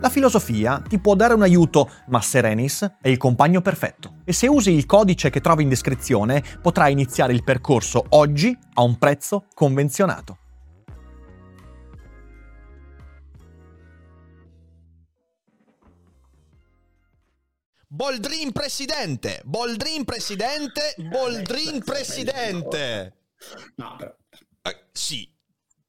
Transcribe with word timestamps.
La 0.00 0.08
filosofia 0.08 0.82
ti 0.88 0.98
può 0.98 1.14
dare 1.14 1.34
un 1.34 1.42
aiuto, 1.42 1.90
ma 2.06 2.22
Serenis 2.22 2.96
è 3.02 3.08
il 3.08 3.18
compagno 3.18 3.60
perfetto. 3.60 4.22
E 4.24 4.32
se 4.32 4.46
usi 4.46 4.70
il 4.70 4.86
codice 4.86 5.28
che 5.28 5.42
trovi 5.42 5.62
in 5.62 5.68
descrizione, 5.68 6.42
potrai 6.62 6.92
iniziare 6.92 7.34
il 7.34 7.44
percorso 7.44 8.06
oggi 8.10 8.56
a 8.74 8.82
un 8.82 8.96
prezzo 8.96 9.44
convenzionato. 9.52 10.38
Boldrin 17.86 18.52
presidente, 18.52 19.42
Boldrin 19.44 20.04
presidente, 20.04 20.94
Boldrin 20.96 21.84
presidente. 21.84 23.16
No, 23.74 23.96
però... 23.98 24.16
Eh, 24.62 24.86
sì, 24.92 25.30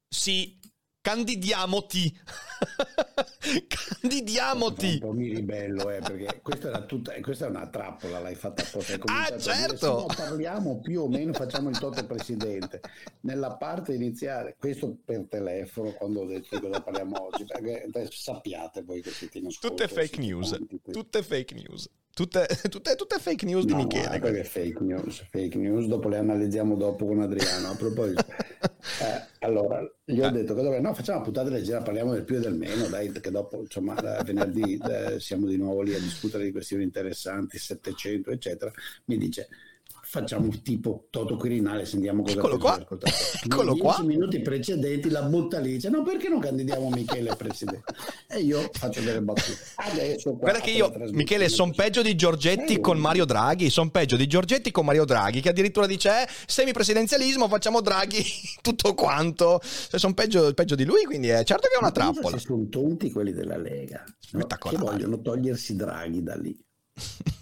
sì, 0.06 0.58
candidiamoti. 1.00 2.20
candidiamoti. 4.00 4.92
Un 4.94 4.98
po' 4.98 5.12
mi 5.12 5.28
ribello, 5.28 5.90
eh, 5.90 5.98
perché 5.98 6.40
questa, 6.42 6.68
era 6.68 6.82
tutta, 6.82 7.12
questa 7.20 7.46
è 7.46 7.48
una 7.48 7.66
trappola, 7.68 8.20
l'hai 8.20 8.34
fatta 8.34 8.62
apposta. 8.62 8.98
Ah, 9.06 9.36
certo. 9.38 10.06
Dire, 10.08 10.22
parliamo 10.22 10.80
più 10.80 11.02
o 11.02 11.08
meno, 11.08 11.32
facciamo 11.32 11.68
il 11.68 11.78
toto 11.78 12.04
presidente. 12.06 12.80
Nella 13.20 13.56
parte 13.56 13.94
iniziale, 13.94 14.56
questo 14.58 14.96
per 15.04 15.26
telefono, 15.28 15.92
quando 15.92 16.20
ho 16.20 16.26
detto 16.26 16.56
di 16.56 16.60
cosa 16.60 16.80
parliamo 16.80 17.26
oggi, 17.26 17.44
perché 17.44 17.88
sappiate 18.10 18.82
voi 18.82 19.00
che 19.02 19.10
siete 19.10 19.38
in 19.38 19.46
ascolto. 19.46 19.76
Tutte 19.76 19.88
fake 19.88 20.20
news, 20.20 20.58
tutte 20.90 21.22
fake 21.22 21.54
news. 21.54 21.88
Tutte, 22.14 22.46
tutte, 22.68 22.94
tutte, 22.94 23.18
fake 23.18 23.46
news 23.46 23.64
di 23.64 23.72
no, 23.72 23.78
Michele. 23.78 24.18
No, 24.18 24.20
perché 24.20 24.44
fake 24.44 24.80
news, 24.82 25.24
fake 25.30 25.56
news, 25.56 25.86
dopo 25.86 26.08
le 26.08 26.18
analizziamo 26.18 26.76
dopo 26.76 27.06
con 27.06 27.20
Adriano. 27.20 27.68
A 27.68 27.74
proposito, 27.74 28.22
eh, 29.00 29.26
allora 29.38 29.82
gli 30.04 30.20
ho 30.20 30.26
eh. 30.26 30.30
detto 30.30 30.54
che 30.54 30.60
no, 30.78 30.92
facciamo 30.92 31.18
una 31.18 31.24
puntata 31.24 31.48
leggera, 31.48 31.80
parliamo 31.80 32.12
del 32.12 32.24
più 32.24 32.36
e 32.36 32.40
del 32.40 32.51
meno, 32.52 32.86
dai, 32.88 33.10
che 33.12 33.30
dopo 33.30 33.60
insomma 33.60 33.94
venerdì 34.22 34.78
eh, 34.78 35.20
siamo 35.20 35.46
di 35.46 35.56
nuovo 35.56 35.82
lì 35.82 35.94
a 35.94 35.98
discutere 35.98 36.44
di 36.44 36.52
questioni 36.52 36.82
interessanti, 36.82 37.58
700 37.58 38.30
eccetera. 38.30 38.72
Mi 39.06 39.16
dice 39.16 39.48
facciamo 40.12 40.52
tipo 40.62 41.06
Toto 41.08 41.36
Quirinale, 41.36 41.86
sentiamo 41.86 42.22
cosa 42.22 42.36
Eccolo 42.36 42.58
qua. 42.58 42.78
Eccolo 43.42 43.74
qua. 43.76 44.02
minuti 44.02 44.40
precedenti 44.40 45.08
la 45.08 45.22
butta 45.22 45.58
lì, 45.58 45.70
dice 45.70 45.88
no 45.88 46.02
perché 46.02 46.28
non 46.28 46.38
candidiamo 46.38 46.90
Michele 46.90 47.30
a 47.30 47.34
presidente? 47.34 47.94
E 48.28 48.40
io 48.40 48.68
faccio 48.74 49.00
delle 49.00 49.22
battute. 49.22 49.56
Adesso 49.76 50.36
Guarda 50.36 50.60
che 50.60 50.70
io, 50.72 50.92
Michele, 51.12 51.48
sono 51.48 51.72
peggio 51.74 52.02
di 52.02 52.14
Giorgetti 52.14 52.74
eh, 52.74 52.80
con 52.80 52.98
Mario 52.98 53.24
Draghi, 53.24 53.70
sono 53.70 53.88
peggio 53.88 54.16
di 54.16 54.26
Giorgetti 54.26 54.70
con 54.70 54.84
Mario 54.84 55.06
Draghi, 55.06 55.40
che 55.40 55.48
addirittura 55.48 55.86
dice 55.86 56.10
eh, 56.10 56.28
semipresidenzialismo, 56.44 57.48
facciamo 57.48 57.80
Draghi 57.80 58.22
tutto 58.60 58.92
quanto. 58.92 59.62
Cioè, 59.62 59.98
sono 59.98 60.12
peggio, 60.12 60.52
peggio, 60.52 60.74
di 60.74 60.84
lui, 60.84 61.04
quindi 61.04 61.28
è 61.28 61.42
certo 61.42 61.68
che 61.68 61.76
è 61.76 61.78
una 61.78 61.90
trappola. 61.90 62.36
Sono 62.36 62.68
tonti 62.68 63.10
quelli 63.10 63.32
della 63.32 63.56
Lega, 63.56 64.04
no? 64.32 64.46
che 64.46 64.76
vogliono 64.76 65.22
togliersi 65.22 65.74
Draghi 65.74 66.22
da 66.22 66.34
lì. 66.36 66.54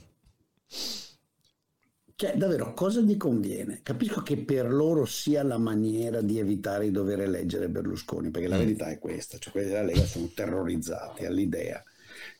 Cioè, 2.20 2.36
davvero, 2.36 2.74
cosa 2.74 3.00
gli 3.00 3.16
conviene? 3.16 3.80
Capisco 3.82 4.20
che 4.20 4.36
per 4.36 4.70
loro 4.70 5.06
sia 5.06 5.42
la 5.42 5.56
maniera 5.56 6.20
di 6.20 6.38
evitare 6.38 6.84
di 6.84 6.90
dover 6.90 7.22
eleggere 7.22 7.70
Berlusconi, 7.70 8.30
perché 8.30 8.46
la 8.46 8.56
mm. 8.56 8.58
verità 8.58 8.90
è 8.90 8.98
questa, 8.98 9.38
cioè 9.38 9.50
quelli 9.50 9.68
della 9.68 9.84
Lega 9.84 10.04
sono 10.04 10.28
terrorizzati 10.34 11.24
all'idea 11.24 11.82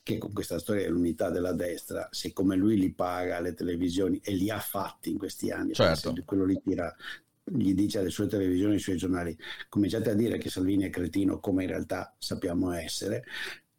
che 0.03 0.19
con 0.19 0.33
questa 0.33 0.59
storia 0.59 0.83
dell'unità 0.83 1.31
della 1.31 1.53
destra, 1.53 2.07
siccome 2.11 2.55
lui 2.55 2.77
li 2.77 2.93
paga 2.93 3.37
alle 3.37 3.55
televisioni 3.55 4.19
e 4.23 4.35
li 4.35 4.51
ha 4.51 4.59
fatti 4.59 5.09
in 5.09 5.17
questi 5.17 5.49
anni, 5.49 5.73
certo. 5.73 6.13
quello 6.25 6.45
li 6.45 6.61
tira 6.63 6.95
gli 7.43 7.73
dice 7.73 7.97
alle 7.97 8.11
sue 8.11 8.27
televisioni, 8.27 8.75
ai 8.75 8.79
suoi 8.79 8.97
giornali, 8.97 9.35
cominciate 9.67 10.11
a 10.11 10.13
dire 10.13 10.37
che 10.37 10.51
Salvini 10.51 10.83
è 10.83 10.91
cretino 10.91 11.39
come 11.39 11.63
in 11.63 11.69
realtà 11.69 12.13
sappiamo 12.19 12.71
essere, 12.71 13.23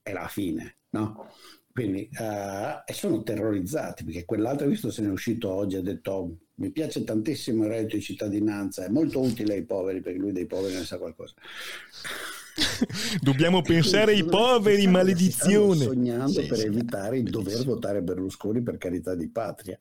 è 0.02 0.12
la 0.12 0.26
fine, 0.26 0.78
no? 0.90 1.30
Quindi 1.72 2.08
uh, 2.18 2.82
e 2.84 2.92
sono 2.92 3.22
terrorizzati 3.22 4.04
perché 4.04 4.24
quell'altro, 4.24 4.66
visto 4.66 4.90
se 4.90 5.02
ne 5.02 5.08
è 5.08 5.10
uscito 5.10 5.50
oggi, 5.50 5.76
ha 5.76 5.82
detto 5.82 6.10
oh, 6.12 6.36
mi 6.56 6.70
piace 6.70 7.02
tantissimo 7.02 7.64
il 7.64 7.70
reddito 7.70 7.96
di 7.96 8.02
cittadinanza, 8.02 8.84
è 8.84 8.88
molto 8.88 9.20
utile 9.20 9.54
ai 9.54 9.64
poveri 9.64 10.00
perché 10.00 10.18
lui 10.18 10.32
dei 10.32 10.46
poveri 10.46 10.74
ne 10.74 10.84
sa 10.84 10.98
qualcosa. 10.98 11.34
Dobbiamo 13.20 13.62
pensare 13.62 14.12
ai 14.12 14.24
poveri, 14.24 14.86
maledizione. 14.86 15.84
sognando 15.84 16.42
sì, 16.42 16.46
per 16.46 16.58
sì. 16.58 16.66
evitare 16.66 17.22
di 17.22 17.30
dover 17.30 17.64
votare 17.64 18.02
Berlusconi 18.02 18.62
per 18.62 18.76
carità 18.76 19.14
di 19.14 19.28
patria. 19.28 19.78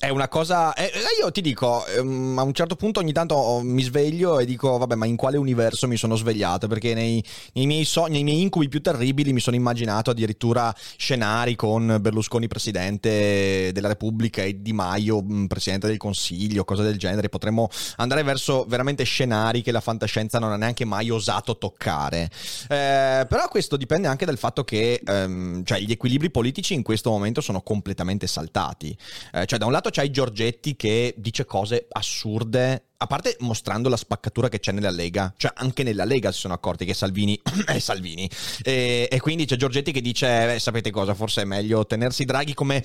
È 0.00 0.10
una 0.10 0.28
cosa. 0.28 0.74
Eh, 0.74 0.92
io 1.20 1.32
ti 1.32 1.40
dico, 1.40 1.84
ehm, 1.84 2.38
a 2.38 2.42
un 2.42 2.52
certo 2.52 2.76
punto 2.76 3.00
ogni 3.00 3.12
tanto 3.12 3.34
oh, 3.34 3.62
mi 3.62 3.82
sveglio 3.82 4.38
e 4.38 4.44
dico, 4.44 4.78
vabbè, 4.78 4.94
ma 4.94 5.06
in 5.06 5.16
quale 5.16 5.36
universo 5.38 5.88
mi 5.88 5.96
sono 5.96 6.14
svegliato? 6.14 6.68
Perché 6.68 6.94
nei, 6.94 7.22
nei, 7.54 7.66
miei, 7.66 7.84
sogni, 7.84 8.12
nei 8.12 8.22
miei 8.22 8.42
incubi 8.42 8.68
più 8.68 8.80
terribili 8.80 9.32
mi 9.32 9.40
sono 9.40 9.56
immaginato 9.56 10.10
addirittura 10.10 10.72
scenari 10.96 11.56
con 11.56 11.98
Berlusconi 12.00 12.46
presidente 12.46 13.72
della 13.72 13.88
Repubblica 13.88 14.40
e 14.42 14.62
Di 14.62 14.72
Maio 14.72 15.20
mm, 15.20 15.46
presidente 15.46 15.88
del 15.88 15.96
Consiglio, 15.96 16.64
cose 16.64 16.84
del 16.84 16.96
genere. 16.96 17.28
Potremmo 17.28 17.68
andare 17.96 18.22
verso 18.22 18.66
veramente 18.68 19.02
scenari 19.02 19.62
che 19.62 19.72
la 19.72 19.80
fantascienza 19.80 20.38
non 20.38 20.52
ha 20.52 20.56
neanche 20.56 20.84
mai 20.84 21.10
osato 21.10 21.58
toccare. 21.58 22.30
Eh, 22.68 23.26
però 23.28 23.48
questo 23.50 23.76
dipende 23.76 24.06
anche 24.06 24.24
dal 24.24 24.38
fatto 24.38 24.62
che 24.62 25.00
ehm, 25.04 25.64
cioè, 25.64 25.80
gli 25.80 25.90
equilibri 25.90 26.30
politici 26.30 26.74
in 26.74 26.84
questo 26.84 27.10
momento 27.10 27.40
sono 27.40 27.62
completamente 27.62 28.28
saltati. 28.28 28.96
Eh, 29.32 29.44
cioè, 29.44 29.58
da 29.58 29.66
un 29.66 29.72
lato 29.72 29.86
lato 29.88 29.90
c'hai 29.90 30.10
Giorgetti 30.10 30.76
che 30.76 31.14
dice 31.16 31.44
cose 31.44 31.86
assurde, 31.90 32.84
a 32.98 33.06
parte 33.06 33.36
mostrando 33.40 33.88
la 33.88 33.96
spaccatura 33.96 34.48
che 34.48 34.60
c'è 34.60 34.72
nella 34.72 34.90
Lega, 34.90 35.32
cioè 35.36 35.52
anche 35.54 35.82
nella 35.82 36.04
Lega 36.04 36.30
si 36.30 36.40
sono 36.40 36.54
accorti 36.54 36.84
che 36.84 36.94
Salvini 36.94 37.40
è 37.66 37.78
Salvini. 37.78 38.28
E, 38.62 39.08
e 39.10 39.20
quindi 39.20 39.46
c'è 39.46 39.56
Giorgetti 39.56 39.92
che 39.92 40.00
dice, 40.00 40.54
eh, 40.54 40.58
sapete 40.58 40.90
cosa, 40.90 41.14
forse 41.14 41.42
è 41.42 41.44
meglio 41.44 41.86
tenersi 41.86 42.24
Draghi 42.24 42.54
come 42.54 42.84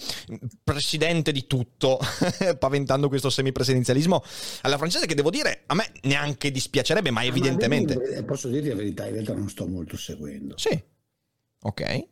presidente 0.63 1.31
di 1.31 1.45
tutto, 1.45 1.99
paventando 2.57 3.09
questo 3.09 3.29
semipresidenzialismo 3.29 4.23
alla 4.61 4.77
francese 4.77 5.05
che 5.05 5.15
devo 5.15 5.29
dire, 5.29 5.63
a 5.67 5.75
me 5.75 5.91
neanche 6.03 6.51
dispiacerebbe, 6.51 7.11
ma 7.11 7.23
evidentemente... 7.23 7.95
Ma 7.95 8.23
posso 8.23 8.47
dirti 8.47 8.69
la 8.69 8.75
verità, 8.75 9.05
in 9.05 9.13
realtà 9.13 9.33
non 9.33 9.49
sto 9.49 9.67
molto 9.67 9.97
seguendo. 9.97 10.57
Sì, 10.57 10.81
ok. 11.61 12.11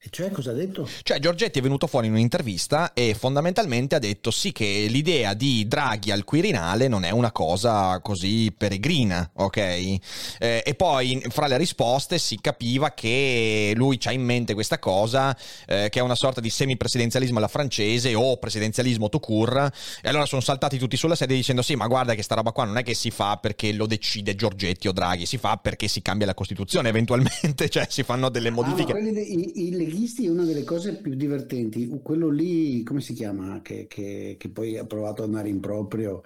E 0.00 0.10
cioè 0.10 0.30
cosa 0.30 0.52
ha 0.52 0.54
detto? 0.54 0.88
Cioè 1.02 1.18
Giorgetti 1.18 1.58
è 1.58 1.62
venuto 1.62 1.88
fuori 1.88 2.06
in 2.06 2.12
un'intervista 2.12 2.92
e 2.92 3.16
fondamentalmente 3.18 3.96
ha 3.96 3.98
detto 3.98 4.30
sì 4.30 4.52
che 4.52 4.86
l'idea 4.88 5.34
di 5.34 5.66
Draghi 5.66 6.12
al 6.12 6.22
Quirinale 6.22 6.86
non 6.86 7.02
è 7.02 7.10
una 7.10 7.32
cosa 7.32 7.98
così 7.98 8.54
peregrina, 8.56 9.28
ok? 9.34 9.56
Eh, 9.56 9.98
e 10.38 10.74
poi 10.76 11.20
fra 11.30 11.48
le 11.48 11.56
risposte 11.56 12.18
si 12.18 12.38
capiva 12.40 12.92
che 12.92 13.72
lui 13.74 13.98
ha 14.04 14.12
in 14.12 14.22
mente 14.22 14.54
questa 14.54 14.78
cosa 14.78 15.36
eh, 15.66 15.88
che 15.90 15.98
è 15.98 16.02
una 16.02 16.14
sorta 16.14 16.40
di 16.40 16.48
semipresidenzialismo 16.48 17.38
alla 17.38 17.48
francese 17.48 18.14
o 18.14 18.36
presidenzialismo 18.36 19.08
to 19.08 19.18
court 19.18 19.74
e 20.00 20.08
allora 20.08 20.26
sono 20.26 20.40
saltati 20.40 20.78
tutti 20.78 20.96
sulla 20.96 21.16
sedia 21.16 21.34
dicendo 21.34 21.60
sì 21.60 21.74
ma 21.74 21.88
guarda 21.88 22.14
che 22.14 22.22
sta 22.22 22.36
roba 22.36 22.52
qua 22.52 22.62
non 22.62 22.78
è 22.78 22.84
che 22.84 22.94
si 22.94 23.10
fa 23.10 23.36
perché 23.38 23.72
lo 23.72 23.86
decide 23.86 24.36
Giorgetti 24.36 24.86
o 24.86 24.92
Draghi, 24.92 25.26
si 25.26 25.38
fa 25.38 25.56
perché 25.56 25.88
si 25.88 26.02
cambia 26.02 26.26
la 26.28 26.34
Costituzione 26.34 26.88
eventualmente, 26.88 27.66
cioè 27.68 27.88
si 27.90 28.04
fanno 28.04 28.28
delle 28.28 28.50
modifiche. 28.50 28.92
Ah, 28.92 29.87
leghisti 29.88 30.26
è 30.26 30.30
una 30.30 30.44
delle 30.44 30.64
cose 30.64 30.96
più 30.96 31.14
divertenti, 31.14 31.88
quello 32.02 32.28
lì, 32.28 32.82
come 32.82 33.00
si 33.00 33.12
chiama, 33.14 33.60
che, 33.62 33.86
che, 33.86 34.36
che 34.38 34.48
poi 34.48 34.76
ha 34.78 34.84
provato 34.84 35.22
ad 35.22 35.28
andare 35.28 35.48
in 35.48 35.60
proprio, 35.60 36.22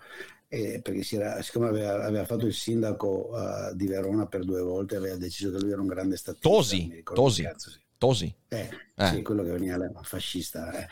eh, 0.48 0.80
perché 0.82 1.02
si 1.02 1.16
era, 1.16 1.40
siccome 1.42 1.68
aveva, 1.68 2.04
aveva, 2.04 2.24
fatto 2.24 2.46
il 2.46 2.54
sindaco 2.54 3.30
uh, 3.32 3.74
di 3.74 3.86
Verona 3.86 4.26
per 4.26 4.44
due 4.44 4.60
volte, 4.60 4.96
aveva 4.96 5.16
deciso 5.16 5.50
che 5.50 5.60
lui 5.60 5.72
era 5.72 5.80
un 5.80 5.86
grande 5.86 6.16
statista. 6.16 6.48
Tosi, 6.48 7.02
Tosi. 7.02 7.42
Cazzo, 7.42 7.70
sì. 7.70 7.78
Tosi. 7.96 8.34
Eh, 8.48 8.68
Eh. 8.94 9.06
Sì, 9.08 9.22
quello 9.22 9.42
che 9.42 9.50
veniva 9.50 9.78
fascista. 10.02 10.72
eh. 10.72 10.88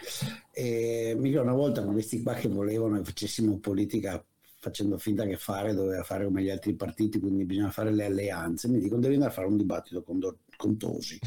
E 0.52 1.14
mi 1.16 1.28
ricordo 1.28 1.50
una 1.50 1.58
volta 1.58 1.82
con 1.82 1.93
questi 1.93 2.23
qua 2.23 2.34
che 2.34 2.49
volevano 2.49 2.96
che 2.99 3.05
facessimo 3.05 3.58
politica 3.58 4.23
facendo 4.58 4.99
finta 4.99 5.25
che 5.25 5.37
fare 5.37 5.73
doveva 5.73 6.02
fare 6.02 6.25
come 6.25 6.43
gli 6.43 6.50
altri 6.50 6.75
partiti, 6.75 7.19
quindi 7.19 7.44
bisogna 7.44 7.70
fare 7.70 7.93
le 7.93 8.05
alleanze. 8.05 8.69
Mi 8.69 8.78
dicono 8.78 9.00
devi 9.00 9.14
andare 9.14 9.32
a 9.32 9.34
fare 9.34 9.46
un 9.46 9.56
dibattito 9.56 10.02
con, 10.02 10.20
Do- 10.61 10.67
con 10.67 10.77
Tosi, 10.77 11.19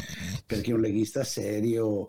perché 0.46 0.74
un 0.74 0.80
leghista 0.82 1.24
serio, 1.24 2.08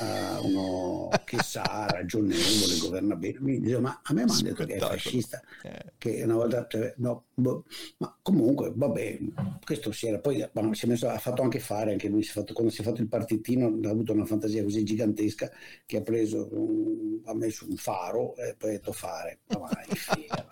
eh, 0.00 0.38
uno 0.42 1.08
che 1.24 1.38
sa, 1.42 1.86
ragionevole, 1.88 2.78
governa 2.80 3.16
bene. 3.16 3.38
Mi 3.40 3.60
dice, 3.60 3.78
ma 3.80 3.98
a 4.02 4.12
me 4.12 4.24
mi 4.24 4.30
hanno 4.30 4.42
detto 4.42 4.64
che 4.66 4.74
è 4.74 4.78
fascista, 4.78 5.40
Eh. 5.62 5.92
che 5.96 6.22
una 6.22 6.34
volta, 6.34 6.66
no, 6.98 7.24
boh, 7.32 7.64
ma 7.98 8.14
comunque 8.20 8.72
vabbè, 8.74 9.18
questo 9.64 9.90
si 9.92 10.06
era 10.06 10.18
poi 10.18 10.46
si 10.72 10.84
è 10.84 10.88
messo, 10.88 11.08
ha 11.08 11.18
fatto 11.18 11.40
anche 11.42 11.58
fare, 11.60 11.92
anche 11.92 12.08
lui 12.08 12.22
si 12.22 12.30
è 12.30 12.32
fatto, 12.32 12.52
quando 12.52 12.70
si 12.70 12.82
è 12.82 12.84
fatto 12.84 13.00
il 13.00 13.08
partitino 13.08 13.78
ha 13.84 13.90
avuto 13.90 14.12
una 14.12 14.26
fantasia 14.26 14.62
così 14.62 14.84
gigantesca 14.84 15.50
che 15.86 15.96
ha 15.96 16.02
preso, 16.02 16.48
un- 16.52 17.20
ha 17.24 17.34
messo 17.34 17.66
un 17.68 17.76
faro 17.76 18.36
e 18.36 18.54
poi 18.58 18.70
ha 18.70 18.72
detto 18.74 18.92
fare, 18.92 19.38
ma 19.48 19.58
vai, 19.58 19.86
figa. 19.96 20.46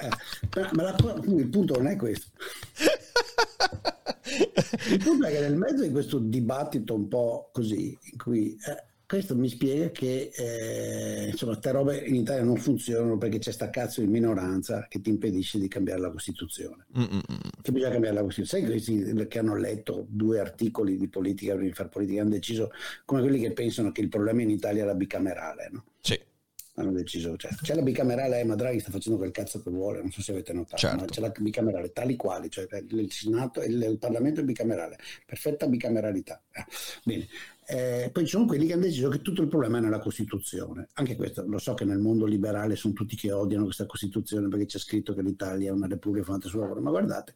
Eh, 0.00 0.60
ma- 0.60 0.70
ma 0.72 0.82
la 0.82 0.94
il 1.36 1.48
punto 1.48 1.74
non 1.76 1.88
è 1.88 1.96
questo. 1.96 2.28
Il 4.90 4.98
punto 5.02 5.26
è 5.26 5.32
che 5.32 5.40
nel 5.40 5.56
mezzo 5.56 5.82
di 5.82 5.90
questo 5.90 6.18
dibattito 6.18 6.94
un 6.94 7.08
po' 7.08 7.50
così, 7.52 7.96
in 8.12 8.18
cui 8.18 8.52
eh, 8.52 8.84
questo 9.06 9.36
mi 9.36 9.48
spiega 9.48 9.90
che 9.90 10.32
eh, 10.34 11.28
insomma, 11.30 11.52
queste 11.52 11.70
robe 11.70 11.98
in 11.98 12.16
Italia 12.16 12.42
non 12.42 12.56
funzionano 12.56 13.16
perché 13.18 13.38
c'è 13.38 13.52
sta 13.52 13.70
cazzo 13.70 14.00
di 14.00 14.08
minoranza 14.08 14.86
che 14.88 15.00
ti 15.00 15.10
impedisce 15.10 15.60
di 15.60 15.68
cambiare 15.68 16.00
la 16.00 16.10
Costituzione. 16.10 16.86
Mm, 16.98 17.02
mm, 17.02 17.16
mm. 17.16 17.36
Che 17.62 17.72
bisogna 17.72 17.92
cambiare 17.92 18.16
la 18.16 18.22
Costituzione. 18.22 18.64
Sai 18.64 18.72
questi 18.72 19.26
che 19.28 19.38
hanno 19.38 19.56
letto 19.56 20.06
due 20.08 20.40
articoli 20.40 20.96
di 20.96 21.08
politica 21.08 21.54
di 21.54 21.72
fare 21.72 21.88
politica 21.88 22.22
hanno 22.22 22.30
deciso 22.30 22.72
come 23.04 23.20
quelli 23.20 23.38
che 23.38 23.52
pensano 23.52 23.92
che 23.92 24.00
il 24.00 24.08
problema 24.08 24.42
in 24.42 24.50
Italia 24.50 24.82
è 24.82 24.86
la 24.86 24.94
bicamerale, 24.94 25.68
no? 25.70 25.84
Sì, 26.00 26.18
hanno 26.76 26.92
deciso, 26.92 27.36
cioè, 27.36 27.50
c'è 27.62 27.74
la 27.74 27.82
bicamerale, 27.82 28.40
eh, 28.40 28.44
ma 28.44 28.54
Draghi 28.54 28.80
sta 28.80 28.90
facendo 28.90 29.18
quel 29.18 29.30
cazzo 29.30 29.62
che 29.62 29.70
vuole, 29.70 30.00
non 30.00 30.10
so 30.10 30.20
se 30.20 30.32
avete 30.32 30.52
notato, 30.52 30.76
Certo. 30.76 30.96
ma 31.00 31.04
c'è 31.06 31.20
la 31.20 31.32
bicamerale 31.36 31.92
tali 31.92 32.16
quali, 32.16 32.50
cioè 32.50 32.66
il 32.90 33.10
Senato 33.10 33.62
e 33.62 33.66
il, 33.66 33.82
il 33.82 33.98
Parlamento 33.98 34.40
è 34.40 34.44
bicamerale, 34.44 34.98
perfetta 35.24 35.66
bicameralità. 35.66 36.42
Eh, 36.52 36.64
Bene. 37.02 37.26
Eh, 37.68 38.10
poi 38.12 38.24
ci 38.24 38.30
sono 38.30 38.46
quelli 38.46 38.66
che 38.66 38.74
hanno 38.74 38.82
deciso 38.82 39.08
che 39.08 39.20
tutto 39.22 39.42
il 39.42 39.48
problema 39.48 39.78
è 39.78 39.80
nella 39.80 39.98
Costituzione. 39.98 40.88
Anche 40.94 41.16
questo, 41.16 41.44
lo 41.46 41.58
so 41.58 41.74
che 41.74 41.84
nel 41.84 41.98
mondo 41.98 42.24
liberale 42.24 42.76
sono 42.76 42.94
tutti 42.94 43.16
che 43.16 43.32
odiano 43.32 43.64
questa 43.64 43.86
Costituzione 43.86 44.46
perché 44.48 44.66
c'è 44.66 44.78
scritto 44.78 45.14
che 45.14 45.22
l'Italia 45.22 45.70
è 45.70 45.72
una 45.72 45.88
repubblica 45.88 46.24
fondata 46.24 46.48
sul 46.48 46.60
lavoro, 46.60 46.80
ma 46.80 46.90
guardate, 46.90 47.34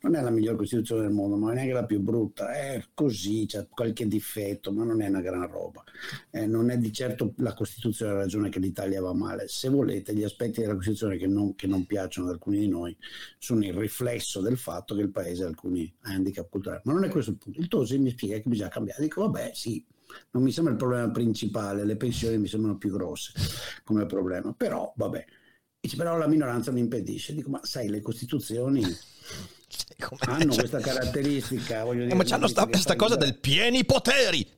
non 0.00 0.14
è 0.14 0.22
la 0.22 0.30
miglior 0.30 0.56
Costituzione 0.56 1.02
del 1.02 1.10
mondo, 1.10 1.36
ma 1.36 1.52
neanche 1.52 1.72
la 1.72 1.84
più 1.84 2.00
brutta, 2.00 2.52
è 2.52 2.82
così, 2.94 3.44
c'è 3.46 3.68
qualche 3.68 4.06
difetto, 4.06 4.72
ma 4.72 4.84
non 4.84 5.02
è 5.02 5.08
una 5.08 5.20
gran 5.20 5.46
roba. 5.46 5.84
Eh, 6.30 6.46
non 6.46 6.70
è 6.70 6.78
di 6.78 6.92
certo 6.92 7.34
la 7.38 7.52
Costituzione 7.52 8.12
la 8.12 8.18
ragione 8.20 8.48
che 8.48 8.60
l'Italia 8.60 9.02
va 9.02 9.12
male. 9.12 9.48
Se 9.48 9.68
volete, 9.68 10.14
gli 10.14 10.24
aspetti 10.24 10.60
della 10.60 10.74
Costituzione 10.74 11.18
che 11.18 11.26
non, 11.26 11.54
che 11.54 11.66
non 11.66 11.84
piacciono 11.84 12.28
ad 12.28 12.34
alcuni 12.34 12.60
di 12.60 12.68
noi 12.68 12.96
sono 13.38 13.64
il 13.64 13.74
riflesso 13.74 14.40
del 14.40 14.56
fatto 14.56 14.94
che 14.94 15.02
il 15.02 15.10
paese 15.10 15.44
ha 15.44 15.46
alcuni 15.46 15.92
handicap 16.02 16.48
culturali. 16.48 16.80
Ma 16.84 16.92
non 16.92 17.04
è 17.04 17.08
questo 17.08 17.32
il 17.32 17.36
punto. 17.36 17.60
Il 17.60 17.68
Tosi 17.68 17.98
mi 17.98 18.10
spiega 18.10 18.36
che 18.36 18.48
bisogna 18.48 18.68
cambiare. 18.68 19.02
Dico, 19.02 19.22
vabbè, 19.22 19.52
sì, 19.58 19.84
non 20.30 20.42
mi 20.42 20.52
sembra 20.52 20.72
il 20.72 20.78
problema 20.78 21.10
principale, 21.10 21.84
le 21.84 21.96
pensioni 21.96 22.38
mi 22.38 22.46
sembrano 22.48 22.78
più 22.78 22.90
grosse 22.92 23.32
come 23.84 24.06
problema, 24.06 24.52
però 24.54 24.92
vabbè. 24.96 25.24
Dice, 25.80 25.96
però 25.96 26.16
la 26.16 26.26
minoranza 26.26 26.70
mi 26.72 26.80
impedisce. 26.80 27.34
Dico, 27.34 27.50
ma 27.50 27.60
sai, 27.62 27.88
le 27.88 28.00
Costituzioni 28.00 28.82
Come- 29.98 30.20
hanno 30.22 30.52
cioè- 30.52 30.68
questa 30.68 30.80
caratteristica. 30.80 31.84
voglio 31.84 32.00
Eh, 32.00 32.04
dire, 32.04 32.16
ma 32.16 32.24
c'hanno 32.24 32.46
sta, 32.48 32.66
che 32.66 32.76
sta 32.78 32.90
fai 32.90 32.98
cosa 32.98 33.16
del 33.16 33.38
pieni 33.38 33.84
poteri. 33.84 34.56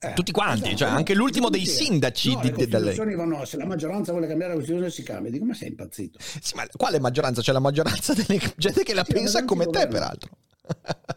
Eh, 0.00 0.12
Tutti 0.14 0.30
quanti, 0.30 0.60
esatto, 0.68 0.76
cioè 0.76 0.88
anche 0.90 1.12
l'ultimo 1.14 1.48
dei 1.50 1.66
sindaci 1.66 2.32
No, 2.32 2.40
di, 2.40 2.48
le 2.48 2.52
Costituzioni 2.54 3.14
vanno- 3.16 3.44
se 3.44 3.56
la 3.56 3.66
maggioranza 3.66 4.12
vuole 4.12 4.28
cambiare 4.28 4.52
la 4.52 4.58
Costituzione 4.58 4.92
si 4.92 5.02
cambia. 5.02 5.30
Dico, 5.30 5.44
ma 5.44 5.54
sei 5.54 5.68
impazzito? 5.68 6.18
Sì, 6.20 6.54
ma 6.54 6.66
quale 6.76 7.00
maggioranza? 7.00 7.42
C'è 7.42 7.52
la 7.52 7.58
maggioranza 7.58 8.14
delle 8.14 8.40
gente 8.56 8.84
che 8.84 8.94
la 8.94 9.04
Sì, 9.04 9.12
pensa 9.12 9.44
come 9.44 9.64
te, 9.64 9.70
governo. 9.72 9.92
peraltro. 9.92 10.30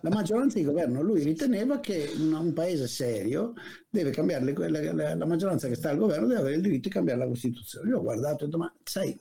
La 0.03 0.09
maggioranza 0.09 0.57
di 0.57 0.63
governo, 0.65 1.01
lui 1.03 1.24
riteneva 1.24 1.80
che 1.80 2.12
un, 2.18 2.33
un 2.33 2.53
paese 2.53 2.88
serio 2.88 3.53
deve 3.88 4.09
cambiare 4.09 4.44
le- 4.45 4.69
la, 4.69 4.94
la- 4.94 5.15
la 5.15 5.25
maggioranza 5.25 5.68
che 5.68 5.75
sta 5.75 5.89
al 5.92 5.98
governo 5.98 6.25
deve 6.25 6.39
avere 6.39 6.56
il 6.56 6.62
diritto 6.62 6.88
di 6.88 6.94
cambiare 6.94 7.19
la 7.19 7.27
Costituzione. 7.27 7.89
Io 7.89 8.00
ho 8.00 8.01
guardato 8.01 8.44
e 8.44 8.44
ho 8.44 8.45
detto, 8.48 8.57
ma 8.57 8.74
sai, 8.83 9.15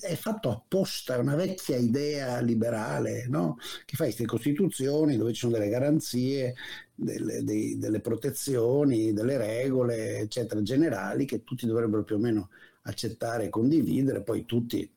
è 0.00 0.14
fatto 0.14 0.50
apposta, 0.50 1.18
una 1.18 1.34
vecchia 1.34 1.76
idea 1.76 2.40
liberale, 2.40 3.26
no? 3.28 3.56
Che 3.84 3.96
fai 3.96 4.06
queste 4.06 4.26
costituzioni 4.26 5.16
dove 5.16 5.32
ci 5.32 5.40
sono 5.40 5.52
delle 5.54 5.68
garanzie, 5.68 6.54
delle, 6.94 7.42
dei- 7.42 7.76
delle 7.78 8.00
protezioni, 8.00 9.12
delle 9.12 9.36
regole, 9.36 10.18
eccetera, 10.18 10.62
generali 10.62 11.24
che 11.24 11.42
tutti 11.42 11.66
dovrebbero 11.66 12.04
più 12.04 12.16
o 12.16 12.18
meno 12.18 12.50
accettare 12.82 13.46
e 13.46 13.48
condividere, 13.50 14.22
poi 14.22 14.44
tutti 14.44 14.88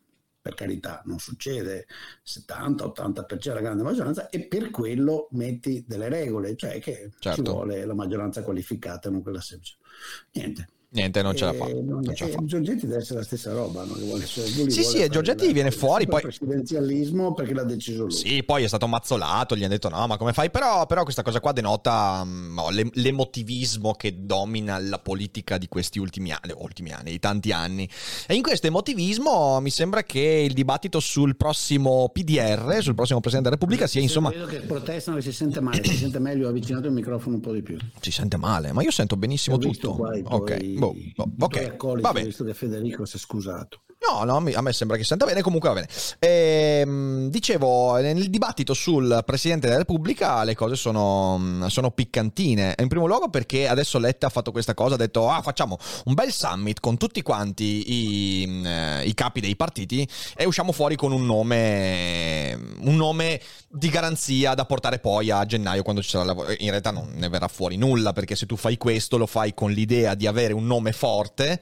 per 0.43 0.55
carità, 0.55 1.01
non 1.05 1.19
succede 1.19 1.87
70-80% 2.25 3.53
la 3.53 3.61
grande 3.61 3.81
maggioranza 3.81 4.27
e 4.29 4.45
per 4.45 4.71
quello 4.71 5.29
metti 5.31 5.85
delle 5.87 6.09
regole, 6.09 6.57
cioè 6.57 6.79
che 6.81 7.11
ci 7.13 7.17
Certo. 7.19 7.51
vuole 7.53 7.85
la 7.85 7.93
maggioranza 7.93 8.43
qualificata, 8.43 9.09
non 9.09 9.21
quella 9.21 9.39
semplice. 9.39 9.77
Niente. 10.33 10.67
Niente, 10.93 11.21
non 11.23 11.35
ce 11.35 11.45
la 11.45 11.53
fa. 11.53 11.65
Eh, 11.67 11.73
non- 11.81 12.01
non 12.03 12.15
ce 12.15 12.25
la 12.27 12.31
fa. 12.33 12.43
Giorgetti 12.45 12.85
deve 12.85 12.99
essere 13.01 13.19
la 13.19 13.25
stessa 13.25 13.51
roba, 13.51 13.83
no? 13.83 13.93
Che 13.93 14.01
vuole, 14.01 14.25
cioè, 14.25 14.43
lui 14.49 14.69
Sì, 14.69 14.81
vuole 14.81 14.97
sì, 14.97 15.03
e 15.03 15.09
Giorgetti 15.09 15.45
la- 15.47 15.51
viene 15.51 15.71
fuori, 15.71 16.03
il 16.03 16.09
poi- 16.09 16.21
presidenzialismo 16.21 17.33
perché 17.33 17.53
l'ha 17.53 17.63
deciso 17.63 18.03
lui. 18.03 18.11
Sì, 18.11 18.43
poi 18.43 18.63
è 18.63 18.67
stato 18.67 18.87
mazzolato, 18.87 19.55
gli 19.55 19.61
hanno 19.63 19.73
detto 19.73 19.89
no, 19.89 20.05
ma 20.07 20.17
come 20.17 20.33
fai? 20.33 20.49
Però, 20.51 20.85
però 20.85 21.03
questa 21.03 21.23
cosa 21.23 21.39
qua 21.39 21.51
denota 21.51 22.23
mm, 22.23 22.53
no, 22.53 22.69
l'em- 22.69 22.91
l'emotivismo 22.93 23.93
che 23.93 24.25
domina 24.25 24.77
la 24.79 24.99
politica 24.99 25.57
di 25.57 25.67
questi 25.67 25.99
ultimi 25.99 26.31
anni, 26.31 26.53
ultimi 26.55 26.91
anni, 26.91 27.11
di 27.11 27.19
tanti 27.19 27.51
anni. 27.51 27.89
E 28.27 28.35
in 28.35 28.41
questo 28.43 28.67
emotivismo 28.67 29.59
mi 29.59 29.69
sembra 29.71 30.03
che 30.03 30.19
il 30.47 30.53
dibattito 30.53 30.99
sul 30.99 31.35
prossimo 31.35 32.09
PDR, 32.13 32.77
sul 32.81 32.95
prossimo 32.95 33.19
Presidente 33.19 33.49
della 33.49 33.59
Repubblica, 33.59 33.87
sia 33.87 34.01
insomma... 34.01 34.29
Vedo 34.29 34.45
che 34.45 34.59
protestano 34.59 35.17
che 35.17 35.23
si 35.23 35.31
sente 35.31 35.59
male, 35.59 35.83
si 35.83 35.95
sente 35.95 36.19
meglio, 36.19 36.47
avvicinato 36.47 36.87
il 36.87 36.93
microfono 36.93 37.35
un 37.35 37.41
po' 37.41 37.51
di 37.51 37.61
più. 37.61 37.77
Si 37.99 38.11
sente 38.11 38.37
male, 38.37 38.71
ma 38.73 38.83
io 38.83 38.91
sento 38.91 39.15
benissimo 39.15 39.55
Ho 39.55 39.59
visto 39.59 39.87
tutto. 39.91 39.95
qua 39.97 40.11
Ok, 40.37 40.61
boh, 40.91 41.25
boh, 41.27 41.45
ok, 41.45 41.99
va 42.01 42.11
bene. 42.11 42.27
visto 42.27 42.43
che 42.43 42.53
Federico 42.53 43.05
si 43.05 43.17
è 43.17 43.19
scusato. 43.19 43.81
No, 44.05 44.25
no, 44.25 44.43
a 44.53 44.61
me 44.61 44.73
sembra 44.73 44.97
che 44.97 45.05
senta 45.05 45.25
bene, 45.25 45.41
comunque 45.41 45.69
va 45.69 45.75
bene. 45.75 45.87
Ehm, 46.19 47.29
dicevo, 47.29 47.95
nel 48.01 48.29
dibattito 48.29 48.73
sul 48.73 49.23
Presidente 49.25 49.67
della 49.67 49.79
Repubblica 49.79 50.43
le 50.43 50.55
cose 50.55 50.75
sono, 50.75 51.65
sono 51.69 51.89
piccantine. 51.91 52.75
In 52.79 52.89
primo 52.89 53.05
luogo 53.05 53.29
perché 53.29 53.65
adesso 53.65 53.99
Letta 53.99 54.27
ha 54.27 54.29
fatto 54.29 54.51
questa 54.51 54.73
cosa, 54.73 54.95
ha 54.95 54.97
detto, 54.97 55.29
ah, 55.29 55.41
facciamo 55.41 55.77
un 56.05 56.13
bel 56.15 56.33
summit 56.33 56.81
con 56.81 56.97
tutti 56.97 57.21
quanti 57.21 57.93
i, 58.43 58.61
eh, 58.65 59.05
i 59.05 59.13
capi 59.13 59.39
dei 59.39 59.55
partiti 59.55 60.05
e 60.35 60.43
usciamo 60.43 60.73
fuori 60.73 60.97
con 60.97 61.13
un 61.13 61.25
nome, 61.25 62.59
un 62.81 62.95
nome 62.97 63.39
di 63.69 63.87
garanzia 63.87 64.53
da 64.53 64.65
portare 64.65 64.99
poi 64.99 65.31
a 65.31 65.45
gennaio 65.45 65.81
quando 65.81 66.01
ci 66.01 66.09
sarà 66.09 66.25
la... 66.25 66.35
In 66.57 66.69
realtà 66.69 66.91
non 66.91 67.09
ne 67.13 67.29
verrà 67.29 67.47
fuori 67.47 67.77
nulla 67.77 68.11
perché 68.11 68.35
se 68.35 68.45
tu 68.45 68.57
fai 68.57 68.75
questo 68.75 69.17
lo 69.17 69.27
fai 69.27 69.53
con 69.53 69.71
l'idea 69.71 70.13
di 70.13 70.27
avere 70.27 70.51
un 70.51 70.65
nome 70.65 70.72
forte, 70.91 71.59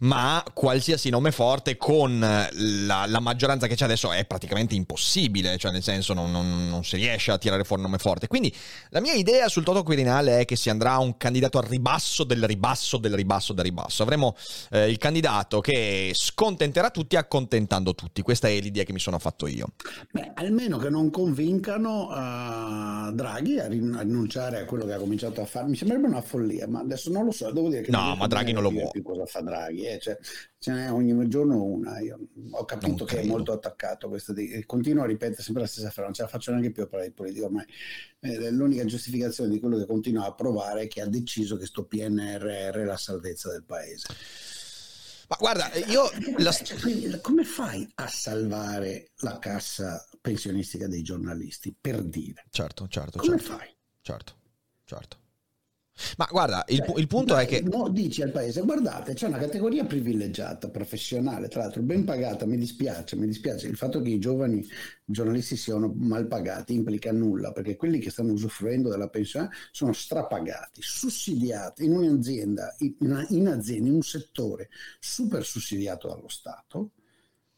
ma 0.00 0.44
qualsiasi 0.52 1.08
nome 1.10 1.30
forte 1.32 1.76
con 1.76 2.18
la, 2.18 3.04
la 3.06 3.20
maggioranza 3.20 3.66
che 3.66 3.74
c'è 3.74 3.84
adesso 3.84 4.12
è 4.12 4.24
praticamente 4.24 4.74
impossibile, 4.74 5.56
cioè 5.58 5.72
nel 5.72 5.82
senso 5.82 6.12
non, 6.14 6.30
non- 6.30 6.68
non 6.68 6.84
si 6.84 6.96
riesce 6.96 7.30
a 7.30 7.38
tirare 7.38 7.64
fuori 7.64 7.82
un 7.82 7.88
nome 7.88 7.98
forte. 8.00 8.26
Quindi 8.26 8.54
la 8.90 9.00
mia 9.00 9.14
idea 9.14 9.48
sul 9.48 9.64
Toto 9.64 9.82
Quirinale 9.82 10.40
è 10.40 10.44
che 10.44 10.56
si 10.56 10.70
andrà 10.70 10.92
a 10.92 10.98
un 11.00 11.16
candidato 11.16 11.58
al 11.58 11.64
ribasso 11.64 12.24
del 12.24 12.44
ribasso 12.44 12.98
del 12.98 13.14
ribasso 13.14 13.52
del 13.52 13.64
ribasso. 13.64 14.02
Avremo 14.02 14.34
eh, 14.70 14.88
il 14.90 14.98
candidato 14.98 15.60
che 15.60 16.10
scontenterà 16.14 16.90
tutti 16.90 17.16
accontentando 17.16 17.94
tutti. 17.94 18.22
Questa 18.22 18.48
è 18.48 18.58
l'idea 18.60 18.84
che 18.84 18.92
mi 18.92 18.98
sono 18.98 19.18
fatto 19.18 19.46
io. 19.46 19.68
Beh, 20.10 20.32
almeno 20.34 20.78
che 20.78 20.90
non 20.90 21.10
convincano 21.10 22.10
eh, 22.10 23.12
Draghi 23.12 23.58
a, 23.58 23.68
rin- 23.68 23.94
a 23.94 24.02
rinunciare 24.02 24.60
a 24.60 24.64
quello 24.64 24.84
che 24.84 24.92
ha 24.94 24.98
cominciato 24.98 25.40
a 25.40 25.44
fare. 25.44 25.68
Mi 25.68 25.76
sembrerebbe 25.76 26.08
una 26.08 26.20
follia, 26.22 26.66
ma 26.66 26.80
adesso 26.80 27.10
non 27.10 27.24
lo 27.24 27.30
so. 27.30 27.50
Devo 27.52 27.68
dire 27.68 27.82
che 27.82 27.90
No, 27.90 28.16
ma 28.16 28.26
Draghi 28.26 28.41
bene 28.44 28.52
non 28.52 28.62
lo 28.62 28.70
vuole. 28.70 28.90
più 28.90 29.02
Cosa 29.02 29.26
fa 29.26 29.40
Draghi? 29.40 29.86
eh, 29.86 29.98
cioè, 29.98 30.18
ce 30.58 30.72
n'è 30.72 30.92
ogni 30.92 31.28
giorno 31.28 31.62
una. 31.62 32.00
Io 32.00 32.18
ho 32.50 32.64
capito 32.64 33.04
Non 33.04 33.06
che 33.06 33.20
è 33.20 33.24
molto 33.24 33.52
attaccato. 33.52 34.08
Questo 34.08 34.32
di, 34.32 34.50
e 34.50 34.64
continuo 34.66 35.04
a 35.04 35.06
ripetere 35.06 35.42
sempre 35.42 35.62
la 35.62 35.68
stessa 35.68 35.88
frase. 35.90 36.02
Non 36.02 36.12
ce 36.14 36.22
la 36.22 36.28
faccio 36.28 36.50
neanche 36.50 36.70
più 36.70 36.82
a 36.82 36.86
parlare 36.86 37.08
di 37.10 37.14
politica 37.14 37.46
ormai. 37.46 37.64
Eh, 38.20 38.50
l'unica 38.50 38.84
giustificazione 38.84 39.50
di 39.50 39.58
quello 39.60 39.78
che 39.78 39.86
continua 39.86 40.26
a 40.26 40.34
provare 40.34 40.82
è 40.82 40.88
che 40.88 41.00
ha 41.00 41.06
deciso 41.06 41.56
che 41.56 41.66
sto 41.66 41.84
PNRR 41.84 42.76
è 42.76 42.84
la 42.84 42.96
salvezza 42.96 43.50
del 43.50 43.64
paese. 43.64 44.06
Ma 45.28 45.36
guarda, 45.38 45.72
io 45.86 46.10
la, 46.38 46.52
Cioè, 46.52 46.78
quindi, 46.78 47.18
come 47.22 47.44
fai 47.44 47.90
a 47.94 48.06
salvare 48.06 49.12
la 49.20 49.38
cassa 49.38 50.06
pensionistica 50.20 50.86
dei 50.88 51.00
giornalisti? 51.02 51.74
Per 51.78 52.02
dire, 52.02 52.44
Certo, 52.50 52.86
certo, 52.88 53.18
come 53.18 53.38
certo, 53.38 53.56
fai? 53.56 53.74
certo, 54.02 54.34
certo. 54.84 55.16
Ma 56.16 56.26
guarda, 56.30 56.64
il, 56.68 56.78
Cioè, 56.78 56.98
il 56.98 57.06
punto 57.06 57.34
dai, 57.34 57.44
è 57.44 57.48
che... 57.48 57.60
no, 57.60 57.88
dici 57.88 58.22
al 58.22 58.30
paese, 58.30 58.62
guardate, 58.62 59.12
c'è 59.14 59.26
una 59.26 59.38
categoria 59.38 59.84
privilegiata, 59.84 60.68
professionale, 60.70 61.48
tra 61.48 61.62
l'altro 61.62 61.82
ben 61.82 62.04
pagata, 62.04 62.46
mi 62.46 62.56
dispiace, 62.56 63.16
mi 63.16 63.26
dispiace. 63.26 63.68
Il 63.68 63.76
fatto 63.76 64.00
che 64.00 64.08
i 64.08 64.18
giovani 64.18 64.66
giornalisti 65.04 65.56
siano 65.56 65.92
mal 65.94 66.26
pagati 66.26 66.74
implica 66.74 67.12
nulla, 67.12 67.52
perché 67.52 67.76
quelli 67.76 67.98
che 67.98 68.10
stanno 68.10 68.32
usufruendo 68.32 68.88
della 68.88 69.08
pensione 69.08 69.50
sono 69.70 69.92
strapagati, 69.92 70.80
sussidiati 70.82 71.84
in 71.84 71.92
un'azienda, 71.92 72.74
in, 72.78 72.94
una- 73.00 73.26
in 73.28 73.48
azienda, 73.48 73.88
in 73.88 73.94
un 73.94 74.02
settore 74.02 74.70
super 74.98 75.44
sussidiato 75.44 76.08
dallo 76.08 76.28
Stato. 76.28 76.90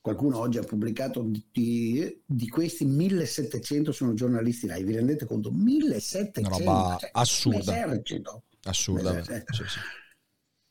Qualcuno 0.05 0.39
oggi 0.39 0.59
ha 0.59 0.63
pubblicato 0.63 1.27
di, 1.51 2.21
di- 2.27 2.49
questi 2.51 2.85
1700 2.85 3.91
sono 3.91 4.13
giornalisti 4.13 4.67
là, 4.67 4.77
vi 4.77 4.95
rendete 4.95 5.25
conto? 5.25 5.51
1700, 5.51 6.41
Una 6.41 6.83
roba 6.83 6.97
cioè, 6.99 7.11
assurda. 7.15 7.59
esercito. 7.59 8.43
Assurda. 8.65 9.19
Eh, 9.21 9.45
Sì, 9.51 9.63
sì. 9.67 9.79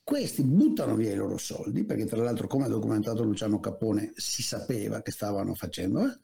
Questi 0.03 0.43
buttano 0.43 0.93
via 0.93 1.13
i 1.13 1.15
loro 1.15 1.39
soldi, 1.39 1.83
perché 1.83 2.05
tra 2.05 2.21
l'altro, 2.21 2.45
come 2.45 2.65
ha 2.65 2.67
documentato 2.67 3.23
Luciano 3.23 3.59
Capone, 3.59 4.11
si 4.15 4.43
sapeva 4.43 5.01
che 5.01 5.09
stavano 5.09 5.55
facendo, 5.55 6.05
eh, 6.05 6.15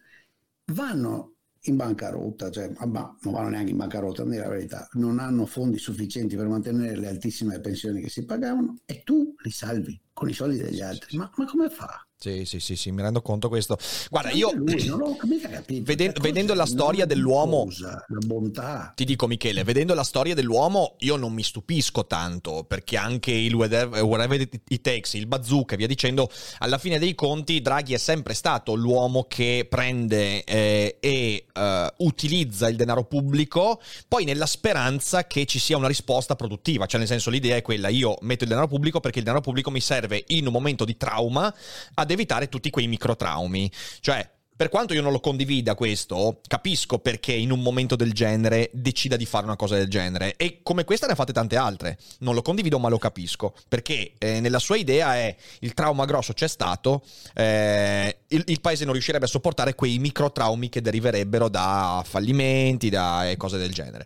vanno 0.74 1.34
in 1.62 1.78
bancarotta, 1.78 2.52
cioè, 2.52 2.72
ah, 2.76 2.86
ma 2.86 3.18
non 3.22 3.34
vanno 3.34 3.50
neanche 3.50 3.72
in 3.72 3.78
bancarotta, 3.78 4.24
dire 4.24 4.44
la 4.44 4.50
verità, 4.50 4.88
non 4.94 5.18
hanno 5.18 5.48
fondi 5.48 5.80
sufficienti 5.80 6.36
per 6.36 6.48
mantenere 6.48 6.96
le 6.96 7.08
altissime 7.08 7.60
pensioni 7.60 8.02
che 8.02 8.10
si 8.10 8.24
pagavano 8.24 8.82
e 8.86 9.02
tu 9.02 9.34
li 9.42 9.50
salvi 9.50 10.00
con 10.14 10.30
i 10.30 10.34
soldi 10.34 10.58
degli 10.60 10.82
altri. 10.82 11.18
Ma, 11.18 11.32
ma 11.36 11.46
come 11.46 11.72
fa? 11.72 12.04
Sì, 12.22 12.44
sì, 12.44 12.60
sì, 12.60 12.76
sì, 12.76 12.92
mi 12.92 13.02
rendo 13.02 13.22
conto 13.22 13.48
questo. 13.48 13.78
Guarda, 14.10 14.32
io 14.32 14.52
lui, 14.54 14.86
non 14.88 15.16
capito. 15.16 15.84
Vedendo 16.20 16.54
la 16.54 16.66
storia 16.66 17.06
dell'uomo- 17.06 17.64
cosa, 17.64 18.04
La 18.10 18.18
bontà. 18.26 18.92
ti 18.94 19.06
dico 19.06 19.26
Michele, 19.26 19.64
vedendo 19.64 19.94
la 19.94 20.04
storia 20.04 20.36
dell'uomo 20.36 20.96
io 21.00 21.16
non 21.16 21.32
mi 21.32 21.44
stupisco 21.44 22.06
tanto, 22.08 22.66
perché 22.68 22.98
anche 22.98 23.32
il 23.32 23.54
whatever, 23.54 24.04
whatever 24.04 24.42
it 24.42 24.82
takes, 24.82 25.14
il 25.14 25.28
bazooka 25.28 25.76
e 25.76 25.78
via 25.78 25.88
dicendo, 25.88 26.30
alla 26.58 26.78
fine 26.78 27.00
dei 27.00 27.16
conti 27.16 27.62
Draghi 27.62 27.94
è 27.94 27.98
sempre 27.98 28.34
stato 28.34 28.76
l'uomo 28.76 29.24
che 29.24 29.66
prende 29.70 30.44
eh, 30.44 30.98
e 31.00 31.46
eh, 31.54 31.94
utilizza 32.00 32.68
il 32.68 32.76
denaro 32.76 33.06
pubblico, 33.06 33.80
poi 34.10 34.26
nella 34.26 34.46
speranza 34.46 35.26
che 35.26 35.46
ci 35.46 35.58
sia 35.58 35.78
una 35.78 35.88
risposta 35.88 36.36
produttiva, 36.36 36.86
cioè 36.86 37.00
nel 37.00 37.08
senso 37.08 37.30
l'idea 37.30 37.56
è 37.56 37.62
quella, 37.62 37.88
io 37.88 38.18
metto 38.24 38.44
il 38.44 38.50
denaro 38.50 38.68
pubblico 38.68 39.00
perché 39.00 39.20
il 39.20 39.24
denaro 39.24 39.42
pubblico 39.42 39.72
mi 39.72 39.80
serve 39.80 40.26
in 40.28 40.48
un 40.48 40.52
momento 40.52 40.84
di 40.84 40.98
trauma 40.98 41.54
ad 41.94 42.08
evitare 42.12 42.50
tutti 42.50 42.70
quei 42.70 42.88
microtraumi, 42.88 43.72
cioè 44.00 44.38
per 44.60 44.68
quanto 44.68 44.94
io 44.94 45.02
non 45.02 45.14
lo 45.14 45.22
condivida 45.22 45.74
questo, 45.74 46.42
capisco 46.46 47.00
perché 47.00 47.32
in 47.32 47.50
un 47.50 47.62
momento 47.62 47.96
del 47.96 48.12
genere 48.12 48.70
decida 48.74 49.16
di 49.16 49.26
fare 49.26 49.46
una 49.46 49.56
cosa 49.56 49.76
del 49.78 49.88
genere. 49.88 50.36
E 50.36 50.60
come 50.64 50.84
questa 50.84 51.06
ne 51.06 51.14
ha 51.14 51.16
fatte 51.16 51.32
tante 51.32 51.56
altre. 51.56 51.98
Non 52.20 52.34
lo 52.36 52.42
condivido, 52.42 52.78
ma 52.78 52.90
lo 52.90 52.98
capisco. 52.98 53.54
Perché 53.70 54.16
eh, 54.18 54.42
nella 54.42 54.60
sua 54.60 54.76
idea 54.76 55.16
è 55.16 55.34
il 55.60 55.74
trauma 55.74 56.04
grosso 56.04 56.34
c'è 56.34 56.50
stato, 56.50 57.04
eh, 57.36 58.18
il, 58.28 58.44
il 58.48 58.60
paese 58.60 58.84
non 58.84 58.92
riuscirebbe 58.92 59.24
a 59.24 59.30
sopportare 59.30 59.76
quei 59.76 59.98
microtraumi 59.98 60.68
che 60.68 60.82
deriverebbero 60.82 61.48
da 61.48 62.04
fallimenti, 62.06 62.90
da 62.90 63.30
e 63.30 63.38
cose 63.38 63.58
del 63.58 63.72
genere. 63.72 64.06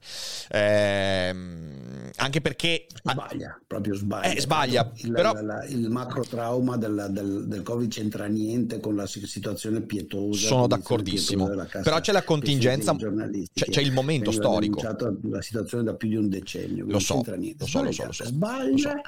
Ehm, 0.51 2.11
anche 2.17 2.41
perché... 2.41 2.85
Sbaglia, 3.03 3.59
proprio 3.65 3.95
sbaglia. 3.95 4.31
Eh, 4.33 4.39
sbaglia, 4.39 4.91
Il, 4.97 5.11
però- 5.13 5.33
la- 5.33 5.41
la- 5.41 5.65
il 5.65 5.89
macro 5.89 6.23
trauma 6.23 6.77
del, 6.77 7.07
del, 7.09 7.47
del 7.47 7.63
Covid 7.63 7.89
c'entra 7.89 8.27
niente 8.27 8.79
con 8.79 8.95
la 8.95 9.07
si- 9.07 9.25
situazione 9.25 9.81
pietosa. 9.81 10.41
Sono 10.47 10.67
d'accordissimo. 10.67 11.49
Però 11.81 11.99
c'è 11.99 12.11
la 12.11 12.23
contingenza, 12.23 12.95
giornalisti 12.95 13.63
c'è, 13.63 13.69
c'è 13.71 13.81
il 13.81 13.91
momento 13.91 14.31
storico. 14.31 14.81
La 15.23 15.41
situazione 15.41 15.83
da 15.83 15.95
più 15.95 16.09
di 16.09 16.15
un 16.15 16.29
decennio. 16.29 16.85
Lo 16.85 16.99
so, 16.99 17.23
lo 17.25 17.65
so, 17.65 17.81
lo 17.83 17.91
so, 17.91 18.05
lo 18.05 18.11
Sbaglia, 18.11 18.13
so, 18.13 18.23
Sbaglia 18.25 19.01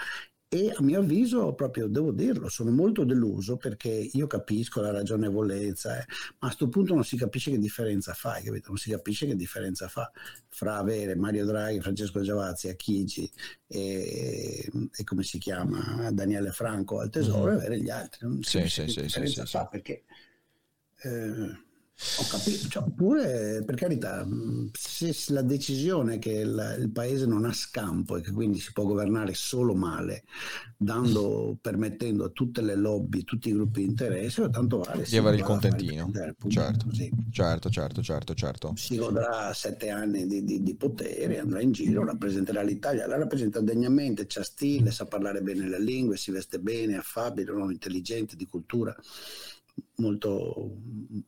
e 0.47 0.71
a 0.73 0.81
mio 0.81 0.99
avviso, 0.99 1.53
proprio 1.53 1.87
devo 1.87 2.11
dirlo, 2.11 2.47
sono 2.49 2.71
molto 2.71 3.03
deluso 3.03 3.57
perché 3.57 3.89
io 3.89 4.25
capisco 4.27 4.79
la 4.79 4.91
ragionevolezza, 4.91 5.97
eh, 5.97 6.05
ma 6.07 6.35
a 6.37 6.45
questo 6.45 6.69
punto 6.69 6.93
non 6.93 7.03
si 7.03 7.17
capisce 7.17 7.51
che 7.51 7.57
differenza 7.57 8.13
fa, 8.13 8.39
capito? 8.41 8.67
Non 8.69 8.77
si 8.77 8.89
capisce 8.91 9.25
che 9.25 9.35
differenza 9.35 9.87
fa 9.89 10.09
fra 10.47 10.77
avere 10.77 11.15
Mario 11.15 11.45
Draghi, 11.45 11.81
Francesco 11.81 12.21
Giavazzi, 12.21 12.69
Achigi 12.69 13.29
e, 13.67 14.69
e 14.95 15.03
come 15.03 15.23
si 15.23 15.39
chiama 15.39 16.09
Daniele 16.11 16.51
Franco 16.51 16.99
al 16.99 17.09
tesoro 17.09 17.51
Mhm. 17.51 17.57
e 17.57 17.59
avere 17.59 17.79
gli 17.81 17.89
altri. 17.89 18.19
Non 18.27 18.43
si 18.43 18.49
Sì, 18.51 18.57
capisce 18.57 18.81
sì, 18.87 18.93
che 18.93 18.99
sì, 18.99 19.01
differenza 19.01 19.45
fa 19.45 19.65
perché. 19.65 20.03
Eh, 21.05 21.63
ho 22.17 22.27
capito, 22.29 22.67
cioè, 22.67 22.83
oppure 22.83 23.63
per 23.65 23.75
carità, 23.75 24.27
se 24.73 25.15
la 25.29 25.41
decisione 25.41 26.19
che 26.19 26.31
il, 26.31 26.77
il 26.79 26.91
paese 26.91 27.25
non 27.25 27.45
ha 27.45 27.53
scampo 27.53 28.17
e 28.17 28.21
che 28.21 28.31
quindi 28.31 28.59
si 28.59 28.73
può 28.73 28.83
governare 28.83 29.33
solo 29.33 29.73
male, 29.75 30.23
dando, 30.77 31.57
permettendo 31.61 32.25
a 32.25 32.29
tutte 32.29 32.61
le 32.61 32.75
lobby, 32.75 33.23
tutti 33.23 33.47
i 33.47 33.53
gruppi 33.53 33.81
di 33.81 33.87
interesse, 33.87 34.49
tanto 34.49 34.79
vale 34.79 35.03
Di 35.03 35.15
avere 35.15 35.37
il 35.37 35.43
contentino. 35.43 36.11
Repubblica, 36.13 36.65
Certo. 36.65 36.85
così. 36.87 37.09
Certo, 37.31 37.69
certo, 37.69 38.01
certo, 38.01 38.33
certo. 38.33 38.73
Si 38.75 38.97
godrà 38.97 39.53
sette 39.53 39.89
anni 39.89 40.27
di, 40.27 40.43
di- 40.43 40.63
di 40.63 40.75
potere, 40.75 41.39
andrà 41.39 41.61
in 41.61 41.71
giro, 41.71 42.03
rappresenterà 42.03 42.61
l'Italia, 42.61 43.07
la 43.07 43.17
rappresenta 43.17 43.61
degnamente, 43.61 44.25
c'ha 44.27 44.43
stile, 44.43 44.91
sa 44.91 45.05
parlare 45.05 45.41
bene 45.41 45.67
le 45.69 45.81
lingue, 45.81 46.17
si 46.17 46.31
veste 46.31 46.59
bene, 46.59 46.97
affabile, 46.97 47.51
un 47.51 47.59
uomo 47.59 47.71
intelligente, 47.71 48.35
di 48.35 48.45
cultura, 48.45 48.93
molto, 49.97 50.71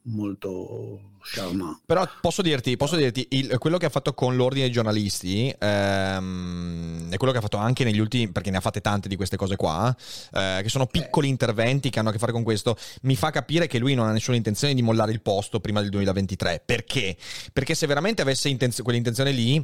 molto 0.03 1.12
charmant. 1.21 1.81
Però 1.86 2.07
posso 2.21 2.41
dirti, 2.41 2.75
posso 2.77 2.95
dirti 2.95 3.25
il- 3.31 3.57
quello 3.57 3.77
che 3.77 3.86
ha 3.86 3.89
fatto 3.89 4.13
con 4.13 4.36
l'ordine 4.36 4.63
dei 4.63 4.71
giornalisti 4.71 5.53
ehm, 5.57 7.09
è 7.12 7.17
quello 7.17 7.31
che 7.31 7.39
ha 7.39 7.41
fatto 7.41 7.57
anche 7.57 7.83
negli 7.83 8.00
ultimi, 8.00 8.29
perché 8.31 8.51
ne 8.51 8.57
ha 8.57 8.62
fatte 8.62 8.81
tante 8.81 9.07
di 9.07 9.15
queste 9.15 9.38
cose 9.38 9.55
qua, 9.55 9.95
eh, 10.33 10.59
che 10.62 10.69
sono 10.69 10.86
piccoli 10.88 11.27
interventi 11.27 11.89
che 11.89 12.00
hanno 12.00 12.09
a 12.09 12.12
che 12.12 12.17
fare 12.19 12.31
con 12.31 12.43
questo, 12.43 12.77
mi 13.03 13.15
fa 13.15 13.29
capire 13.29 13.67
che 13.67 13.79
lui 13.79 13.93
non 13.93 14.07
ha 14.07 14.12
nessuna 14.12 14.38
intenzione 14.38 14.74
di 14.74 14.81
mollare 14.81 15.12
il 15.12 15.21
posto 15.21 15.59
prima 15.59 15.81
del 15.81 15.89
2023. 15.89 16.63
Perché? 16.65 17.15
Perché 17.53 17.75
se 17.75 17.88
veramente 17.88 18.21
avesse 18.21 18.50
intenzio- 18.50 18.83
quell'intenzione 18.83 19.31
lì, 19.31 19.63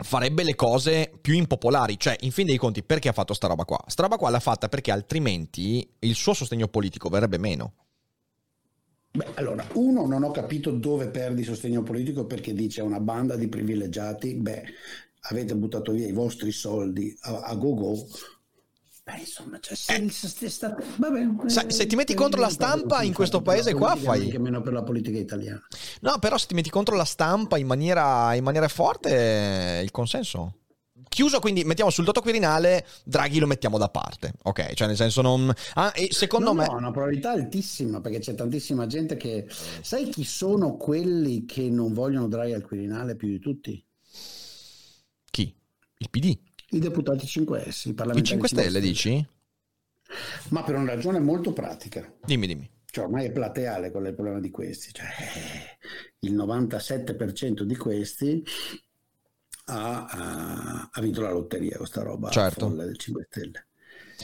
farebbe 0.00 0.44
le 0.44 0.54
cose 0.54 1.10
più 1.20 1.34
impopolari, 1.34 1.98
cioè 1.98 2.16
in 2.20 2.30
fin 2.30 2.46
dei 2.46 2.56
conti 2.56 2.84
perché 2.84 3.08
ha 3.08 3.12
fatto 3.12 3.34
sta 3.34 3.48
roba 3.48 3.64
qua? 3.64 3.82
Sta 3.86 4.02
roba 4.02 4.16
qua 4.16 4.30
l'ha 4.30 4.38
fatta 4.40 4.68
perché 4.68 4.92
altrimenti 4.92 5.88
il 6.00 6.14
suo 6.14 6.34
sostegno 6.34 6.68
politico 6.68 7.08
verrebbe 7.08 7.38
meno. 7.38 7.72
Beh, 9.10 9.26
allora, 9.34 9.66
uno, 9.74 10.06
non 10.06 10.22
ho 10.22 10.30
capito 10.30 10.70
dove 10.70 11.08
perdi 11.08 11.42
sostegno 11.42 11.82
politico 11.82 12.26
perché 12.26 12.52
dice 12.52 12.80
a 12.80 12.84
una 12.84 13.00
banda 13.00 13.36
di 13.36 13.48
privilegiati, 13.48 14.34
beh, 14.34 14.64
avete 15.30 15.56
buttato 15.56 15.92
via 15.92 16.06
i 16.06 16.12
vostri 16.12 16.52
soldi 16.52 17.16
a, 17.22 17.40
a 17.40 17.54
go-go. 17.54 18.06
Beh, 19.04 19.20
insomma, 19.20 19.58
cioè, 19.58 19.74
se, 19.74 20.10
se- 20.10 20.28
se 20.28 20.48
state- 20.50 20.84
vabbè, 20.98 21.48
Se- 21.48 21.64
eh, 21.66 21.70
se 21.70 21.86
ti 21.86 21.96
metti 21.96 22.12
eh, 22.12 22.14
contro 22.16 22.40
la 22.40 22.50
stampa 22.50 23.02
in 23.02 23.14
questo 23.14 23.40
paese 23.40 23.72
qua 23.72 23.96
fai- 23.96 24.18
neanche 24.18 24.38
meno 24.38 24.60
per 24.60 24.74
la 24.74 24.82
politica 24.82 25.16
italiana. 25.18 25.66
No, 26.02 26.18
però 26.18 26.36
se 26.36 26.46
ti 26.46 26.54
metti 26.54 26.68
contro 26.68 26.94
la 26.94 27.06
stampa 27.06 27.56
in 27.56 27.66
maniera, 27.66 28.34
in 28.34 28.44
maniera 28.44 28.68
forte, 28.68 29.80
il 29.82 29.90
consenso. 29.90 30.56
Chiuso, 31.18 31.40
quindi 31.40 31.64
mettiamo 31.64 31.90
sul 31.90 32.04
dato 32.04 32.20
quirinale, 32.20 32.86
Draghi 33.02 33.40
lo 33.40 33.48
mettiamo 33.48 33.76
da 33.76 33.88
parte, 33.88 34.34
ok? 34.44 34.72
Cioè, 34.74 34.86
nel 34.86 34.94
senso, 34.94 35.20
non. 35.20 35.52
Ah, 35.74 35.92
e 35.92 36.10
secondo 36.12 36.52
no, 36.52 36.60
me. 36.60 36.66
no, 36.66 36.76
una 36.76 36.92
probabilità 36.92 37.32
altissima 37.32 38.00
perché 38.00 38.20
c'è 38.20 38.36
tantissima 38.36 38.86
gente 38.86 39.16
che... 39.16 39.44
Sai 39.48 40.10
chi 40.10 40.22
sono 40.22 40.76
quelli 40.76 41.44
che 41.44 41.70
non 41.70 41.92
vogliono 41.92 42.28
Draghi 42.28 42.52
al 42.52 42.62
Quirinale 42.62 43.16
più 43.16 43.26
di 43.26 43.40
tutti? 43.40 43.84
Chi? 45.28 45.52
Il 45.96 46.08
PD? 46.08 46.38
I 46.70 46.78
deputati 46.78 47.26
5S, 47.26 47.88
i 47.88 47.88
I 47.88 47.94
parlamentari 47.94 48.24
5 48.24 48.46
Stelle, 48.46 48.78
dici? 48.78 49.28
Ma 50.50 50.62
per 50.62 50.76
una 50.76 50.94
ragione 50.94 51.18
molto 51.18 51.52
pratica. 51.52 52.14
Dimmi, 52.24 52.46
dimmi. 52.46 52.70
Cioè, 52.88 53.06
ormai 53.06 53.26
è 53.26 53.32
plateale 53.32 53.90
quello 53.90 54.06
è 54.06 54.10
il 54.10 54.14
problema 54.14 54.38
di 54.38 54.50
questi. 54.52 54.92
Cioè, 54.92 55.08
il 56.20 56.36
97% 56.36 57.62
di 57.62 57.74
questi 57.74 58.44
ha, 59.68 60.06
ha- 60.06 60.88
ha 60.92 61.00
vinto 61.00 61.20
la 61.22 61.30
lotteria, 61.30 61.76
questa 61.76 62.02
roba 62.02 62.36
Certo. 62.36 62.66
del 62.84 62.96
5 62.98 63.26
Stelle. 63.30 63.66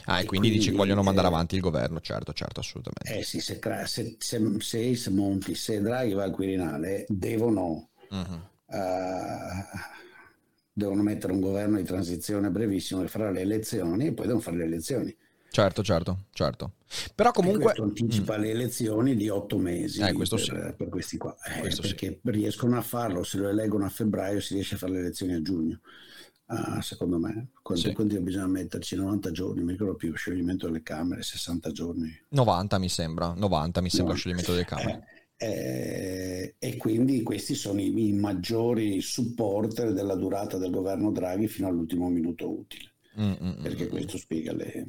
Ah, 0.06 0.20
e 0.20 0.24
E 0.24 0.24
quindi, 0.24 0.50
dici 0.50 0.70
che 0.70 0.76
quindi, 0.76 0.76
vogliono 0.76 1.02
mandare 1.02 1.26
eh, 1.26 1.28
avanti 1.28 1.56
il 1.56 1.60
governo, 1.60 2.00
certo, 2.00 2.32
certo, 2.32 2.60
assolutamente. 2.60 3.18
Eh 3.18 3.22
sì, 3.22 3.40
se, 3.40 3.58
se, 3.86 4.16
se, 4.18 4.94
se, 4.96 5.10
Monti, 5.10 5.54
se 5.54 5.80
Draghi 5.80 6.14
va 6.14 6.24
al 6.24 6.30
Quirinale, 6.32 7.04
devono, 7.08 7.90
Mhm. 8.10 8.44
eh, 8.66 9.64
devono 10.72 11.02
mettere 11.02 11.32
un 11.32 11.40
governo 11.40 11.76
di 11.76 11.84
transizione 11.84 12.50
brevissimo 12.50 13.00
che 13.02 13.08
farà 13.08 13.30
le 13.30 13.40
elezioni 13.42 14.06
e 14.06 14.12
poi 14.14 14.26
devono 14.26 14.42
fare 14.42 14.56
le 14.56 14.64
elezioni. 14.64 15.16
Certo, 15.54 15.84
certo, 15.84 16.24
certo. 16.32 16.72
Però 17.14 17.28
E 17.28 17.32
comunque. 17.32 17.62
questo 17.62 17.84
anticipa 17.84 18.36
le 18.36 18.50
elezioni 18.50 19.14
di 19.14 19.28
otto 19.28 19.56
mesi 19.56 20.00
Eh, 20.02 20.12
per, 20.12 20.26
sì. 20.40 20.50
per 20.50 20.88
questi 20.88 21.16
qua. 21.16 21.36
Eh, 21.46 21.60
Questo 21.60 21.82
sì. 21.82 21.94
perché 21.94 22.18
riescono 22.24 22.76
a 22.76 22.80
farlo, 22.80 23.22
se 23.22 23.38
lo 23.38 23.48
eleggono 23.48 23.84
a 23.84 23.88
febbraio 23.88 24.40
si 24.40 24.54
riesce 24.54 24.74
a 24.74 24.78
fare 24.78 24.92
le 24.94 24.98
elezioni 24.98 25.34
a 25.34 25.42
giugno. 25.42 25.80
Ah, 26.46 26.82
secondo 26.82 27.18
me, 27.18 27.50
quanto, 27.62 27.88
Sì. 27.88 27.92
quanto 27.94 28.20
bisogna 28.20 28.48
metterci? 28.48 28.96
90 28.96 29.30
giorni, 29.30 29.62
mi 29.62 29.72
ricordo 29.72 29.94
più, 29.94 30.12
scioglimento 30.16 30.66
delle 30.66 30.82
Camere, 30.82 31.22
60 31.22 31.70
giorni. 31.70 32.10
90 32.30 32.78
mi 32.78 32.88
sembra, 32.88 33.32
90 33.32 33.80
mi 33.80 33.90
sembra 33.90 34.08
No. 34.08 34.12
lo 34.14 34.16
scioglimento 34.18 34.50
delle 34.52 34.64
Camere. 34.64 35.04
Eh, 35.06 35.12
Eh, 35.36 36.54
e 36.58 36.76
quindi 36.76 37.22
questi 37.22 37.54
sono 37.54 37.80
i, 37.80 38.08
i, 38.08 38.12
maggiori 38.12 39.00
supporter 39.00 39.92
della 39.92 40.14
durata 40.14 40.58
del 40.58 40.70
governo 40.70 41.10
Draghi 41.10 41.48
fino 41.48 41.66
all'ultimo 41.68 42.08
minuto 42.08 42.48
utile, 42.50 42.92
Mm-mm. 43.18 43.60
perché 43.60 43.88
questo 43.88 44.16
spiega 44.16 44.52
le, 44.52 44.84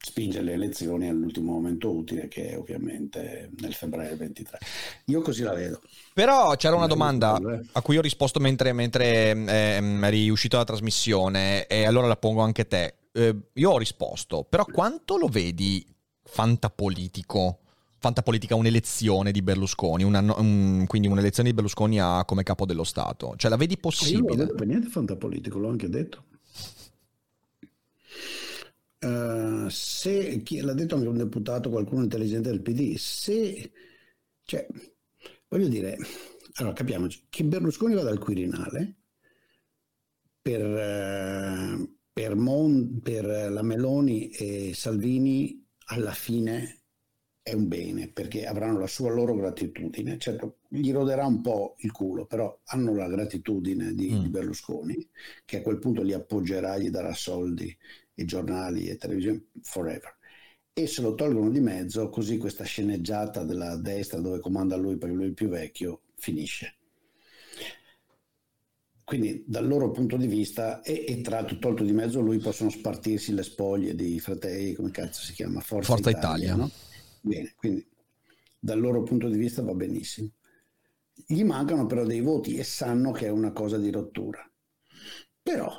spinge 0.00 0.40
le 0.42 0.52
elezioni 0.52 1.08
all'ultimo 1.08 1.52
momento 1.52 1.90
utile 1.90 2.28
che 2.28 2.50
è 2.50 2.58
ovviamente 2.58 3.50
nel 3.60 3.74
febbraio 3.74 4.16
23. 4.16 4.58
Io 5.06 5.20
così 5.20 5.42
la 5.42 5.52
vedo. 5.52 5.80
Però 6.14 6.54
c'era 6.56 6.76
una 6.76 6.86
domanda 6.86 7.38
a 7.72 7.82
cui 7.82 7.96
ho 7.96 8.00
risposto 8.00 8.38
mentre, 8.38 8.72
mentre 8.72 9.30
eh, 9.32 9.98
eri 10.02 10.30
uscito 10.30 10.56
dalla 10.56 10.68
trasmissione 10.68 11.66
e 11.66 11.84
allora 11.84 12.06
la 12.06 12.16
pongo 12.16 12.42
anche 12.42 12.62
a 12.62 12.66
te. 12.66 12.94
Eh, 13.12 13.36
io 13.52 13.70
ho 13.70 13.78
risposto, 13.78 14.44
però 14.48 14.64
quanto 14.64 15.16
lo 15.16 15.26
vedi 15.26 15.84
fantapolitico? 16.22 17.58
Fantapolitica 18.00 18.54
un'elezione 18.54 19.32
di 19.32 19.42
Berlusconi, 19.42 20.04
una, 20.04 20.20
un, 20.20 20.84
quindi 20.86 21.08
un'elezione 21.08 21.48
di 21.48 21.54
Berlusconi 21.54 22.00
a, 22.00 22.24
come 22.24 22.44
capo 22.44 22.64
dello 22.64 22.84
Stato. 22.84 23.34
Cioè 23.36 23.50
la 23.50 23.56
vedi 23.56 23.76
possibile? 23.76 24.18
Io 24.18 24.28
non 24.28 24.36
vedo 24.36 24.54
per 24.54 24.66
niente 24.68 24.88
fantapolitico, 24.88 25.58
l'ho 25.58 25.68
anche 25.68 25.88
detto. 25.88 26.22
Uh, 29.00 29.68
se 29.68 30.42
chi 30.42 30.60
l'ha 30.60 30.72
detto 30.72 30.96
anche 30.96 31.06
un 31.06 31.16
deputato, 31.16 31.70
qualcuno 31.70 32.02
intelligente 32.02 32.50
del 32.50 32.62
PD, 32.62 32.96
se 32.96 33.70
cioè, 34.42 34.66
voglio 35.48 35.68
dire, 35.68 35.96
allora 36.54 36.74
capiamoci 36.74 37.26
che 37.28 37.44
Berlusconi 37.44 37.94
vada 37.94 38.10
al 38.10 38.18
Quirinale 38.18 38.96
per, 40.40 40.64
uh, 40.64 41.96
per, 42.12 42.34
Mon, 42.34 43.00
per 43.00 43.24
la 43.24 43.62
Meloni 43.62 44.30
e 44.30 44.72
Salvini 44.74 45.64
alla 45.90 46.12
fine 46.12 46.78
è 47.48 47.54
un 47.54 47.68
bene 47.68 48.08
perché 48.08 48.46
avranno 48.46 48.78
la 48.78 48.86
sua 48.86 49.10
loro 49.10 49.34
gratitudine. 49.34 50.18
Certo, 50.18 50.58
gli 50.68 50.92
roderà 50.92 51.24
un 51.24 51.40
po' 51.40 51.76
il 51.78 51.92
culo, 51.92 52.26
però 52.26 52.60
hanno 52.64 52.94
la 52.94 53.08
gratitudine 53.08 53.94
di, 53.94 54.12
mm. 54.12 54.22
di 54.22 54.28
Berlusconi, 54.28 55.08
che 55.44 55.58
a 55.58 55.62
quel 55.62 55.78
punto 55.78 56.02
li 56.02 56.12
appoggerà, 56.12 56.78
gli 56.78 56.90
darà 56.90 57.14
soldi 57.14 57.74
i 58.18 58.24
giornali 58.24 58.86
e 58.86 58.96
televisione 58.96 59.46
forever. 59.62 60.16
E 60.72 60.86
se 60.86 61.02
lo 61.02 61.14
tolgono 61.14 61.50
di 61.50 61.60
mezzo, 61.60 62.08
così 62.08 62.36
questa 62.36 62.64
sceneggiata 62.64 63.42
della 63.42 63.76
destra 63.76 64.20
dove 64.20 64.38
comanda 64.38 64.76
lui 64.76 64.96
perché 64.96 65.14
lui 65.14 65.24
è 65.24 65.28
il 65.28 65.34
più 65.34 65.48
vecchio 65.48 66.02
finisce. 66.14 66.76
Quindi 69.04 69.42
dal 69.46 69.66
loro 69.66 69.90
punto 69.90 70.16
di 70.16 70.26
vista, 70.26 70.82
e, 70.82 71.04
e 71.08 71.20
tra 71.22 71.36
l'altro 71.36 71.58
tolto 71.58 71.82
di 71.82 71.92
mezzo 71.92 72.20
lui, 72.20 72.38
possono 72.38 72.68
spartirsi 72.68 73.32
le 73.32 73.42
spoglie 73.42 73.94
di 73.94 74.20
fratelli, 74.20 74.74
come 74.74 74.90
cazzo 74.90 75.22
si 75.22 75.32
chiama? 75.32 75.60
Forza, 75.60 75.94
Forza 75.94 76.10
Italia. 76.10 76.52
Italia. 76.52 76.56
No? 76.56 76.70
Bene, 77.22 77.54
quindi 77.56 77.86
dal 78.58 78.78
loro 78.78 79.02
punto 79.02 79.28
di 79.28 79.38
vista 79.38 79.62
va 79.62 79.72
benissimo. 79.72 80.30
Gli 81.26 81.42
mancano 81.42 81.86
però 81.86 82.04
dei 82.04 82.20
voti 82.20 82.56
e 82.56 82.64
sanno 82.64 83.10
che 83.12 83.26
è 83.26 83.30
una 83.30 83.52
cosa 83.52 83.78
di 83.78 83.90
rottura. 83.90 84.48
Però 85.42 85.74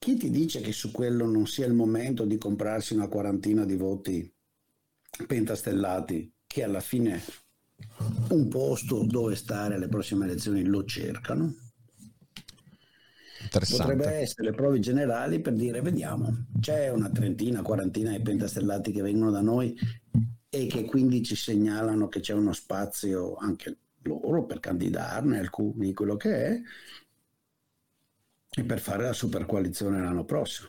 chi 0.00 0.16
ti 0.16 0.30
dice 0.30 0.62
che 0.62 0.72
su 0.72 0.90
quello 0.90 1.26
non 1.26 1.46
sia 1.46 1.66
il 1.66 1.74
momento 1.74 2.24
di 2.24 2.38
comprarsi 2.38 2.94
una 2.94 3.06
quarantina 3.06 3.66
di 3.66 3.76
voti 3.76 4.34
pentastellati 5.26 6.32
che 6.46 6.62
alla 6.62 6.80
fine 6.80 7.22
un 8.30 8.48
posto 8.48 9.04
dove 9.04 9.36
stare 9.36 9.74
alle 9.74 9.88
prossime 9.88 10.24
elezioni 10.24 10.64
lo 10.64 10.84
cercano? 10.86 11.54
Potrebbe 13.50 14.06
essere 14.06 14.48
le 14.48 14.56
prove 14.56 14.78
generali 14.78 15.40
per 15.40 15.52
dire 15.52 15.82
vediamo, 15.82 16.46
c'è 16.58 16.88
una 16.88 17.10
trentina, 17.10 17.60
quarantina 17.60 18.16
di 18.16 18.22
pentastellati 18.22 18.92
che 18.92 19.02
vengono 19.02 19.30
da 19.30 19.42
noi 19.42 19.76
e 20.48 20.66
che 20.66 20.86
quindi 20.86 21.22
ci 21.22 21.36
segnalano 21.36 22.08
che 22.08 22.20
c'è 22.20 22.32
uno 22.32 22.54
spazio 22.54 23.36
anche 23.36 23.76
loro 24.04 24.46
per 24.46 24.60
candidarne 24.60 25.38
alcuni, 25.38 25.92
quello 25.92 26.16
che 26.16 26.46
è, 26.46 26.60
e 28.56 28.64
per 28.64 28.80
fare 28.80 29.04
la 29.04 29.12
super 29.12 29.46
coalizione 29.46 30.00
l'anno 30.00 30.24
prossimo. 30.24 30.68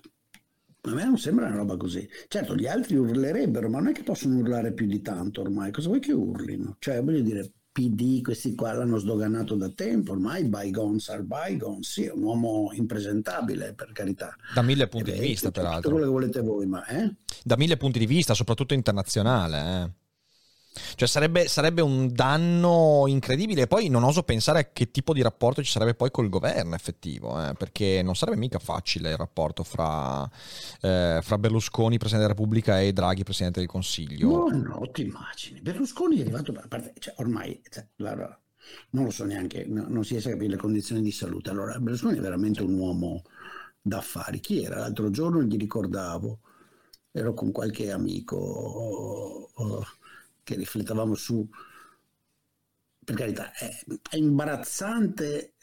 A 0.83 0.93
me 0.93 1.03
non 1.03 1.17
sembra 1.17 1.47
una 1.47 1.57
roba 1.57 1.77
così. 1.77 2.07
Certo, 2.27 2.55
gli 2.55 2.65
altri 2.65 2.95
urlerebbero, 2.95 3.69
ma 3.69 3.79
non 3.79 3.89
è 3.89 3.91
che 3.91 4.03
possono 4.03 4.37
urlare 4.37 4.73
più 4.73 4.87
di 4.87 5.01
tanto 5.01 5.41
ormai. 5.41 5.71
Cosa 5.71 5.89
vuoi 5.89 5.99
che 5.99 6.11
urlino? 6.11 6.77
Cioè, 6.79 7.03
voglio 7.03 7.21
dire, 7.21 7.51
PD, 7.71 8.21
questi 8.21 8.55
qua 8.55 8.73
l'hanno 8.73 8.97
sdoganato 8.97 9.55
da 9.55 9.69
tempo, 9.69 10.11
ormai 10.11 10.43
bygones 10.45 11.07
are 11.09 11.21
bygones, 11.21 11.89
sì, 11.89 12.05
è 12.05 12.11
un 12.11 12.23
uomo 12.23 12.71
impresentabile, 12.73 13.73
per 13.73 13.91
carità. 13.93 14.35
Da 14.53 14.61
mille 14.61 14.87
punti 14.87 15.11
eh 15.11 15.13
di 15.13 15.19
vista, 15.19 15.51
peraltro. 15.51 15.91
Quello 15.91 16.05
che 16.05 16.11
volete 16.11 16.41
voi, 16.41 16.65
ma... 16.65 16.85
Eh? 16.87 17.15
Da 17.43 17.55
mille 17.55 17.77
punti 17.77 17.99
di 17.99 18.07
vista, 18.07 18.33
soprattutto 18.33 18.73
internazionale, 18.73 19.83
eh. 19.83 19.91
Cioè 20.73 21.07
sarebbe, 21.07 21.47
sarebbe, 21.47 21.81
un 21.81 22.13
danno 22.13 23.03
incredibile. 23.07 23.67
Poi 23.67 23.89
non 23.89 24.03
oso 24.03 24.23
pensare 24.23 24.59
a 24.59 24.69
che 24.71 24.89
tipo 24.89 25.13
di 25.13 25.21
rapporto 25.21 25.61
ci 25.61 25.71
sarebbe 25.71 25.95
poi 25.95 26.11
col 26.11 26.29
governo 26.29 26.75
effettivo, 26.75 27.41
eh, 27.43 27.53
perché 27.55 28.01
non 28.01 28.15
sarebbe 28.15 28.37
mica 28.37 28.59
facile 28.59 29.11
il 29.11 29.17
rapporto 29.17 29.63
fra, 29.63 30.29
eh, 30.81 31.19
fra, 31.21 31.37
Berlusconi, 31.37 31.97
Presidente 31.97 32.27
della 32.27 32.39
Repubblica, 32.39 32.79
e 32.79 32.93
Draghi, 32.93 33.23
Presidente 33.23 33.59
del 33.59 33.67
Consiglio. 33.67 34.47
No, 34.47 34.57
no, 34.57 34.89
ti 34.91 35.01
immagini. 35.01 35.59
Berlusconi 35.61 36.17
è 36.17 36.21
arrivato, 36.21 36.51
a 36.51 36.65
parte, 36.67 36.93
cioè, 36.99 37.15
ormai, 37.17 37.61
cioè, 37.69 37.85
allora, 37.97 38.39
non 38.91 39.05
lo 39.05 39.11
so 39.11 39.25
neanche, 39.25 39.65
no, 39.65 39.85
non 39.89 40.03
si 40.05 40.11
riesce 40.11 40.29
a 40.29 40.33
capire 40.33 40.51
le 40.51 40.57
condizioni 40.57 41.01
di 41.01 41.11
salute. 41.11 41.49
Allora, 41.49 41.77
Berlusconi 41.79 42.17
è 42.17 42.21
veramente 42.21 42.63
un 42.63 42.77
uomo 42.77 43.23
d'affari. 43.81 44.39
Chi 44.39 44.63
era? 44.63 44.79
L'altro 44.79 45.09
giorno 45.09 45.41
gli 45.41 45.57
ricordavo, 45.57 46.39
ero 47.11 47.33
con 47.33 47.51
qualche 47.51 47.91
amico. 47.91 48.37
Oh, 48.37 49.51
oh, 49.53 49.85
che 50.43 50.55
riflettavamo 50.55 51.15
su, 51.15 51.47
per 53.03 53.15
carità, 53.15 53.53
è, 53.53 53.69
è 54.09 54.15
imbarazzante 54.17 55.55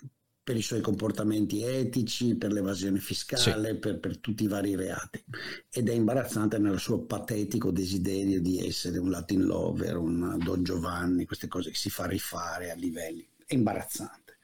per 0.49 0.57
i 0.57 0.62
suoi 0.62 0.81
comportamenti 0.81 1.62
etici, 1.62 2.35
per 2.35 2.53
l'evasione 2.53 3.01
fiscale, 3.01 3.73
sì. 3.73 3.77
per, 3.77 4.01
per, 4.01 4.17
tutti 4.17 4.45
i 4.45 4.49
vari 4.49 4.75
reati. 4.77 5.23
Ed 5.71 5.91
è 5.91 5.93
imbarazzante 5.93 6.57
nel 6.57 6.79
suo 6.79 7.03
patetico 7.03 7.71
desiderio 7.71 8.41
di 8.41 8.67
essere 8.67 8.97
un 8.97 9.11
Latin 9.11 9.45
lover, 9.45 9.99
un 9.99 10.38
Don 10.43 10.62
Giovanni, 10.62 11.27
queste 11.27 11.49
cose 11.49 11.69
che 11.69 11.77
si 11.77 11.91
fa 11.91 12.07
rifare 12.07 12.71
a 12.71 12.75
livelli. 12.75 13.29
È 13.45 13.53
imbarazzante. 13.53 14.38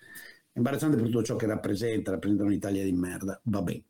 È 0.52 0.58
imbarazzante 0.58 0.96
per 0.96 1.06
tutto 1.06 1.22
ciò 1.22 1.36
che 1.36 1.46
rappresenta, 1.46 2.10
rappresenta 2.10 2.44
un'Italia 2.44 2.84
di 2.84 2.92
merda, 2.92 3.40
va 3.44 3.62
bene. 3.62 3.84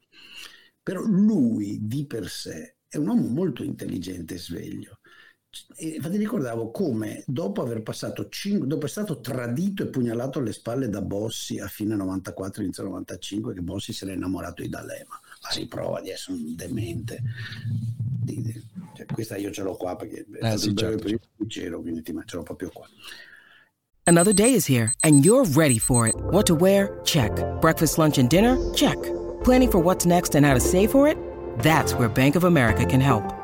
Però 0.85 1.02
lui 1.02 1.80
di 1.83 2.07
per 2.07 2.28
sé 2.28 2.76
è 2.87 2.96
un 2.96 3.09
uomo 3.09 3.26
molto 3.26 3.64
intelligente 3.64 4.35
e 4.35 4.38
sveglio 4.38 5.00
infatti 5.78 6.16
ricordavo 6.16 6.70
come 6.70 7.22
dopo 7.26 7.62
aver 7.62 7.82
passato 7.82 8.28
5, 8.28 8.66
dopo 8.66 8.86
essere 8.86 9.06
stato 9.06 9.20
tradito 9.20 9.82
e 9.82 9.86
pugnalato 9.86 10.38
alle 10.38 10.52
spalle 10.52 10.88
da 10.88 11.02
Bossi 11.02 11.58
a 11.58 11.66
fine 11.66 11.94
94, 11.94 12.62
inizio 12.62 12.84
95, 12.84 13.54
che 13.54 13.60
Bossi 13.60 13.92
si 13.92 14.04
era 14.04 14.12
innamorato 14.12 14.62
di 14.62 14.68
D'Alema, 14.68 15.20
a 15.42 15.54
riprova 15.54 16.00
di 16.00 16.10
essere 16.10 16.36
un 16.36 16.54
demente. 16.54 17.22
Di, 18.22 18.40
di, 18.42 18.62
cioè, 18.94 19.06
questa 19.06 19.36
io 19.36 19.50
ce 19.50 19.62
l'ho 19.62 19.74
qua 19.74 19.96
perché 19.96 20.26
è 20.40 20.52
eh, 20.52 20.58
sì, 20.58 20.68
il 20.68 20.76
certo. 20.76 21.08
c'ero, 21.46 21.80
quindi 21.80 22.02
ti, 22.02 22.14
ce 22.24 22.36
l'ho 22.36 22.42
proprio 22.42 22.70
qua. 22.72 22.88
Another 24.06 24.32
day 24.32 24.52
is 24.52 24.66
here 24.66 24.92
and 25.02 25.24
you're 25.24 25.44
ready 25.54 25.78
for 25.78 26.06
it. 26.06 26.14
What 26.30 26.46
to 26.46 26.54
wear? 26.54 27.00
Check. 27.04 27.32
Breakfast, 27.60 27.98
lunch 27.98 28.18
and 28.18 28.28
dinner? 28.28 28.56
Check. 28.74 28.98
Planning 29.44 29.70
for 29.70 29.78
what's 29.78 30.06
next 30.06 30.34
and 30.34 30.44
how 30.44 30.54
to 30.54 30.60
save 30.60 30.90
for 30.90 31.08
it? 31.08 31.16
That's 31.60 31.94
where 31.94 32.08
Bank 32.08 32.36
of 32.36 32.44
America 32.44 32.84
can 32.84 33.00
help. 33.00 33.43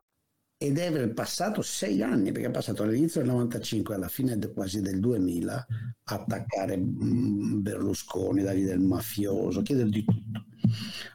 Ed 0.63 0.77
è 0.77 1.09
passato 1.09 1.63
sei 1.63 2.03
anni, 2.03 2.31
perché 2.31 2.47
è 2.47 2.51
passato 2.51 2.83
all'inizio 2.83 3.21
del 3.21 3.31
95 3.31 3.95
alla 3.95 4.07
fine 4.07 4.37
quasi 4.53 4.79
del 4.79 4.99
2000 4.99 5.65
attaccare 6.03 6.77
mm, 6.77 7.61
Berlusconi, 7.63 8.43
dargli 8.43 8.65
del 8.65 8.79
mafioso, 8.79 9.63
chiedere 9.63 9.89
di 9.89 10.05
tutto. 10.05 10.45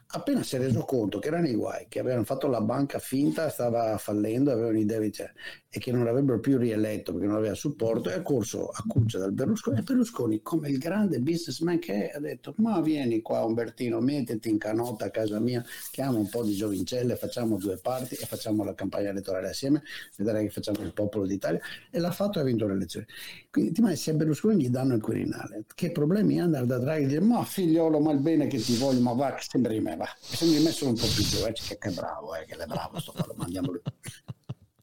Appena 0.09 0.41
si 0.41 0.55
è 0.55 0.59
reso 0.59 0.83
conto 0.85 1.19
che 1.19 1.27
era 1.27 1.39
nei 1.39 1.53
guai, 1.53 1.87
che 1.89 1.99
avevano 1.99 2.23
fatto 2.23 2.47
la 2.47 2.61
banca 2.61 2.97
finta, 2.97 3.49
stava 3.49 3.97
fallendo, 3.97 4.51
avevano 4.51 4.79
i 4.79 4.85
debiti 4.85 5.21
e 5.69 5.79
che 5.79 5.91
non 5.91 6.05
l'avrebbero 6.05 6.39
più 6.39 6.57
rieletto 6.57 7.11
perché 7.11 7.27
non 7.27 7.35
aveva 7.35 7.53
supporto, 7.53 8.09
è 8.09 8.21
corso 8.21 8.69
a 8.69 8.83
cuccia 8.87 9.19
dal 9.19 9.33
Berlusconi 9.33 9.79
e 9.79 9.81
Berlusconi, 9.81 10.41
come 10.41 10.69
il 10.69 10.77
grande 10.77 11.19
businessman 11.19 11.77
che 11.79 12.09
è, 12.09 12.15
ha 12.15 12.19
detto 12.19 12.53
ma 12.57 12.79
vieni 12.79 13.21
qua 13.21 13.43
Umbertino, 13.43 13.99
mettiti 13.99 14.49
in 14.49 14.57
canota 14.57 15.05
a 15.05 15.09
casa 15.09 15.39
mia, 15.39 15.63
chiama 15.91 16.17
un 16.17 16.29
po' 16.29 16.43
di 16.43 16.55
giovincelle, 16.55 17.17
facciamo 17.17 17.57
due 17.57 17.77
parti 17.77 18.15
e 18.15 18.25
facciamo 18.25 18.63
la 18.63 18.73
campagna 18.73 19.09
elettorale 19.09 19.49
assieme, 19.49 19.83
vedrai 20.15 20.45
che 20.45 20.51
facciamo 20.51 20.81
il 20.83 20.93
popolo 20.93 21.25
d'Italia 21.25 21.59
e 21.91 21.99
l'ha 21.99 22.11
fatto 22.11 22.39
e 22.39 22.43
ha 22.43 22.45
vinto 22.45 22.65
le 22.65 22.73
elezioni. 22.73 23.05
Quindi 23.51 23.73
ti 23.73 23.79
immagini 23.81 24.01
se 24.01 24.11
a 24.11 24.13
Berlusconi 24.13 24.63
gli 24.63 24.69
danno 24.69 24.95
il 24.95 25.01
Quirinale, 25.01 25.65
che 25.75 25.91
problemi 25.91 26.39
ha 26.39 26.45
andare 26.45 26.65
da 26.65 26.77
Draghi 26.77 27.03
e 27.03 27.07
dire 27.07 27.19
ma 27.21 27.43
figliolo, 27.43 27.99
ma 27.99 28.13
il 28.13 28.19
bene 28.19 28.47
che 28.47 28.57
ti 28.57 28.77
voglio, 28.77 29.01
ma 29.01 29.11
va 29.11 29.36
sembra 29.41 29.71
di 29.71 29.79
me, 29.79 29.95
va. 29.95 30.07
Sembra 30.19 30.57
di 30.57 30.63
me 30.63 30.71
solo 30.71 30.91
un 30.91 30.97
po' 30.97 31.07
più 31.07 31.23
giovane, 31.23 31.53
che, 31.53 31.77
che 31.77 31.89
bravo, 31.91 32.35
eh, 32.35 32.45
che 32.45 32.55
è 32.55 32.65
bravo 32.65 32.99
sto 32.99 33.11
quello, 33.11 33.33
mandiamolo. 33.35 33.81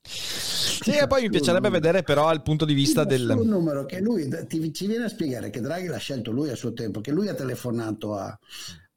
Sì, 0.07 0.91
e 0.91 1.07
poi 1.07 1.23
mi 1.23 1.31
piacerebbe 1.31 1.71
vedere 1.71 2.03
però 2.03 2.33
il 2.33 2.43
punto 2.43 2.65
di 2.65 2.75
vista 2.75 3.05
del... 3.05 3.35
Un 3.37 3.49
numero 3.49 3.87
che 3.87 4.01
lui 4.01 4.29
ti, 4.47 4.73
ci 4.73 4.87
viene 4.87 5.05
a 5.05 5.09
spiegare 5.09 5.51
che 5.51 5.61
Draghi 5.61 5.87
l'ha 5.87 5.97
scelto 5.97 6.31
lui 6.31 6.51
a 6.51 6.55
suo 6.55 6.73
tempo, 6.73 7.01
che 7.01 7.11
lui 7.11 7.29
ha 7.29 7.35
telefonato 7.35 8.15
a, 8.15 8.39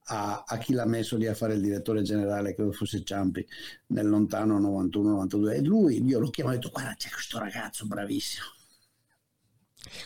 a, 0.06 0.44
a, 0.46 0.58
chi 0.58 0.74
l'ha 0.74 0.86
messo 0.86 1.16
lì 1.16 1.28
a 1.28 1.34
fare 1.34 1.54
il 1.54 1.62
direttore 1.62 2.02
generale, 2.02 2.54
credo 2.54 2.72
fosse 2.72 3.04
Ciampi, 3.04 3.46
nel 3.88 4.08
lontano 4.08 4.60
91-92. 4.60 5.54
E 5.54 5.62
lui, 5.62 6.04
io 6.04 6.20
l'ho 6.20 6.30
chiamato 6.30 6.56
e 6.56 6.58
ho 6.58 6.62
detto, 6.62 6.74
guarda, 6.74 6.96
c'è 6.98 7.10
questo 7.10 7.40
ragazzo 7.40 7.86
bravissimo 7.86 8.57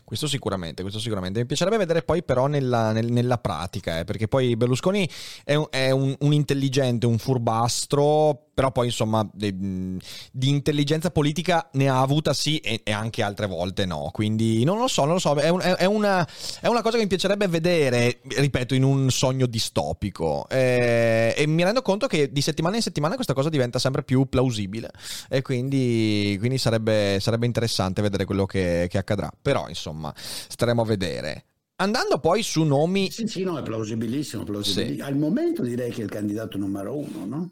questo 0.04 0.28
sicuramente, 0.28 0.82
questo 0.82 1.00
sicuramente. 1.00 1.40
Mi 1.40 1.46
piacerebbe 1.46 1.78
vedere 1.78 2.04
poi 2.04 2.24
però 2.24 2.48
nella, 2.48 2.92
nel, 2.92 3.12
nella 3.12 3.38
pratica, 3.38 4.00
eh, 4.00 4.04
perché 4.04 4.28
poi 4.28 4.56
Berlusconi 4.56 5.08
è, 5.44 5.56
un, 5.56 5.68
è 5.70 5.92
un, 5.92 6.16
un, 6.20 6.34
intelligente, 6.34 7.06
un 7.06 7.18
furbastro, 7.18 8.51
però 8.62 8.72
poi 8.72 8.86
insomma 8.86 9.28
di, 9.34 9.98
di, 10.32 10.50
intelligenza 10.50 11.10
politica 11.10 11.68
ne 11.74 11.90
ha 11.90 12.00
avuta 12.00 12.32
sì 12.32 12.60
e, 12.60 12.82
e, 12.84 12.92
anche 12.92 13.24
altre 13.24 13.48
volte 13.48 13.88
no. 13.88 14.12
Quindi 14.14 14.64
non 14.64 14.78
lo 14.78 14.88
so, 14.88 15.04
non 15.04 15.14
lo 15.14 15.20
so, 15.20 15.34
è, 15.34 15.50
un, 15.50 15.62
è, 15.62 15.86
una, 15.86 16.28
è 16.60 16.68
una, 16.68 16.84
cosa 16.84 16.98
che 16.98 17.02
mi 17.02 17.10
piacerebbe 17.10 17.48
vedere, 17.48 18.20
ripeto, 18.22 18.76
in 18.76 18.84
un 18.84 19.10
sogno 19.10 19.48
distopico. 19.48 20.48
Eh, 20.48 21.34
e 21.36 21.48
mi 21.48 21.64
rendo 21.64 21.82
conto 21.82 22.06
che 22.06 22.32
di 22.32 22.42
settimana 22.42 22.76
in 22.76 22.84
settimana 22.84 23.16
questa 23.16 23.34
cosa 23.34 23.50
diventa 23.50 23.80
sempre 23.80 24.04
più 24.04 24.30
plausibile 24.30 24.92
e 25.28 25.42
quindi, 25.42 26.36
quindi 26.38 26.60
sarebbe, 26.60 27.18
sarebbe, 27.20 27.48
interessante 27.48 28.04
vedere 28.04 28.26
quello 28.26 28.46
che, 28.46 28.86
che 28.92 29.00
accadrà. 29.00 29.32
Però 29.42 29.68
insomma, 29.70 30.14
staremo 30.16 30.84
a 30.84 30.86
vedere. 30.86 31.46
Andando 31.78 32.20
poi 32.20 32.44
su 32.44 32.62
nomi... 32.62 33.10
Sì, 33.10 33.26
sì, 33.26 33.42
no, 33.42 33.58
è 33.58 33.64
plausibilissimo. 33.64 34.44
plausibilissimo. 34.44 35.04
Sì. 35.04 35.12
Al 35.12 35.18
momento 35.18 35.64
direi 35.64 35.90
che 35.90 36.02
è 36.02 36.04
il 36.04 36.12
candidato 36.12 36.60
numero 36.60 36.96
uno, 36.96 37.26
no? 37.26 37.50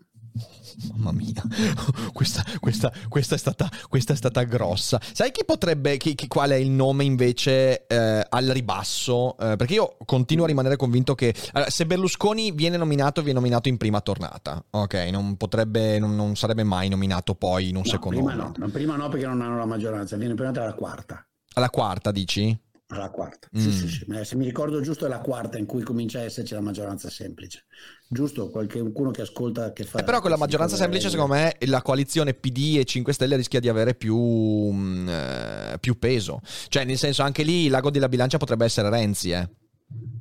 Mamma 0.91 1.11
mia, 1.11 1.41
questa, 2.13 2.43
questa, 2.59 2.91
questa, 3.09 3.35
è 3.35 3.37
stata, 3.37 3.69
questa, 3.89 4.13
è 4.13 4.15
stata, 4.15 4.43
grossa. 4.43 4.99
Sai 5.13 5.31
chi 5.31 5.43
potrebbe, 5.43 5.97
chi, 5.97 6.15
chi, 6.15 6.27
qual 6.27 6.51
è 6.51 6.55
il 6.55 6.69
nome 6.69 7.03
invece 7.03 7.85
eh, 7.87 8.25
al 8.27 8.45
ribasso? 8.45 9.37
Eh, 9.37 9.55
perché 9.55 9.73
io 9.73 9.97
continuo 10.05 10.45
a 10.45 10.47
rimanere 10.47 10.77
convinto 10.77 11.15
che 11.15 11.33
allora, 11.51 11.69
se 11.69 11.85
Berlusconi 11.85 12.51
viene 12.51 12.77
nominato, 12.77 13.21
viene 13.21 13.39
nominato 13.39 13.67
in 13.67 13.77
prima 13.77 13.99
tornata. 14.01 14.63
Ok, 14.69 14.93
non 15.11 15.35
potrebbe, 15.35 15.99
non, 15.99 16.15
non 16.15 16.35
sarebbe 16.35 16.63
mai 16.63 16.87
nominato 16.87 17.35
poi 17.35 17.69
in 17.69 17.75
un 17.75 17.83
no, 17.83 17.89
secondo 17.89 18.23
prima 18.23 18.33
no. 18.33 18.69
prima 18.71 18.95
no 18.95 19.09
perché 19.09 19.25
non 19.25 19.41
hanno 19.41 19.57
la 19.57 19.65
maggioranza, 19.65 20.15
viene 20.15 20.35
prima 20.35 20.51
alla 20.51 20.73
quarta. 20.73 21.25
Alla 21.53 21.69
quarta 21.69 22.11
dici? 22.11 22.57
Alla 22.91 23.11
quarta, 23.11 23.47
mm. 23.55 23.61
sì, 23.61 23.71
sì, 23.71 23.87
sì. 23.87 24.05
se 24.23 24.35
mi 24.35 24.45
ricordo 24.45 24.81
giusto 24.81 25.05
è 25.05 25.09
la 25.09 25.19
quarta 25.19 25.59
in 25.59 25.67
cui 25.67 25.83
comincia 25.83 26.19
a 26.19 26.23
esserci 26.23 26.55
la 26.55 26.59
maggioranza 26.59 27.07
semplice. 27.07 27.65
Giusto? 28.07 28.49
Qualcuno 28.49 29.11
che 29.11 29.21
ascolta 29.21 29.73
che 29.73 29.83
fa... 29.83 29.99
Eh 29.99 30.03
però 30.03 30.19
con 30.19 30.31
la 30.31 30.37
maggioranza 30.37 30.75
semplice 30.75 31.11
secondo 31.11 31.35
me 31.35 31.55
la 31.67 31.83
coalizione 31.83 32.33
PD 32.33 32.77
e 32.79 32.85
5 32.85 33.13
Stelle 33.13 33.35
rischia 33.35 33.59
di 33.59 33.69
avere 33.69 33.93
più, 33.93 34.17
mm, 34.17 35.07
eh, 35.07 35.77
più 35.79 35.99
peso. 35.99 36.41
Cioè 36.67 36.83
nel 36.83 36.97
senso 36.97 37.21
anche 37.21 37.43
lì 37.43 37.65
il 37.65 37.71
lago 37.71 37.91
della 37.91 38.09
bilancia 38.09 38.39
potrebbe 38.39 38.65
essere 38.65 38.89
Renzi, 38.89 39.31
eh 39.31 39.47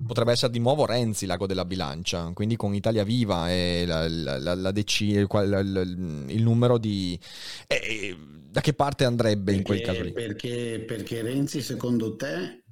potrebbe 0.08 0.32
essere 0.32 0.50
di 0.50 0.58
nuovo 0.58 0.86
Renzi 0.86 1.26
l'ago 1.26 1.46
della 1.46 1.64
bilancia, 1.64 2.32
quindi 2.34 2.56
con 2.56 2.74
Italia 2.74 3.04
Viva 3.04 3.48
e 3.50 3.84
la, 3.86 4.08
la, 4.08 4.54
la, 4.54 4.72
DC, 4.72 5.00
il, 5.02 6.24
il, 6.28 6.42
numero 6.42 6.78
di... 6.78 7.16
Eh, 7.68 8.16
da 8.50 8.60
che 8.60 8.72
parte 8.72 9.04
andrebbe 9.04 9.52
perché, 9.52 9.58
in 9.58 9.62
quel 9.62 9.80
caso 9.82 10.02
lì? 10.02 10.12
Perché, 10.12 10.82
perché 10.84 11.22
Renzi 11.22 11.60
secondo 11.60 12.16
te 12.16 12.64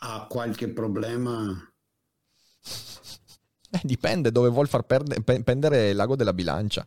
ha 0.00 0.26
qualche 0.28 0.68
problema? 0.68 1.72
Eh, 3.70 3.80
dipende 3.84 4.30
dove 4.30 4.50
vuol 4.50 4.68
far 4.68 4.82
perde, 4.82 5.22
pendere 5.22 5.94
l'ago 5.94 6.16
della 6.16 6.34
bilancia. 6.34 6.86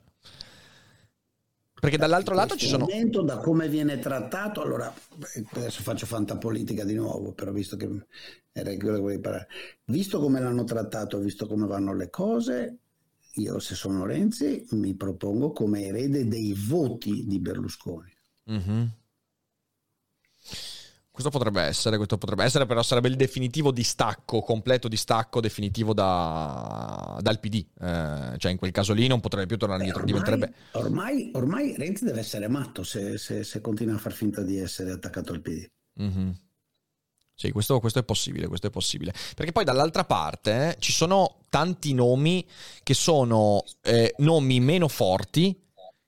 Perché 1.86 2.00
dall'altro 2.00 2.34
lato 2.34 2.56
ci 2.56 2.68
sono... 2.68 2.88
Da 3.24 3.38
come 3.38 3.70
viene 3.70 4.00
trattato, 4.00 4.62
allora 4.62 4.92
adesso 5.52 5.84
faccio 5.84 6.08
fantapolitica 6.08 6.84
di 6.84 6.96
nuovo, 6.96 7.32
però 7.32 7.52
visto 7.52 7.78
che 7.78 7.88
era 8.52 8.76
quello 8.76 8.96
che 8.96 9.02
volevi 9.02 9.22
parlare, 9.22 9.48
visto 9.86 10.20
come 10.20 10.40
l'hanno 10.40 10.64
trattato, 10.64 11.20
visto 11.20 11.46
come 11.46 11.68
vanno 11.68 11.94
le 11.94 12.10
cose, 12.10 12.78
io 13.36 13.60
se 13.60 13.76
sono 13.76 14.04
Renzi 14.04 14.66
mi 14.72 14.96
propongo 14.96 15.52
come 15.52 15.86
erede 15.86 16.28
dei 16.28 16.56
voti 16.58 17.24
di 17.28 17.40
Berlusconi. 17.40 18.12
Mm-hmm. 18.50 18.86
Questo 21.16 21.32
potrebbe 21.32 21.62
essere, 21.62 21.96
questo 21.96 22.18
potrebbe 22.18 22.44
essere, 22.44 22.66
però 22.66 22.84
sarebbe 22.84 23.08
il 23.08 23.16
definitivo 23.16 23.72
distacco, 23.72 24.42
completo 24.42 24.90
distacco 24.90 25.40
definitivo 25.40 25.94
da, 25.94 27.18
dal 27.22 27.40
PD. 27.40 27.66
Eh, 27.80 28.38
cioè 28.38 28.52
in 28.52 28.58
quel 28.58 28.72
caso 28.72 28.92
lì 28.92 29.08
non 29.08 29.22
potrebbe 29.22 29.46
più 29.46 29.56
tornare 29.56 29.80
indietro, 29.80 30.04
diventerebbe... 30.04 30.54
Ormai, 30.72 31.32
ormai, 31.36 31.74
Renzi 31.78 32.04
deve 32.04 32.20
essere 32.20 32.50
matto 32.50 32.84
se, 32.84 33.18
se, 33.18 33.46
se, 33.46 33.62
continua 33.62 33.96
a 33.96 33.98
far 33.98 34.12
finta 34.12 34.42
di 34.42 34.58
essere 34.58 34.92
attaccato 34.92 35.32
al 35.32 35.40
PD. 35.40 35.66
Mm-hmm. 36.02 36.30
Sì, 37.34 37.52
questo, 37.52 37.80
questo, 37.80 38.00
è 38.00 38.04
possibile, 38.04 38.48
questo 38.48 38.68
è 38.68 38.70
possibile. 38.70 39.14
Perché 39.36 39.54
poi 39.54 39.64
dall'altra 39.64 40.04
parte 40.04 40.72
eh, 40.72 40.76
ci 40.80 40.92
sono 40.92 41.44
tanti 41.50 41.94
nomi 41.94 42.46
che 42.84 42.94
sono 42.94 43.64
eh, 43.84 44.14
nomi 44.18 44.60
meno 44.60 44.90
forti, 44.90 45.58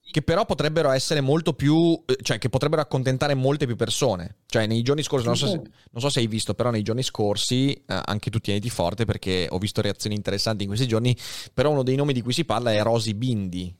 che 0.09 0.21
però 0.21 0.45
potrebbero 0.45 0.89
essere 0.91 1.21
molto 1.21 1.53
più, 1.53 2.01
eh, 2.05 2.17
cioè 2.21 2.37
che 2.37 2.49
potrebbero 2.49 2.81
accontentare 2.81 3.33
molte 3.33 3.65
più 3.65 3.75
persone. 3.75 4.37
Cioè 4.45 4.65
nei 4.65 4.81
giorni 4.81 5.03
scorsi, 5.03 5.25
non 5.25 5.35
so 5.35 5.47
se, 5.47 5.55
non 5.55 6.01
so 6.01 6.09
se 6.09 6.19
hai 6.19 6.27
visto, 6.27 6.53
però 6.53 6.69
nei 6.71 6.81
giorni 6.81 7.03
scorsi, 7.03 7.73
eh, 7.73 8.01
anche 8.05 8.29
tu 8.29 8.39
tieniti 8.39 8.69
forte 8.69 9.05
perché 9.05 9.47
ho 9.49 9.57
visto 9.57 9.81
reazioni 9.81 10.15
interessanti 10.15 10.63
in 10.63 10.69
questi 10.69 10.87
giorni, 10.87 11.15
però 11.53 11.71
uno 11.71 11.83
dei 11.83 11.95
nomi 11.95 12.13
di 12.13 12.21
cui 12.21 12.33
si 12.33 12.45
parla 12.45 12.71
è 12.71 12.81
Rosy 12.81 13.13
Bindi. 13.13 13.75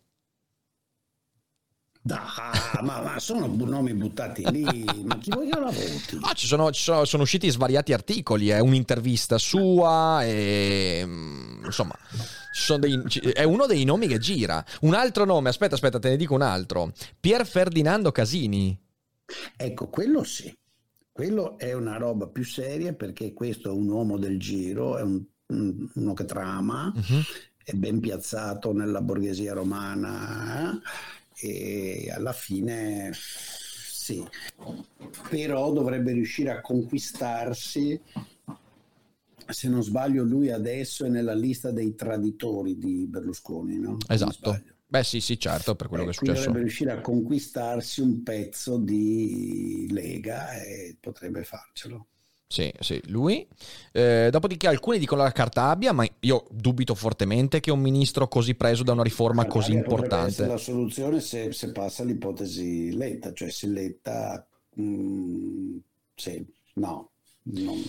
Da, 2.01 2.23
ma, 2.83 3.01
ma, 3.01 3.19
sono 3.19 3.47
nomi 3.47 3.93
buttati 3.93 4.49
lì, 4.49 4.85
ma 5.03 5.17
chi 5.17 5.29
vogliono 5.29 5.65
la 5.65 5.71
voti? 5.71 6.17
Ah, 6.21 6.31
ci 6.33 6.47
sono, 6.47 6.71
ci 6.71 6.81
sono, 6.81 7.03
sono 7.03 7.23
usciti 7.23 7.49
svariati 7.49 7.91
articoli, 7.91 8.47
è 8.47 8.55
eh, 8.55 8.59
un'intervista 8.61 9.37
sua, 9.37 10.23
e, 10.23 11.03
mm, 11.05 11.65
insomma 11.65 11.97
dei, 12.77 13.01
è 13.33 13.43
uno 13.43 13.65
dei 13.65 13.83
nomi 13.83 14.07
che 14.07 14.17
gira. 14.17 14.63
Un 14.81 14.93
altro 14.93 15.25
nome, 15.25 15.49
aspetta, 15.49 15.75
aspetta, 15.75 15.99
te 15.99 16.09
ne 16.09 16.17
dico 16.17 16.33
un 16.33 16.41
altro. 16.41 16.91
Pier 17.19 17.45
Ferdinando 17.45 18.11
Casini. 18.11 18.77
Ecco, 19.55 19.87
quello 19.87 20.23
sì. 20.23 20.55
Quello 21.11 21.57
è 21.57 21.73
una 21.73 21.97
roba 21.97 22.27
più 22.27 22.45
seria 22.45 22.93
perché 22.93 23.33
questo 23.33 23.69
è 23.69 23.73
un 23.73 23.89
uomo 23.89 24.17
del 24.17 24.37
giro, 24.39 24.97
è 24.97 25.01
un, 25.01 25.23
uno 25.47 26.13
che 26.13 26.25
trama, 26.25 26.91
uh-huh. 26.93 27.21
è 27.63 27.73
ben 27.73 27.99
piazzato 27.99 28.71
nella 28.71 29.01
borghesia 29.01 29.53
romana 29.53 30.79
eh? 31.33 32.05
e 32.05 32.11
alla 32.11 32.33
fine 32.33 33.11
sì, 33.13 34.25
però 35.29 35.73
dovrebbe 35.73 36.11
riuscire 36.11 36.51
a 36.51 36.61
conquistarsi 36.61 37.99
se 39.49 39.69
non 39.69 39.83
sbaglio, 39.83 40.23
lui 40.23 40.51
adesso 40.51 41.05
è 41.05 41.10
nella 41.10 41.33
lista 41.33 41.71
dei 41.71 41.95
traditori 41.95 42.77
di 42.77 43.07
Berlusconi, 43.07 43.79
no? 43.79 43.97
Esatto. 44.07 44.62
Beh, 44.89 45.03
sì, 45.03 45.19
sì, 45.19 45.38
certo, 45.38 45.75
per 45.75 45.88
quello 45.88 46.03
eh, 46.03 46.05
che 46.07 46.12
è 46.12 46.15
successo. 46.15 46.39
Dovrebbe 46.39 46.60
riuscire 46.60 46.91
a 46.91 47.01
conquistarsi 47.01 48.01
un 48.01 48.23
pezzo 48.23 48.77
di 48.77 49.88
Lega 49.89 50.53
e 50.62 50.95
potrebbe 50.99 51.43
farcelo. 51.43 52.07
Sì, 52.47 52.71
sì, 52.79 53.01
lui. 53.07 53.45
Eh, 53.91 54.29
dopodiché 54.31 54.67
alcuni 54.67 54.97
dicono 54.97 55.23
la 55.23 55.33
carta 55.33 55.69
abbia, 55.69 55.91
ma 55.91 56.07
io 56.21 56.45
dubito 56.49 56.95
fortemente 56.95 57.60
che 57.60 57.71
un 57.71 57.81
ministro 57.81 58.29
così 58.29 58.55
preso 58.55 58.83
da 58.83 58.93
una 58.93 59.03
riforma 59.03 59.45
così 59.45 59.73
importante. 59.73 60.47
La 60.47 60.55
soluzione 60.55 61.19
se, 61.19 61.51
se, 61.51 61.73
passa 61.73 62.05
l'ipotesi 62.05 62.95
Letta, 62.95 63.33
cioè 63.33 63.49
se 63.49 63.67
Letta... 63.67 64.47
Mh, 64.75 64.83
mm, 64.83 65.77
sì, 66.15 66.45
no, 66.75 67.12
non 67.43 67.83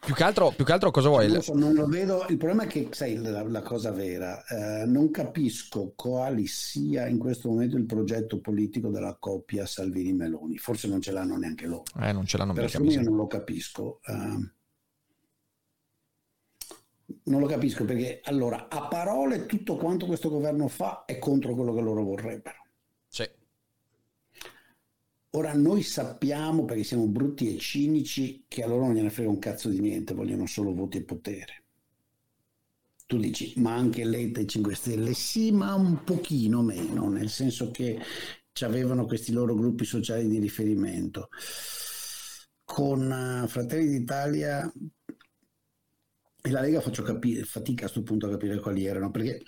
più 0.00 0.14
che, 0.14 0.24
altro, 0.24 0.50
più 0.50 0.64
che 0.64 0.72
altro 0.72 0.90
cosa 0.90 1.10
vuoi? 1.10 1.30
Non, 1.30 1.42
so, 1.42 1.54
non, 1.54 1.74
lo 1.74 1.86
vedo. 1.86 2.24
Il 2.28 2.38
problema 2.38 2.62
è 2.62 2.66
che, 2.66 2.88
sai, 2.90 3.16
la, 3.16 3.42
la 3.42 3.60
cosa 3.60 3.90
vera, 3.92 4.42
eh, 4.46 4.86
non 4.86 5.10
capisco 5.10 5.92
quale 5.94 6.46
sia 6.46 7.06
in 7.06 7.18
questo 7.18 7.50
momento 7.50 7.76
il 7.76 7.84
progetto 7.84 8.40
politico 8.40 8.88
della 8.88 9.16
coppia 9.20 9.66
Salvini-Meloni. 9.66 10.56
Forse 10.56 10.88
non 10.88 11.02
ce 11.02 11.12
l'hanno 11.12 11.36
neanche 11.36 11.66
loro. 11.66 11.84
Eh, 12.00 12.12
non 12.12 12.24
ce 12.24 12.38
l'hanno 12.38 12.54
mica. 12.54 12.78
Io 12.78 13.02
non 13.02 13.16
lo 13.16 13.26
capisco. 13.26 14.00
Uh, 14.06 14.48
non 17.24 17.40
lo 17.40 17.46
capisco 17.46 17.84
perché, 17.84 18.20
allora, 18.24 18.68
a 18.70 18.88
parole 18.88 19.44
tutto 19.44 19.76
quanto 19.76 20.06
questo 20.06 20.30
governo 20.30 20.66
fa 20.68 21.04
è 21.04 21.18
contro 21.18 21.54
quello 21.54 21.74
che 21.74 21.80
loro 21.82 22.02
vorrebbero. 22.02 22.56
Ora 25.32 25.52
noi 25.54 25.82
sappiamo, 25.82 26.64
perché 26.64 26.82
siamo 26.82 27.06
brutti 27.06 27.54
e 27.54 27.58
cinici, 27.58 28.44
che 28.48 28.64
a 28.64 28.66
loro 28.66 28.86
non 28.86 28.94
gliene 28.94 29.10
frega 29.10 29.30
un 29.30 29.38
cazzo 29.38 29.68
di 29.68 29.78
niente, 29.78 30.12
vogliono 30.12 30.46
solo 30.46 30.74
voti 30.74 30.98
e 30.98 31.04
potere. 31.04 31.64
Tu 33.06 33.16
dici, 33.18 33.54
ma 33.56 33.74
anche 33.74 34.04
Letta 34.04 34.40
e 34.40 34.46
5 34.46 34.74
Stelle? 34.74 35.14
Sì, 35.14 35.52
ma 35.52 35.74
un 35.74 36.02
pochino 36.02 36.62
meno, 36.62 37.08
nel 37.08 37.28
senso 37.28 37.70
che 37.70 38.00
avevano 38.60 39.06
questi 39.06 39.32
loro 39.32 39.54
gruppi 39.54 39.84
sociali 39.84 40.28
di 40.28 40.38
riferimento. 40.38 41.28
Con 42.64 43.10
uh, 43.10 43.48
Fratelli 43.48 43.88
d'Italia 43.88 44.70
e 46.42 46.50
la 46.50 46.60
Lega 46.60 46.80
faccio 46.80 47.02
capire, 47.02 47.44
fatica 47.44 47.86
a 47.86 47.90
questo 47.90 48.02
punto 48.02 48.26
a 48.26 48.30
capire 48.30 48.58
quali 48.60 48.84
erano, 48.84 49.10
perché 49.10 49.42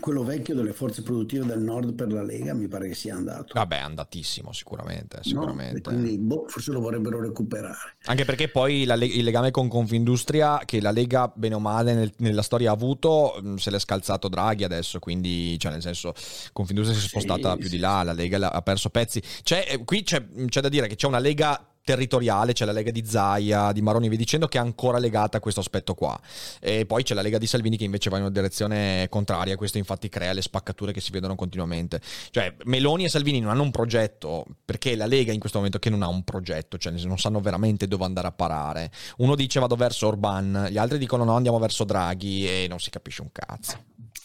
quello 0.00 0.24
vecchio 0.24 0.54
delle 0.54 0.72
forze 0.72 1.02
produttive 1.02 1.44
del 1.46 1.60
nord 1.60 1.94
per 1.94 2.12
la 2.12 2.22
Lega 2.22 2.52
mi 2.54 2.68
pare 2.68 2.88
che 2.88 2.94
sia 2.94 3.14
andato. 3.14 3.52
Vabbè, 3.54 3.76
è 3.76 3.80
andatissimo 3.80 4.52
sicuramente. 4.52 5.18
sicuramente. 5.22 5.80
No? 5.90 5.96
quindi 5.96 6.18
boh, 6.18 6.44
forse 6.48 6.72
lo 6.72 6.80
vorrebbero 6.80 7.20
recuperare. 7.20 7.96
Anche 8.04 8.24
perché 8.24 8.48
poi 8.48 8.84
le- 8.84 9.06
il 9.06 9.24
legame 9.24 9.50
con 9.50 9.68
Confindustria, 9.68 10.60
che 10.64 10.80
la 10.80 10.90
Lega 10.90 11.30
bene 11.34 11.54
o 11.54 11.60
male 11.60 11.94
nel- 11.94 12.12
nella 12.18 12.42
storia 12.42 12.70
ha 12.70 12.74
avuto, 12.74 13.38
mh, 13.40 13.54
se 13.56 13.70
l'è 13.70 13.78
scalzato 13.78 14.28
Draghi 14.28 14.64
adesso, 14.64 14.98
quindi 14.98 15.58
cioè 15.58 15.72
nel 15.72 15.82
senso 15.82 16.12
Confindustria 16.52 16.98
si 16.98 17.04
è 17.06 17.08
Sì, 17.08 17.16
spostata 17.18 17.56
più 17.56 17.66
sì, 17.66 17.74
di 17.76 17.78
là, 17.78 18.02
la 18.02 18.12
Lega 18.12 18.52
ha 18.52 18.62
perso 18.62 18.90
pezzi. 18.90 19.22
C'è, 19.42 19.66
eh, 19.68 19.84
qui 19.84 20.02
c'è, 20.02 20.24
c'è 20.46 20.60
da 20.60 20.68
dire 20.68 20.86
che 20.86 20.96
c'è 20.96 21.06
una 21.06 21.18
Lega 21.18 21.68
territoriale, 21.84 22.54
c'è 22.54 22.64
la 22.64 22.72
Lega 22.72 22.90
di 22.90 23.04
Zaia, 23.04 23.70
di 23.72 23.82
Maroni 23.82 24.08
via 24.08 24.16
dicendo, 24.16 24.48
che 24.48 24.58
è 24.58 24.60
ancora 24.60 24.98
legata 24.98 25.36
a 25.36 25.40
questo 25.40 25.60
aspetto 25.60 25.94
qua. 25.94 26.18
E 26.60 26.86
poi 26.86 27.02
c'è 27.02 27.14
la 27.14 27.22
Lega 27.22 27.38
di 27.38 27.46
Salvini 27.46 27.76
che 27.76 27.84
invece 27.84 28.08
va 28.10 28.16
in 28.16 28.22
una 28.22 28.32
direzione 28.32 29.06
contraria, 29.10 29.56
questo 29.56 29.78
infatti 29.78 30.08
crea 30.08 30.32
le 30.32 30.42
spaccature 30.42 30.92
che 30.92 31.00
si 31.00 31.10
vedono 31.12 31.34
continuamente. 31.34 32.00
Cioè 32.30 32.54
Meloni 32.64 33.04
e 33.04 33.08
Salvini 33.08 33.40
non 33.40 33.50
hanno 33.50 33.62
un 33.62 33.70
progetto, 33.70 34.44
perché 34.64 34.96
la 34.96 35.06
Lega 35.06 35.32
in 35.32 35.38
questo 35.38 35.58
momento 35.58 35.78
che 35.78 35.90
non 35.90 36.02
ha 36.02 36.08
un 36.08 36.24
progetto, 36.24 36.78
cioè 36.78 36.92
non 37.04 37.18
sanno 37.18 37.40
veramente 37.40 37.86
dove 37.86 38.04
andare 38.04 38.28
a 38.28 38.32
parare. 38.32 38.90
Uno 39.18 39.34
dice 39.34 39.60
vado 39.60 39.76
verso 39.76 40.06
Orban, 40.06 40.68
gli 40.70 40.78
altri 40.78 40.98
dicono 40.98 41.24
no 41.24 41.36
andiamo 41.36 41.58
verso 41.58 41.84
Draghi 41.84 42.48
e 42.48 42.66
non 42.68 42.80
si 42.80 42.90
capisce 42.90 43.22
un 43.22 43.30
cazzo. 43.30 43.78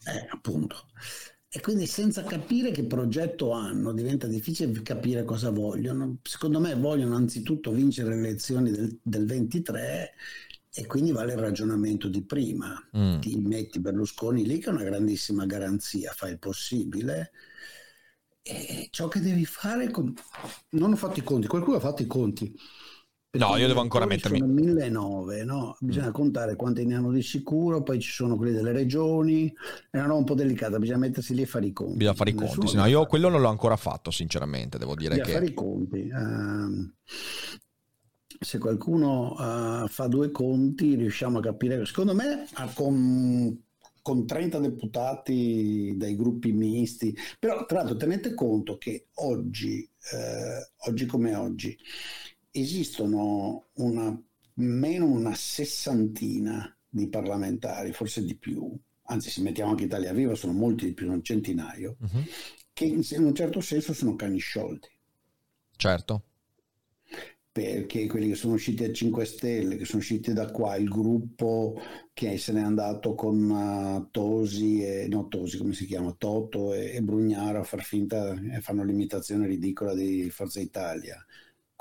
Eh, 0.06 0.28
appunto. 0.32 0.86
E 1.52 1.62
quindi 1.62 1.88
senza 1.88 2.24
capire 2.24 2.70
che 2.70 2.84
progetto 2.84 3.52
hanno 3.52 3.92
diventa 3.92 4.28
difficile 4.28 4.84
capire 4.84 5.24
cosa 5.24 5.50
vogliono. 5.50 6.20
Secondo 6.22 6.60
me 6.60 6.76
vogliono 6.76 7.16
anzitutto 7.16 7.72
vincere 7.72 8.10
le 8.10 8.28
elezioni 8.28 8.70
del, 8.70 9.00
del 9.02 9.26
23 9.26 10.14
e 10.72 10.86
quindi 10.86 11.12
vale 11.12 11.34
il 11.34 11.40
ragionamento 11.40 12.08
di 12.08 12.24
prima. 12.24 12.80
Mm. 12.96 13.20
Ti 13.20 13.36
metti 13.38 13.80
Berlusconi 13.80 14.46
lì 14.46 14.60
che 14.60 14.70
è 14.70 14.74
una 14.74 14.84
grandissima 14.84 15.48
garanzia, 15.48 16.12
fai 16.12 16.34
il 16.34 16.40
possibile. 16.40 17.32
E 18.44 18.88
ciò 18.92 19.08
che 19.08 19.20
devi 19.20 19.46
fare... 19.46 19.90
Con... 19.90 20.14
Non 20.70 20.94
ho 20.94 20.96
fatto 20.96 21.18
i 21.18 21.24
conti, 21.24 21.48
qualcuno 21.48 21.78
ha 21.78 21.82
fatto 21.82 22.04
i 22.04 22.08
conti. 22.08 22.56
No, 23.32 23.58
io 23.58 23.68
devo 23.68 23.82
ancora 23.82 24.08
mettermi- 24.08 24.40
Sono 24.40 24.52
1009, 24.52 25.44
no? 25.44 25.78
Bisogna 25.80 26.10
contare 26.10 26.56
quanti 26.56 26.84
ne 26.86 26.96
hanno 26.96 27.12
di 27.12 27.22
sicuro, 27.22 27.84
poi 27.84 28.00
ci 28.00 28.12
sono 28.12 28.36
quelli 28.36 28.54
delle 28.54 28.72
regioni, 28.72 29.54
è 29.92 29.98
una 29.98 30.08
roba 30.08 30.20
un 30.20 30.26
po' 30.26 30.34
delicata, 30.34 30.80
bisogna 30.80 30.98
mettersi 30.98 31.36
lì 31.36 31.44
a 31.44 31.46
fare 31.46 31.68
i 31.68 31.72
conti. 31.72 31.98
Bisogna 31.98 32.16
fare 32.16 32.32
i 32.32 32.34
conti, 32.34 32.76
no 32.76 32.86
io 32.86 33.06
quello 33.06 33.30
non 33.30 33.42
l'ho 33.42 33.50
ancora 33.50 33.76
fatto 33.76 34.10
sinceramente, 34.10 34.80
devo 34.80 34.96
dire 34.96 35.16
Bisogna 35.16 35.34
fare 35.34 35.46
che... 35.46 35.52
i 35.52 35.54
conti. 35.54 36.10
Ehm, 36.12 36.94
se 38.40 38.58
qualcuno 38.58 39.36
eh, 39.38 39.88
fa 39.90 40.08
due 40.08 40.32
conti, 40.32 40.96
riusciamo 40.96 41.38
a 41.38 41.42
capire. 41.42 41.86
Secondo 41.86 42.16
me, 42.16 42.48
ah, 42.54 42.72
con, 42.74 43.62
con 44.02 44.26
30 44.26 44.58
deputati 44.60 45.94
dai 45.96 46.16
gruppi 46.16 46.52
misti, 46.52 47.16
però 47.38 47.64
tra 47.68 47.80
l'altro 47.80 47.96
tenete 47.96 48.34
conto 48.34 48.80
che 48.80 49.08
oggi, 49.16 49.88
eh, 50.14 50.88
oggi 50.88 51.06
come 51.06 51.36
oggi, 51.36 51.78
esistono 52.52 53.70
una, 53.76 54.20
meno 54.56 55.06
una 55.06 55.34
sessantina 55.36 56.76
di 56.88 57.08
parlamentari, 57.10 57.92
forse 57.94 58.24
di 58.24 58.36
più, 58.36 58.76
anzi 59.04 59.30
se 59.30 59.42
mettiamo 59.42 59.72
anche 59.72 59.84
Italia 59.86 60.14
Viva 60.14 60.36
sono 60.36 60.54
molti 60.54 60.86
di 60.86 60.94
più, 60.94 61.12
un 61.12 61.24
centinaio, 61.24 61.98
Mhm. 62.00 62.30
che 62.74 62.86
in, 62.86 63.02
in 63.12 63.24
un 63.24 63.36
certo 63.36 63.62
senso 63.62 63.94
sono 63.94 64.16
cani 64.16 64.40
sciolti 64.40 64.90
Certo. 65.78 66.24
perché 67.52 68.08
quelli 68.08 68.30
che 68.30 68.36
sono 68.36 68.54
usciti 68.54 68.84
a 68.84 68.94
5 68.94 69.26
Stelle, 69.26 69.76
che 69.76 69.84
sono 69.86 70.00
usciti 70.00 70.34
da 70.34 70.50
qua, 70.52 70.76
il 70.78 70.88
gruppo 70.88 71.80
che 72.14 72.38
se 72.38 72.54
n'è 72.54 72.62
andato 72.62 73.16
con 73.16 73.50
uh, 73.50 74.10
Tosi 74.12 74.82
e 74.84 75.08
no 75.10 75.28
Tosi 75.28 75.58
come 75.58 75.74
si 75.74 75.86
chiama, 75.86 76.14
Toto 76.18 76.74
e, 76.74 76.92
e 76.96 77.02
Brugnaro 77.02 77.60
a 77.60 77.64
far 77.64 77.82
finta 77.84 78.34
e 78.34 78.62
fanno 78.62 78.84
l'imitazione 78.84 79.48
ridicola 79.48 79.94
di 79.94 80.30
Forza 80.30 80.60
Italia. 80.62 81.24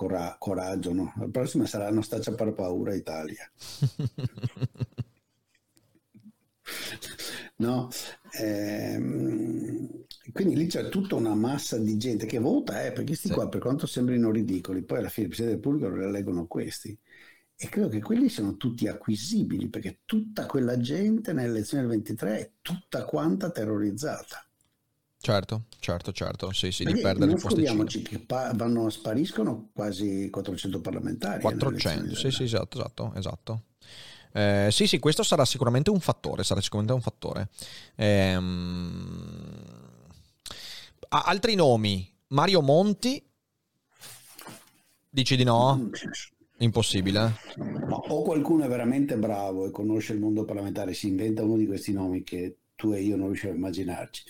Cora- 0.00 0.36
coraggio, 0.38 0.92
no? 0.92 1.12
La 1.16 1.26
prossima 1.28 1.66
sarà 1.66 1.90
non 1.90 2.02
staccia 2.04 2.32
per 2.32 2.52
paura 2.52 2.94
Italia. 2.94 3.50
No? 7.56 7.88
Ehm, 8.40 9.88
quindi 10.32 10.54
lì 10.56 10.66
c'è 10.66 10.88
tutta 10.88 11.14
una 11.16 11.34
massa 11.34 11.78
di 11.78 11.96
gente 11.96 12.26
che 12.26 12.38
vota, 12.38 12.84
eh, 12.84 12.88
perché 12.92 13.06
questi 13.06 13.28
Sì. 13.28 13.34
qua, 13.34 13.48
per 13.48 13.60
quanto 13.60 13.86
sembrino 13.86 14.30
ridicoli, 14.30 14.82
poi 14.84 14.98
alla 14.98 15.08
fine 15.08 15.26
il 15.26 15.32
Presidente 15.34 15.60
del 15.60 15.72
Pubblico 15.72 15.94
lo 15.94 16.06
eleggono 16.06 16.46
questi. 16.46 16.96
E 17.60 17.68
credo 17.68 17.88
che 17.88 18.00
quelli 18.00 18.28
siano 18.28 18.56
tutti 18.56 18.86
acquisibili, 18.86 19.68
perché 19.68 20.00
tutta 20.04 20.46
quella 20.46 20.78
gente 20.78 21.32
nelle 21.32 21.48
elezioni 21.50 21.82
del 21.86 21.92
23 21.92 22.38
è 22.38 22.50
tutta 22.62 23.04
quanta 23.04 23.50
terrorizzata. 23.50 24.47
Certo, 25.20 25.64
certo, 25.80 26.12
certo, 26.12 26.52
sì, 26.52 26.70
sì, 26.70 26.84
di 26.84 26.94
perdere 26.94 27.32
il 27.32 27.40
posticino. 27.40 27.84
che 27.84 28.20
pa- 28.20 28.52
vanno, 28.54 28.88
spariscono 28.88 29.70
quasi 29.72 30.30
400 30.30 30.80
parlamentari. 30.80 31.44
alle 31.44 31.56
400, 31.56 32.04
elezioni 32.04 32.14
sì, 32.14 32.30
sì, 32.30 32.42
esatto, 32.44 32.78
esatto, 32.78 33.12
esatto. 33.16 33.62
Eh, 34.32 34.68
sì, 34.70 34.86
sì, 34.86 34.98
questo 35.00 35.22
sarà 35.24 35.44
sicuramente 35.44 35.90
un 35.90 36.00
fattore, 36.00 36.44
sarà 36.44 36.60
sicuramente 36.60 36.94
un 36.94 37.00
fattore. 37.00 37.48
Ah, 41.10 41.22
altri 41.22 41.54
nomi, 41.54 42.08
Mario 42.28 42.60
Monti, 42.60 43.22
dici 45.10 45.36
di 45.36 45.44
no? 45.44 45.76
Mm, 45.76 45.92
Impossibile. 46.58 47.34
Ma 47.56 47.96
o 47.96 48.22
qualcuno 48.22 48.64
è 48.64 48.68
veramente 48.68 49.16
bravo 49.16 49.66
e 49.66 49.70
conosce 49.70 50.12
il 50.12 50.20
mondo 50.20 50.44
parlamentare, 50.44 50.92
si 50.92 51.08
inventa 51.08 51.42
uno 51.42 51.56
di 51.56 51.66
questi 51.66 51.92
nomi 51.92 52.22
che 52.22 52.56
tu 52.76 52.92
e 52.92 53.00
io 53.00 53.16
non 53.16 53.26
riusciamo 53.28 53.54
a 53.54 53.56
immaginarci. 53.56 54.22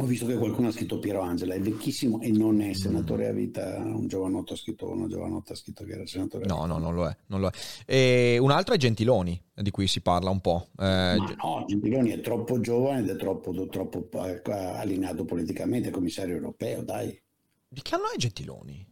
Ho 0.00 0.04
visto 0.04 0.26
che 0.26 0.36
qualcuno 0.36 0.68
ha 0.68 0.70
scritto 0.70 1.00
Piero 1.00 1.22
Angela, 1.22 1.54
è 1.54 1.60
vecchissimo 1.60 2.20
e 2.20 2.30
non 2.30 2.60
è 2.60 2.72
senatore 2.72 3.26
a 3.26 3.32
vita. 3.32 3.78
Un 3.78 4.06
giovanotto 4.06 4.52
ha 4.52 4.56
scritto, 4.56 4.88
una 4.88 5.08
giovanotta 5.08 5.54
ha 5.54 5.56
scritto 5.56 5.82
che 5.84 5.90
era 5.94 6.06
senatore 6.06 6.44
a 6.44 6.46
No, 6.46 6.54
vita. 6.62 6.66
no, 6.68 6.78
non 6.78 6.94
lo 6.94 7.08
è. 7.08 7.16
Non 7.26 7.40
lo 7.40 7.48
è. 7.48 7.52
E 7.84 8.38
un 8.38 8.52
altro 8.52 8.74
è 8.74 8.76
Gentiloni, 8.78 9.42
di 9.56 9.70
cui 9.72 9.88
si 9.88 10.00
parla 10.00 10.30
un 10.30 10.40
po'. 10.40 10.68
Eh, 10.78 11.16
Ma 11.18 11.34
no, 11.42 11.64
Gentiloni 11.66 12.10
è 12.10 12.20
troppo 12.20 12.60
giovane 12.60 13.00
ed 13.00 13.08
è 13.08 13.16
troppo, 13.16 13.66
troppo 13.66 14.08
eh, 14.24 14.40
allineato 14.52 15.24
politicamente, 15.24 15.88
è 15.88 15.90
commissario 15.90 16.36
europeo, 16.36 16.82
dai. 16.84 17.20
di 17.66 17.82
che 17.82 17.94
anno 17.96 18.04
è 18.14 18.16
Gentiloni? 18.16 18.86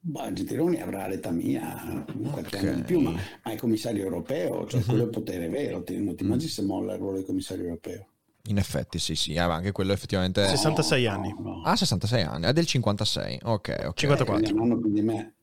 Bah, 0.00 0.32
Gentiloni 0.32 0.80
avrà 0.80 1.06
l'età 1.08 1.30
mia, 1.30 2.06
qualche 2.30 2.56
anno 2.56 2.72
di 2.76 2.82
più, 2.84 3.00
ma, 3.00 3.10
ma 3.10 3.52
è 3.52 3.56
commissario 3.56 4.02
europeo, 4.02 4.66
cioè 4.66 4.82
quello 4.82 5.02
è 5.02 5.04
il 5.04 5.10
potere 5.10 5.48
vero. 5.50 5.84
Non 5.88 6.16
ti 6.16 6.22
immagini 6.22 6.50
se 6.50 6.62
molla 6.62 6.94
il 6.94 7.00
ruolo 7.00 7.18
di 7.18 7.24
commissario 7.24 7.64
europeo? 7.64 8.06
In 8.48 8.58
effetti, 8.58 8.98
sì, 8.98 9.14
sì, 9.14 9.34
eh, 9.34 9.38
anche 9.38 9.72
quello 9.72 9.92
effettivamente... 9.92 10.46
66 10.46 11.04
No, 11.04 11.10
anni. 11.10 11.34
Ah, 11.64 11.76
66 11.76 12.22
anni, 12.22 12.46
è 12.46 12.52
del 12.52 12.66
56. 12.66 13.40
Ok, 13.44 13.76
ok. 13.86 13.94
54. 13.94 14.24
Quindi 14.34 14.50
è 14.50 14.52
un 14.52 14.60
anno 14.62 14.80
più 14.80 14.90
di 14.90 15.02
me. 15.02 15.34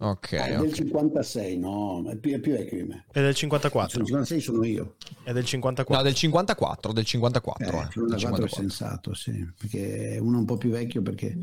Ok, 0.00 0.32
Ah, 0.34 0.44
è 0.46 0.50
del 0.58 0.68
ok. 0.68 0.74
56, 0.74 1.58
no, 1.58 2.04
è 2.08 2.14
più, 2.14 2.32
è 2.32 2.38
più 2.38 2.52
vecchio 2.52 2.76
di 2.76 2.82
me. 2.84 3.04
È 3.10 3.18
del 3.20 3.34
Sul 3.34 3.50
54. 3.50 4.04
56 4.04 4.40
sono 4.40 4.64
io. 4.64 4.94
È 5.24 5.32
del 5.32 5.44
54. 5.44 5.96
No, 5.96 6.02
del 6.08 6.14
54, 6.14 6.92
del 6.92 7.04
54. 7.04 7.64
Eh, 7.64 7.68
eh, 7.68 7.72
del 7.72 8.04
94 8.04 8.44
è 8.44 8.48
54. 8.48 8.60
sensato, 8.60 9.14
sì, 9.14 9.44
perché 9.58 10.18
uno 10.20 10.38
un 10.38 10.44
po' 10.44 10.56
più 10.56 10.70
vecchio 10.70 11.02
perché 11.02 11.36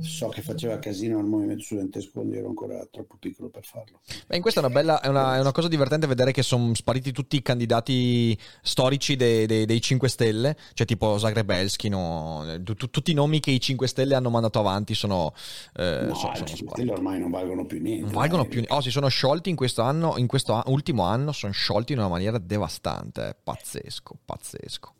so 0.00 0.28
che 0.28 0.40
faceva 0.40 0.78
casino 0.78 1.18
al 1.18 1.26
movimento 1.26 1.62
studentesco 1.62 2.10
quando 2.12 2.32
io 2.32 2.38
ero 2.40 2.48
ancora 2.48 2.86
troppo 2.90 3.16
piccolo 3.18 3.50
per 3.50 3.64
farlo. 3.64 4.00
Beh, 4.28 4.36
in 4.36 4.40
questa 4.40 4.60
è 4.60 4.64
una 4.64 4.72
bella, 4.72 5.00
è 5.02 5.08
una, 5.08 5.36
è 5.36 5.40
una 5.40 5.52
cosa 5.52 5.68
divertente 5.68 6.06
vedere 6.06 6.32
che 6.32 6.42
sono 6.42 6.74
spariti 6.74 7.12
tutti 7.12 7.36
i 7.36 7.42
candidati 7.42 8.34
storici 8.62 9.14
dei, 9.16 9.44
dei- 9.44 9.66
dei 9.66 9.80
5 9.82 10.08
Stelle, 10.08 10.56
cioè 10.72 10.86
tipo 10.86 11.18
Zagrebelski, 11.18 11.90
no? 11.90 12.46
Tu- 12.62 12.74
tu- 12.76 12.88
tutti 12.88 13.10
i 13.10 13.14
nomi 13.14 13.40
che 13.40 13.50
i 13.50 13.60
5 13.60 13.86
Stelle 13.86 14.14
hanno 14.14 14.30
mandato 14.30 14.58
avanti 14.58 14.94
sono, 14.94 15.34
eh, 15.76 16.06
No, 16.08 16.14
sono- 16.14 16.32
i 16.32 16.36
sono 16.36 16.46
5 16.46 16.46
spariti. 16.46 16.70
Stelle 16.72 16.92
ormai 16.92 17.20
non 17.20 17.30
valgono 17.30 17.66
più 17.66 17.72
niente. 17.80 18.04
Non 18.04 18.12
valgono 18.12 18.42
dai. 18.42 18.50
più. 18.50 18.64
Oh, 18.68 18.80
si 18.80 18.90
sono 18.90 19.08
sciolti 19.08 19.50
in 19.50 19.56
questo 19.56 19.82
anno, 19.82 20.14
in 20.16 20.26
questo 20.26 20.62
ultimo 20.66 21.02
anno, 21.04 21.32
sono 21.32 21.52
sciolti 21.52 21.92
in 21.92 21.98
una 21.98 22.08
maniera 22.08 22.38
devastante. 22.38 23.28
eh. 23.28 23.36
Pazzesco, 23.42 24.16
pazzesco. 24.24 24.92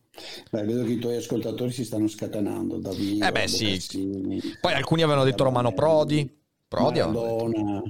Beh, 0.51 0.63
vedo 0.65 0.85
che 0.85 0.93
i 0.93 0.99
tuoi 0.99 1.17
ascoltatori 1.17 1.73
si 1.73 1.85
stanno 1.85 2.07
scatenando. 2.07 2.79
Davide, 2.79 3.27
Eh 3.27 3.33
beh, 3.33 3.49
sì. 3.49 4.41
Poi 4.61 4.73
alcuni 4.73 5.03
avevano 5.03 5.25
detto 5.25 5.43
Romano 5.45 5.73
Prodi. 5.73 6.43
Prodi. 6.69 6.99
Maradona. 7.01 7.83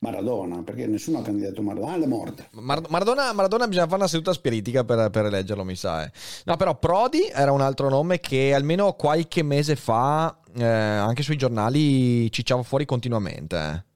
Maradona, 0.00 0.62
perché 0.62 0.86
nessuno 0.86 1.18
ha 1.18 1.22
candidato 1.22 1.60
Maradona. 1.60 1.92
Ah, 1.94 1.96
è 2.00 2.06
morte. 2.06 2.48
Mar- 2.52 2.88
Maradona, 2.88 3.32
Maradona 3.32 3.66
bisogna 3.66 3.86
fare 3.86 3.96
una 3.96 4.06
seduta 4.06 4.32
spiritica 4.32 4.84
per, 4.84 5.10
per 5.10 5.24
eleggerlo, 5.24 5.64
mi 5.64 5.74
sa. 5.74 6.04
eh. 6.04 6.12
No, 6.44 6.56
però 6.56 6.78
Prodi 6.78 7.28
era 7.32 7.50
un 7.50 7.60
altro 7.62 7.88
nome 7.88 8.20
che 8.20 8.54
almeno 8.54 8.92
qualche 8.92 9.42
mese 9.42 9.74
fa 9.74 10.37
eh, 10.56 10.64
anche 10.64 11.22
sui 11.22 11.36
giornali 11.36 12.30
cicciava 12.30 12.62
fuori 12.62 12.84
continuamente. 12.84 13.56
eh. 13.56 13.86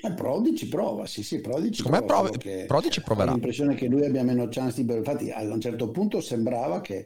Eh, 0.00 0.12
Prodi 0.12 0.54
ci 0.54 0.68
prova, 0.68 1.06
sì, 1.06 1.22
sì, 1.24 1.40
Prodi 1.40 1.72
ci 1.72 1.82
Secondo 1.82 1.98
me 1.98 2.04
prova. 2.06 2.30
Che 2.30 2.64
Prodi 2.68 2.90
ci 2.90 3.02
proverà. 3.02 3.30
Ho 3.30 3.34
l'impressione 3.34 3.74
che 3.74 3.86
lui 3.88 4.04
abbia 4.04 4.22
meno 4.22 4.46
chance 4.48 4.84
di... 4.84 4.94
Infatti, 4.94 5.30
a 5.30 5.42
un 5.42 5.60
certo 5.60 5.90
punto 5.90 6.20
sembrava 6.20 6.80
che 6.80 7.04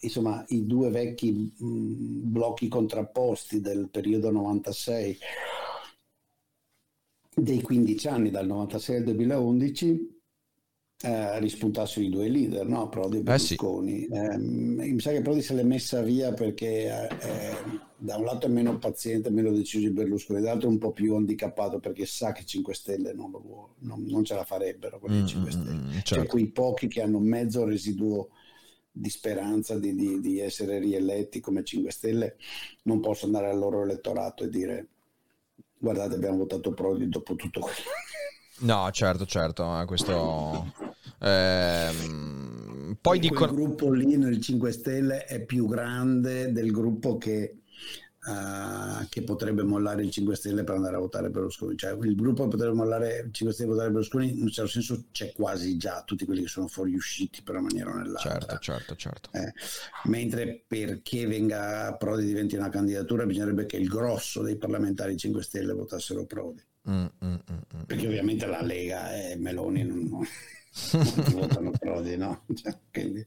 insomma, 0.00 0.44
i 0.48 0.66
due 0.66 0.90
vecchi 0.90 1.30
mh, 1.56 2.30
blocchi 2.30 2.66
contrapposti 2.68 3.60
del 3.60 3.88
periodo 3.90 4.30
96 4.32 5.18
dei 7.34 7.62
15 7.62 8.08
anni 8.08 8.30
dal 8.30 8.46
96 8.46 8.96
al 8.96 9.04
2011 9.04 10.20
eh, 11.04 11.38
rispuntassero 11.40 12.04
i 12.04 12.10
due 12.10 12.28
leader, 12.28 12.66
no? 12.66 12.88
Prodi 12.88 13.18
e 13.18 13.22
Berlusconi. 13.22 14.04
Eh 14.04 14.06
sì. 14.06 14.12
eh, 14.12 14.36
mi 14.38 15.00
sa 15.00 15.10
che 15.12 15.22
Prodi 15.22 15.42
se 15.42 15.54
l'è 15.54 15.62
messa 15.62 16.02
via 16.02 16.32
perché 16.32 17.08
eh, 17.08 17.80
da 18.02 18.16
un 18.16 18.24
lato 18.24 18.46
è 18.46 18.48
meno 18.48 18.78
paziente, 18.78 19.30
meno 19.30 19.52
deciso 19.52 19.86
di 19.86 19.92
Berlusconi, 19.92 20.40
dall'altro 20.40 20.68
è 20.68 20.72
un 20.72 20.78
po' 20.78 20.92
più 20.92 21.14
handicappato 21.14 21.78
perché 21.78 22.04
sa 22.04 22.32
che 22.32 22.44
5 22.44 22.74
Stelle 22.74 23.12
non, 23.12 23.30
vuole, 23.30 23.74
non, 23.78 24.02
non 24.02 24.24
ce 24.24 24.34
la 24.34 24.44
farebbero 24.44 24.98
quelli 24.98 25.20
mm, 25.20 25.26
5 25.26 25.48
mm, 25.48 25.52
Stelle. 25.52 25.72
Mm, 25.72 25.90
cioè, 25.90 25.92
certo. 25.92 26.14
Cioè 26.14 26.26
quei 26.26 26.46
pochi 26.48 26.88
che 26.88 27.00
hanno 27.00 27.20
mezzo 27.20 27.64
residuo 27.64 28.30
di 28.90 29.08
speranza 29.08 29.78
di, 29.78 29.94
di, 29.94 30.20
di 30.20 30.40
essere 30.40 30.80
rieletti 30.80 31.38
come 31.38 31.62
5 31.62 31.92
Stelle 31.92 32.36
non 32.82 32.98
possono 33.00 33.36
andare 33.36 33.52
al 33.52 33.58
loro 33.58 33.84
elettorato 33.84 34.42
e 34.42 34.48
dire 34.48 34.88
guardate 35.78 36.16
abbiamo 36.16 36.38
votato 36.38 36.74
Prodi 36.74 37.08
dopo 37.08 37.36
tutto 37.36 37.60
quello 37.60 37.76
No, 38.62 38.88
certo, 38.92 39.26
certo, 39.26 39.80
eh, 39.80 39.84
questo... 39.86 40.72
Ehm, 41.20 42.96
poi 43.00 43.18
dicono... 43.18 43.50
Il 43.50 43.56
gruppo 43.56 43.90
lì 43.90 44.16
nel 44.16 44.40
5 44.40 44.70
Stelle 44.70 45.24
è 45.24 45.44
più 45.44 45.66
grande 45.66 46.52
del 46.52 46.70
gruppo 46.70 47.16
che 47.16 47.61
uh, 48.26 49.06
che 49.08 49.22
potrebbe 49.22 49.62
mollare 49.62 50.02
il 50.02 50.10
5 50.10 50.36
Stelle 50.36 50.64
per 50.64 50.76
andare 50.76 50.96
a 50.96 51.00
votare 51.00 51.30
Berlusconi. 51.30 51.76
Cioè, 51.76 51.96
il 52.02 52.14
gruppo 52.14 52.48
potrebbe 52.48 52.74
mollare 52.74 53.24
il 53.26 53.32
5 53.32 53.52
Stelle 53.52 53.68
per 53.68 53.76
votare 53.76 53.92
Berlusconi, 53.92 54.30
in 54.30 54.42
un 54.42 54.50
certo 54.50 54.70
senso 54.70 55.04
c'è 55.10 55.32
quasi 55.32 55.76
già 55.76 56.02
tutti 56.04 56.24
quelli 56.24 56.42
che 56.42 56.48
sono 56.48 56.68
fuoriusciti 56.68 57.42
per 57.42 57.54
una 57.54 57.64
maniera 57.64 57.90
o 57.90 57.94
nell'altra. 57.94 58.30
Certo, 58.30 58.58
certo, 58.58 58.96
certo. 58.96 59.30
Eh, 59.32 59.52
mentre 60.04 60.64
perché 60.66 61.26
venga 61.26 61.94
Prodi 61.98 62.26
diventi 62.26 62.56
una 62.56 62.68
candidatura, 62.68 63.26
bisognerebbe 63.26 63.66
che 63.66 63.76
il 63.76 63.88
grosso 63.88 64.42
dei 64.42 64.56
parlamentari 64.56 65.16
5 65.16 65.42
Stelle 65.42 65.72
votassero 65.72 66.24
Prodi. 66.24 66.62
Mm, 66.90 67.04
mm, 67.04 67.06
mm, 67.24 67.34
mm, 67.76 67.82
perché 67.86 68.06
ovviamente 68.06 68.46
la 68.46 68.60
Lega 68.60 69.14
e 69.14 69.36
Meloni 69.36 69.84
non, 69.84 70.08
non 70.08 70.26
votano 71.32 71.70
Prodi, 71.70 72.16
no? 72.16 72.44
Cioè, 72.54 72.76
quindi... 72.90 73.26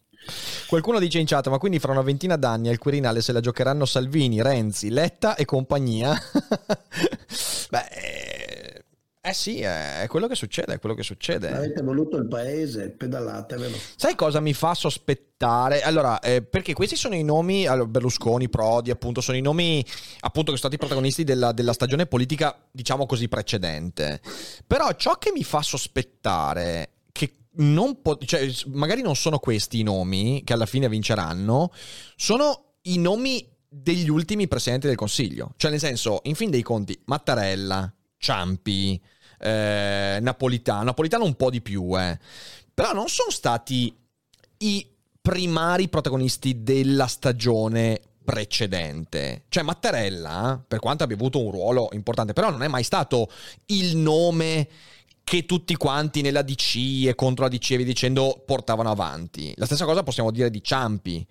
Qualcuno 0.75 0.99
dice 0.99 1.19
in 1.19 1.25
chat, 1.25 1.47
ma 1.47 1.57
quindi 1.57 1.79
fra 1.79 1.93
una 1.93 2.01
ventina 2.01 2.35
d'anni 2.35 2.67
al 2.67 2.79
Quirinale 2.79 3.21
se 3.21 3.31
la 3.31 3.39
giocheranno 3.39 3.85
Salvini, 3.85 4.41
Renzi, 4.41 4.89
Letta 4.89 5.35
e 5.35 5.45
compagnia? 5.45 6.11
Beh, 7.69 7.85
eh, 7.91 8.83
eh 9.21 9.33
sì, 9.33 9.61
è 9.61 10.05
quello 10.09 10.27
che 10.27 10.35
succede, 10.35 10.73
è 10.73 10.79
quello 10.79 10.93
che 10.93 11.03
succede. 11.03 11.49
Avete 11.49 11.81
voluto 11.81 12.17
il 12.17 12.27
paese, 12.27 12.89
pedalatevelo. 12.89 13.73
Sai 13.95 14.15
cosa 14.15 14.41
mi 14.41 14.53
fa 14.53 14.73
sospettare? 14.73 15.81
Allora, 15.81 16.19
eh, 16.19 16.41
perché 16.41 16.73
questi 16.73 16.97
sono 16.97 17.15
i 17.15 17.23
nomi, 17.23 17.65
allora, 17.67 17.87
Berlusconi, 17.87 18.49
Prodi, 18.49 18.91
appunto, 18.91 19.21
sono 19.21 19.37
i 19.37 19.41
nomi 19.41 19.79
appunto 20.19 20.51
che 20.51 20.57
sono 20.57 20.71
stati 20.71 20.75
protagonisti 20.75 21.23
della, 21.23 21.53
della 21.53 21.71
stagione 21.71 22.05
politica, 22.05 22.53
diciamo 22.69 23.05
così, 23.05 23.29
precedente. 23.29 24.19
Però 24.67 24.91
ciò 24.91 25.17
che 25.19 25.31
mi 25.31 25.45
fa 25.45 25.61
sospettare 25.61 26.94
non 27.57 28.01
po- 28.01 28.17
cioè, 28.17 28.49
magari 28.67 29.01
non 29.01 29.15
sono 29.15 29.39
questi 29.39 29.79
i 29.79 29.83
nomi 29.83 30.43
che 30.43 30.53
alla 30.53 30.65
fine 30.65 30.89
vinceranno, 30.89 31.71
sono 32.15 32.75
i 32.83 32.97
nomi 32.97 33.47
degli 33.67 34.09
ultimi 34.09 34.47
presidenti 34.47 34.87
del 34.87 34.95
Consiglio. 34.95 35.53
Cioè, 35.57 35.71
nel 35.71 35.79
senso, 35.79 36.21
in 36.23 36.35
fin 36.35 36.49
dei 36.49 36.61
conti, 36.61 36.99
Mattarella, 37.05 37.91
Ciampi, 38.17 39.01
eh, 39.39 40.17
Napolitano, 40.21 40.83
Napolitano 40.83 41.25
un 41.25 41.35
po' 41.35 41.49
di 41.49 41.61
più, 41.61 41.97
eh. 41.99 42.17
Però 42.73 42.93
non 42.93 43.07
sono 43.07 43.31
stati 43.31 43.93
i 44.57 44.87
primari 45.21 45.89
protagonisti 45.89 46.63
della 46.63 47.07
stagione 47.07 47.99
precedente. 48.23 49.45
Cioè 49.49 49.63
Mattarella, 49.63 50.61
per 50.67 50.79
quanto 50.79 51.03
abbia 51.03 51.15
avuto 51.15 51.41
un 51.41 51.51
ruolo 51.51 51.89
importante, 51.93 52.33
però 52.33 52.49
non 52.49 52.63
è 52.63 52.67
mai 52.67 52.83
stato 52.83 53.29
il 53.67 53.95
nome 53.95 54.67
che 55.25 55.45
tutti 55.45 55.75
quanti 55.75 56.21
nella 56.21 56.43
DC 56.43 57.07
e 57.07 57.15
contro 57.15 57.45
la 57.45 57.49
DC 57.49 57.71
e 57.71 57.77
via 57.77 57.85
dicendo 57.85 58.43
portavano 58.45 58.91
avanti. 58.91 59.51
La 59.57 59.65
stessa 59.65 59.83
cosa 59.83 60.03
possiamo 60.03 60.29
dire 60.29 60.51
di 60.51 60.63
Ciampi. 60.63 61.27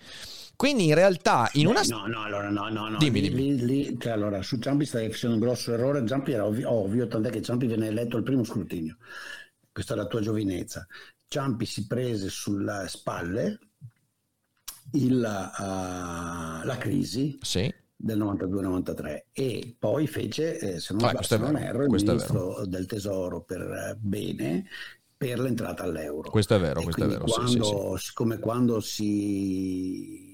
Quindi 0.56 0.86
in 0.86 0.94
realtà 0.94 1.48
in 1.54 1.68
una... 1.68 1.80
No, 1.82 2.06
no, 2.06 2.24
allora 2.24 2.50
no, 2.50 2.68
no, 2.68 2.88
no. 2.88 2.98
Dimmi, 2.98 3.20
dimmi. 3.20 3.56
Lì, 3.56 3.64
lì, 3.64 3.96
cioè, 3.98 4.12
allora, 4.12 4.42
su 4.42 4.58
Ciampi 4.58 4.84
stai 4.84 5.08
facendo 5.10 5.36
un 5.36 5.42
grosso 5.42 5.72
errore. 5.72 6.04
Ciampi 6.06 6.32
era 6.32 6.44
ovvio, 6.44 6.70
ovvio, 6.72 7.06
tant'è 7.06 7.30
che 7.30 7.40
Ciampi 7.40 7.66
viene 7.66 7.86
eletto 7.86 8.16
al 8.16 8.24
primo 8.24 8.42
scrutinio. 8.42 8.96
Questa 9.70 9.94
è 9.94 9.96
la 9.96 10.06
tua 10.06 10.20
giovinezza. 10.20 10.86
Ciampi 11.28 11.64
si 11.64 11.86
prese 11.86 12.28
sulle 12.28 12.86
spalle 12.88 13.58
il, 14.92 15.14
uh, 15.14 16.66
la 16.66 16.76
crisi. 16.78 17.38
Sì 17.40 17.72
del 17.96 18.18
92-93 18.18 19.22
e 19.32 19.76
poi 19.78 20.06
fece, 20.06 20.58
eh, 20.58 20.80
se 20.80 20.94
non, 20.94 21.04
ah, 21.04 21.22
se 21.22 21.36
non 21.38 21.56
erro, 21.56 21.84
il 21.84 21.90
ministro 21.90 22.64
del 22.66 22.86
tesoro 22.86 23.42
per 23.42 23.60
eh, 23.60 23.96
bene 23.98 24.66
per 25.16 25.38
l'entrata 25.38 25.84
all'euro. 25.84 26.28
Questo 26.30 26.54
è 26.56 26.60
vero, 26.60 26.82
questo 26.82 27.04
è 27.04 27.06
vero. 27.06 27.24
Quando, 27.24 27.96
sì, 27.96 28.06
sì, 28.06 28.12
Come 28.12 28.38
quando 28.38 28.80
si 28.80 30.33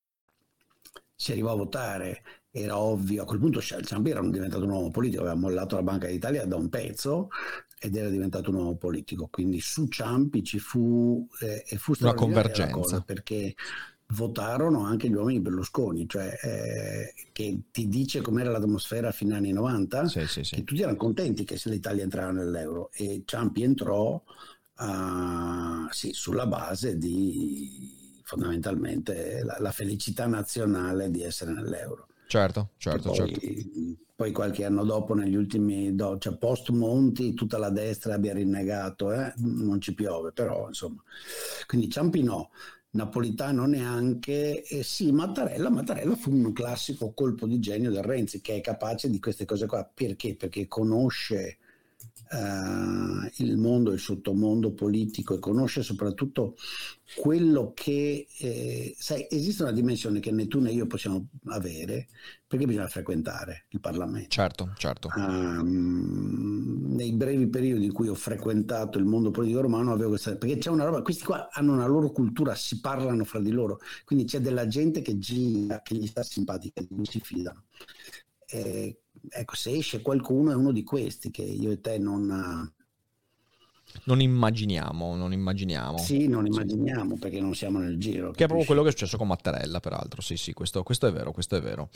Si 1.21 1.33
arrivò 1.33 1.51
a 1.51 1.55
votare, 1.55 2.23
era 2.49 2.79
ovvio, 2.79 3.21
a 3.21 3.25
quel 3.25 3.37
punto 3.37 3.61
Ciampi 3.61 4.09
era 4.09 4.27
diventato 4.27 4.63
un 4.63 4.71
uomo 4.71 4.89
politico, 4.89 5.21
aveva 5.21 5.37
mollato 5.37 5.75
la 5.75 5.83
Banca 5.83 6.07
d'Italia 6.07 6.45
da 6.45 6.55
un 6.55 6.67
pezzo 6.67 7.29
ed 7.79 7.95
era 7.95 8.09
diventato 8.09 8.49
un 8.49 8.55
uomo 8.55 8.75
politico, 8.75 9.27
quindi 9.27 9.59
su 9.59 9.87
Ciampi 9.87 10.43
ci 10.43 10.57
fu, 10.57 11.27
eh, 11.41 11.63
e 11.67 11.77
fu 11.77 11.93
una 11.99 12.15
convergenza. 12.15 13.01
perché 13.01 13.53
votarono 14.13 14.83
anche 14.83 15.09
gli 15.09 15.13
uomini 15.13 15.41
Berlusconi, 15.41 16.09
cioè 16.09 16.35
eh, 16.41 17.13
che 17.31 17.59
ti 17.69 17.87
dice 17.87 18.21
com'era 18.21 18.49
l'atmosfera 18.49 19.09
a 19.09 19.11
fine 19.11 19.35
anni 19.35 19.51
90, 19.51 20.07
sì, 20.07 20.25
sì, 20.25 20.43
sì. 20.43 20.55
che 20.55 20.63
tutti 20.63 20.81
erano 20.81 20.97
contenti 20.97 21.43
che 21.43 21.61
l'Italia 21.65 22.01
entrava 22.01 22.31
nell'euro. 22.31 22.89
E 22.93 23.21
Ciampi 23.25 23.61
entrò 23.61 24.15
uh, 24.15 25.87
sì, 25.91 26.13
sulla 26.13 26.47
base 26.47 26.97
di 26.97 28.00
fondamentalmente 28.31 29.43
la, 29.43 29.57
la, 29.59 29.71
felicità 29.71 30.25
nazionale 30.25 31.11
di 31.11 31.21
essere 31.21 31.51
nell'euro. 31.51 32.07
Certo, 32.27 32.69
certo, 32.77 33.09
poi, 33.09 33.15
certo. 33.15 33.39
Poi 34.15 34.31
qualche 34.31 34.63
anno 34.63 34.85
dopo, 34.85 35.13
negli 35.13 35.35
ultimi, 35.35 35.93
do, 35.95 36.17
cioè 36.17 36.37
post 36.37 36.69
Monti, 36.69 37.33
tutta 37.33 37.57
la 37.57 37.69
destra 37.69 38.13
abbia 38.13 38.33
rinnegato, 38.33 39.11
eh? 39.11 39.33
non 39.37 39.81
ci 39.81 39.93
piove, 39.93 40.31
però 40.31 40.67
insomma. 40.67 41.03
Quindi 41.67 41.89
Ciampino, 41.89 42.51
Napolitano 42.91 43.65
neanche, 43.65 44.63
e 44.63 44.83
sì, 44.83 45.11
Mattarella, 45.11 45.69
Mattarella 45.69 46.15
fu 46.15 46.31
un 46.31 46.53
classico 46.53 47.11
colpo 47.11 47.45
di 47.47 47.59
genio 47.59 47.91
del 47.91 48.03
Renzi, 48.03 48.39
che 48.39 48.55
è 48.55 48.61
capace 48.61 49.09
di 49.09 49.19
queste 49.19 49.43
cose 49.43 49.65
qua. 49.65 49.89
Perché? 49.93 50.35
Perché 50.35 50.67
conosce 50.67 51.57
uh, 52.31 53.43
il 53.43 53.57
mondo, 53.57 53.91
il 53.91 53.99
sottomondo 53.99 54.73
politico 54.73 55.35
e 55.35 55.39
conosce 55.39 55.83
soprattutto 55.83 56.55
quello 57.15 57.73
che, 57.75 58.25
eh, 58.39 58.95
sai, 58.97 59.27
esiste 59.29 59.63
una 59.63 59.73
dimensione 59.73 60.19
che 60.19 60.31
né 60.31 60.47
tu 60.47 60.59
né 60.59 60.71
io 60.71 60.87
possiamo 60.87 61.27
avere 61.47 62.07
perché 62.47 62.65
bisogna 62.65 62.87
frequentare 62.87 63.65
il 63.69 63.79
Parlamento. 63.79 64.29
Certo, 64.29 64.71
certo. 64.77 65.09
Um, 65.15 66.93
nei 66.95 67.13
brevi 67.13 67.47
periodi 67.47 67.85
in 67.85 67.93
cui 67.93 68.07
ho 68.07 68.15
frequentato 68.15 68.97
il 68.97 69.05
mondo 69.05 69.31
politico 69.31 69.61
romano 69.61 69.91
avevo 69.91 70.09
questa, 70.09 70.35
perché 70.35 70.57
c'è 70.57 70.69
una 70.69 70.85
roba, 70.85 71.01
questi 71.01 71.23
qua 71.23 71.49
hanno 71.51 71.73
una 71.73 71.87
loro 71.87 72.11
cultura, 72.11 72.55
si 72.55 72.79
parlano 72.79 73.25
fra 73.25 73.39
di 73.39 73.51
loro, 73.51 73.79
quindi 74.05 74.25
c'è 74.25 74.39
della 74.39 74.67
gente 74.67 75.01
che 75.01 75.17
gira, 75.17 75.81
che 75.81 75.95
gli 75.95 76.07
sta 76.07 76.23
simpatica, 76.23 76.81
che 76.81 76.87
si 77.03 77.19
fidano. 77.19 77.65
Eh, 78.47 79.00
ecco, 79.29 79.55
se 79.55 79.71
esce 79.71 80.01
qualcuno 80.01 80.51
è 80.51 80.55
uno 80.55 80.71
di 80.71 80.83
questi 80.83 81.31
che 81.31 81.43
io 81.43 81.71
e 81.71 81.81
te 81.81 81.97
non, 81.97 82.73
Non 84.03 84.21
immaginiamo, 84.21 85.15
non 85.15 85.33
immaginiamo. 85.33 85.97
Sì, 85.97 86.27
non 86.27 86.45
immaginiamo 86.45 87.17
perché 87.17 87.39
non 87.39 87.53
siamo 87.55 87.79
nel 87.79 87.97
giro. 87.97 88.31
Che 88.31 88.43
è 88.43 88.47
proprio 88.47 88.47
capisci? 88.47 88.65
quello 88.67 88.81
che 88.83 88.87
è 88.89 88.91
successo 88.91 89.17
con 89.17 89.27
Mattarella, 89.27 89.79
peraltro. 89.79 90.21
Sì, 90.21 90.37
sì, 90.37 90.53
questo, 90.53 90.83
questo 90.83 91.07
è 91.07 91.11
vero, 91.11 91.31
questo 91.31 91.55
è 91.55 91.61
vero. 91.61 91.89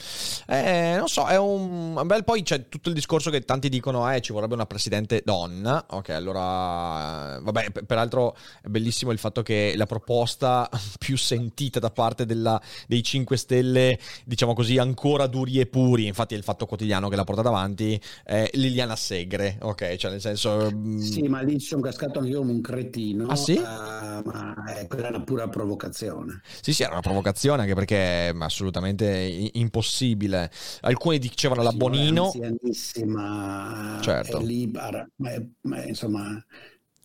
Eh, 0.47 0.95
non 0.97 1.07
so, 1.07 1.27
è 1.27 1.37
un... 1.37 2.01
Beh, 2.05 2.23
poi 2.23 2.43
c'è 2.43 2.69
tutto 2.69 2.89
il 2.89 2.95
discorso 2.95 3.29
che 3.29 3.41
tanti 3.41 3.69
dicono, 3.69 4.11
eh, 4.11 4.21
ci 4.21 4.31
vorrebbe 4.33 4.53
una 4.53 4.65
presidente 4.65 5.21
donna. 5.23 5.85
Ok, 5.89 6.09
allora... 6.09 7.39
Vabbè, 7.41 7.71
per- 7.71 7.85
peraltro 7.85 8.35
è 8.61 8.67
bellissimo 8.67 9.11
il 9.11 9.17
fatto 9.17 9.41
che 9.41 9.73
la 9.75 9.85
proposta 9.85 10.69
più 10.99 11.17
sentita 11.17 11.79
da 11.79 11.89
parte 11.89 12.25
della- 12.25 12.61
dei 12.87 13.03
5 13.03 13.37
Stelle, 13.37 13.99
diciamo 14.25 14.53
così, 14.53 14.77
ancora 14.77 15.27
duri 15.27 15.59
e 15.59 15.65
puri, 15.65 16.05
infatti 16.07 16.33
è 16.33 16.37
il 16.37 16.43
Fatto 16.43 16.65
Quotidiano 16.65 17.09
che 17.09 17.15
l'ha 17.15 17.23
portata 17.23 17.49
avanti, 17.49 17.99
è 18.23 18.49
Liliana 18.53 18.95
Segre. 18.95 19.57
Ok, 19.61 19.95
cioè 19.95 20.11
nel 20.11 20.21
senso... 20.21 20.69
Sì, 20.99 21.23
ma 21.23 21.41
lì 21.41 21.59
sono 21.59 21.81
cascato 21.85 22.19
anche 22.19 22.31
io 22.31 22.39
come 22.39 22.51
un 22.51 22.61
cretino. 22.61 23.27
Ah, 23.27 23.35
sì? 23.35 23.55
eh, 23.57 23.61
ma 23.61 24.53
eh, 24.77 24.87
quella 24.87 25.07
è 25.07 25.09
una 25.09 25.23
pura 25.23 25.47
provocazione. 25.47 26.41
Sì, 26.61 26.73
sì, 26.73 26.83
era 26.83 26.91
una 26.93 27.01
provocazione 27.01 27.61
anche 27.61 27.73
perché 27.75 28.29
è 28.29 28.33
assolutamente 28.39 29.49
impossibile. 29.53 30.51
Alcuni 30.81 31.19
dicevano 31.19 31.63
la 31.63 31.71
Bonino. 31.71 32.25
anzianissima, 32.25 33.99
Certo. 34.01 34.39
è 34.39 34.43
lì, 34.43 34.71
ara- 34.75 35.07
ma, 35.17 35.31
è- 35.31 35.45
ma 35.61 35.81
è- 35.83 35.87
insomma, 35.87 36.43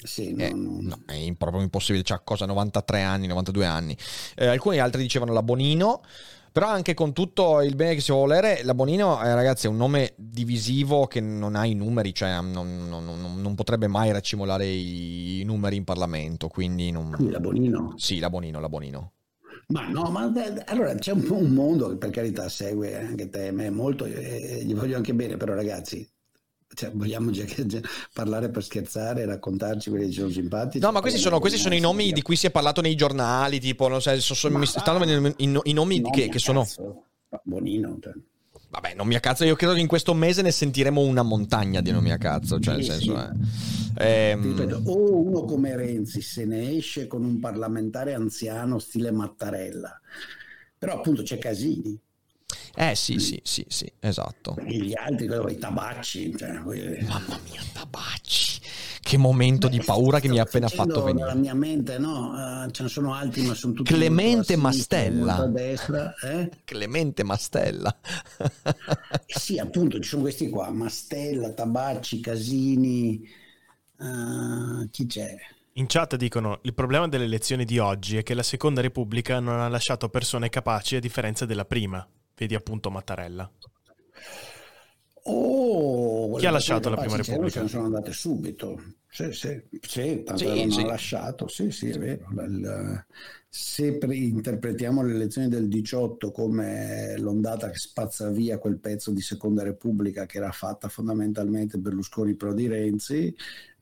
sì, 0.02 0.34
Eh, 0.34 0.50
non- 0.50 0.62
non- 0.62 0.84
no, 0.86 1.02
è 1.06 1.32
proprio 1.36 1.62
impossibile, 1.62 2.02
c'ha 2.04 2.20
cosa 2.20 2.46
93 2.46 3.02
anni, 3.02 3.26
92 3.26 3.66
anni. 3.66 3.96
Eh, 4.34 4.46
alcuni 4.46 4.78
altri 4.78 5.02
dicevano 5.02 5.32
la 5.32 5.42
Bonino, 5.42 6.02
però 6.52 6.68
anche 6.68 6.94
con 6.94 7.12
tutto 7.12 7.60
il 7.62 7.74
bene 7.74 7.94
che 7.94 8.00
si 8.00 8.10
può 8.10 8.20
volere, 8.20 8.62
la 8.64 8.74
Bonino, 8.74 9.22
eh, 9.22 9.34
ragazzi, 9.34 9.66
è 9.66 9.68
un 9.70 9.76
nome 9.76 10.14
divisivo 10.16 11.06
che 11.06 11.20
non 11.20 11.54
ha 11.54 11.64
i 11.64 11.74
numeri, 11.74 12.14
cioè 12.14 12.40
non, 12.40 12.86
non- 12.88 13.04
non- 13.04 13.40
non 13.40 13.54
potrebbe 13.54 13.86
mai 13.86 14.12
racimolare 14.12 14.66
i, 14.66 15.42
numeri 15.44 15.76
in 15.76 15.84
Parlamento, 15.84 16.48
quindi 16.48 16.90
non... 16.90 17.10
Qui 17.16 17.30
la 17.30 17.40
Bonino. 17.40 17.94
Sì, 17.96 18.18
la 18.18 18.30
Bonino, 18.30 18.60
la 18.60 18.68
Bonino. 18.68 19.12
Ma 19.68 19.86
no, 19.88 20.10
ma 20.10 20.32
eh, 20.44 20.62
allora 20.66 20.94
c'è 20.94 21.12
un, 21.12 21.26
un 21.30 21.50
mondo 21.50 21.88
che 21.90 21.96
per 21.96 22.10
carità 22.10 22.48
segue 22.48 22.98
anche 22.98 23.28
te, 23.28 23.52
me 23.52 23.70
molto, 23.70 24.04
e 24.04 24.62
gli 24.64 24.74
voglio 24.74 24.96
anche 24.96 25.14
bene, 25.14 25.36
però 25.36 25.54
ragazzi, 25.54 26.08
cioè, 26.74 26.90
vogliamo 26.92 27.30
già 27.30 27.44
parlare 28.12 28.50
per 28.50 28.62
scherzare, 28.62 29.24
raccontarci 29.24 29.90
quelli 29.90 30.06
che 30.06 30.12
sono 30.12 30.30
simpatici. 30.30 30.84
No, 30.84 30.92
ma 30.92 31.00
questi 31.00 31.18
sono, 31.18 31.40
questi 31.40 31.58
sono 31.58 31.74
i 31.74 31.80
nomi 31.80 32.12
di 32.12 32.22
cui 32.22 32.36
si 32.36 32.46
è 32.46 32.50
parlato 32.50 32.80
nei 32.80 32.94
giornali, 32.94 33.58
tipo, 33.60 33.88
non 33.88 34.00
so, 34.00 34.18
so- 34.20 34.34
so- 34.34 34.50
mi 34.50 34.66
stanno 34.66 34.98
venendo 34.98 35.34
i, 35.38 35.60
i 35.64 35.72
nomi 35.72 36.00
No, 36.00 36.10
che, 36.10 36.28
che 36.28 36.38
sono... 36.38 36.66
Bonino, 37.44 37.98
cioè. 38.00 38.12
Vabbè, 38.70 38.94
non 38.94 39.06
mi 39.08 39.16
a 39.16 39.20
cazzo, 39.20 39.44
io 39.44 39.56
credo 39.56 39.74
che 39.74 39.80
in 39.80 39.88
questo 39.88 40.14
mese 40.14 40.42
ne 40.42 40.52
sentiremo 40.52 41.00
una 41.00 41.22
montagna 41.22 41.80
di 41.80 41.90
nomi 41.90 42.12
a 42.12 42.18
cazzo, 42.18 42.60
cioè 42.60 42.74
nel 42.74 42.84
Sì, 42.84 42.90
senso... 42.90 43.18
sì. 43.18 43.98
eh. 43.98 44.30
Ehm, 44.30 44.42
ripeto, 44.56 44.82
o 44.86 45.20
uno 45.20 45.44
come 45.44 45.74
Renzi 45.74 46.22
se 46.22 46.44
ne 46.44 46.76
esce 46.76 47.08
con 47.08 47.24
un 47.24 47.40
parlamentare 47.40 48.14
anziano 48.14 48.78
stile 48.78 49.10
Mattarella, 49.10 50.00
però 50.78 50.94
appunto 50.94 51.22
c'è 51.22 51.38
Casini, 51.38 51.98
eh 52.74 52.94
sì, 52.94 53.18
sì, 53.18 53.40
sì, 53.42 53.64
sì, 53.68 53.90
esatto. 54.00 54.54
perché 54.54 54.76
gli 54.76 54.94
altri, 54.96 55.26
quello, 55.26 55.48
i 55.48 55.58
tabacci, 55.58 56.36
cioè, 56.36 56.52
Mamma 56.52 57.38
mia, 57.50 57.62
Tabacci, 57.72 58.60
che 59.00 59.16
momento 59.16 59.68
di 59.68 59.80
paura 59.84 60.20
che 60.20 60.28
mi 60.28 60.38
ha 60.38 60.42
appena 60.42 60.68
fatto 60.68 61.00
facendo 61.00 61.12
Nella 61.12 61.32
venire. 61.32 61.40
mia 61.40 61.54
mente, 61.54 61.98
no, 61.98 62.64
eh, 62.66 62.70
ce 62.72 62.82
ne 62.84 62.88
sono 62.88 63.14
altri, 63.14 63.42
ma 63.42 63.54
sono 63.54 63.72
tutti 63.72 63.92
Clemente 63.92 64.54
sinistra, 64.54 64.68
Mastella. 64.68 65.34
molto 65.36 65.42
a 65.42 65.46
destra, 65.46 66.14
eh? 66.22 66.50
Clemente 66.64 67.22
Mastella. 67.24 67.98
Eh 69.26 69.38
Sì, 69.38 69.58
appunto, 69.58 69.98
ci 70.00 70.08
sono 70.08 70.22
questi 70.22 70.48
qua, 70.48 70.70
Mastella, 70.70 71.52
Tabacci, 71.52 72.20
Casini, 72.20 73.22
eh, 73.98 74.88
chi 74.90 75.06
c'è? 75.06 75.36
In 75.74 75.86
chat 75.86 76.16
dicono: 76.16 76.58
Il 76.62 76.74
problema 76.74 77.08
delle 77.08 77.24
elezioni 77.24 77.64
di 77.64 77.78
oggi 77.78 78.16
è 78.16 78.22
che 78.22 78.34
la 78.34 78.42
seconda 78.42 78.80
repubblica 78.80 79.40
non 79.40 79.60
ha 79.60 79.68
lasciato 79.68 80.08
persone 80.08 80.48
capaci 80.48 80.96
a 80.96 81.00
differenza 81.00 81.46
della 81.46 81.64
prima. 81.64 82.06
Vedi 82.40 82.54
appunto 82.54 82.90
Mattarella. 82.90 83.50
Oh, 85.24 86.36
Chi 86.36 86.46
ha 86.46 86.50
lasciato 86.50 86.88
la 86.88 86.96
Prima 86.96 87.16
c'erano, 87.18 87.42
Repubblica? 87.42 87.58
Se 87.58 87.62
ne 87.64 87.68
sono 87.68 87.84
andate 87.84 88.12
subito. 88.12 88.82
Sì, 89.10 89.30
sì, 89.32 89.62
sì 89.78 90.22
tanto 90.24 90.54
Sì, 90.54 90.70
sì. 90.70 90.84
lasciato. 90.86 91.48
Sì, 91.48 91.70
sì, 91.70 91.90
è 91.90 91.98
vero. 91.98 92.28
Il- 92.46 93.04
se 93.52 93.98
pre- 93.98 94.16
interpretiamo 94.16 95.02
le 95.02 95.12
elezioni 95.12 95.48
del 95.48 95.68
18 95.68 96.30
come 96.30 97.18
l'ondata 97.18 97.68
che 97.68 97.76
spazza 97.76 98.30
via 98.30 98.56
quel 98.58 98.78
pezzo 98.78 99.10
di 99.10 99.20
Seconda 99.20 99.62
Repubblica 99.62 100.24
che 100.24 100.38
era 100.38 100.52
fatta 100.52 100.88
fondamentalmente 100.88 101.76
Berlusconi 101.76 102.36
pro 102.36 102.54
di 102.54 102.66
Renzi, 102.68 103.34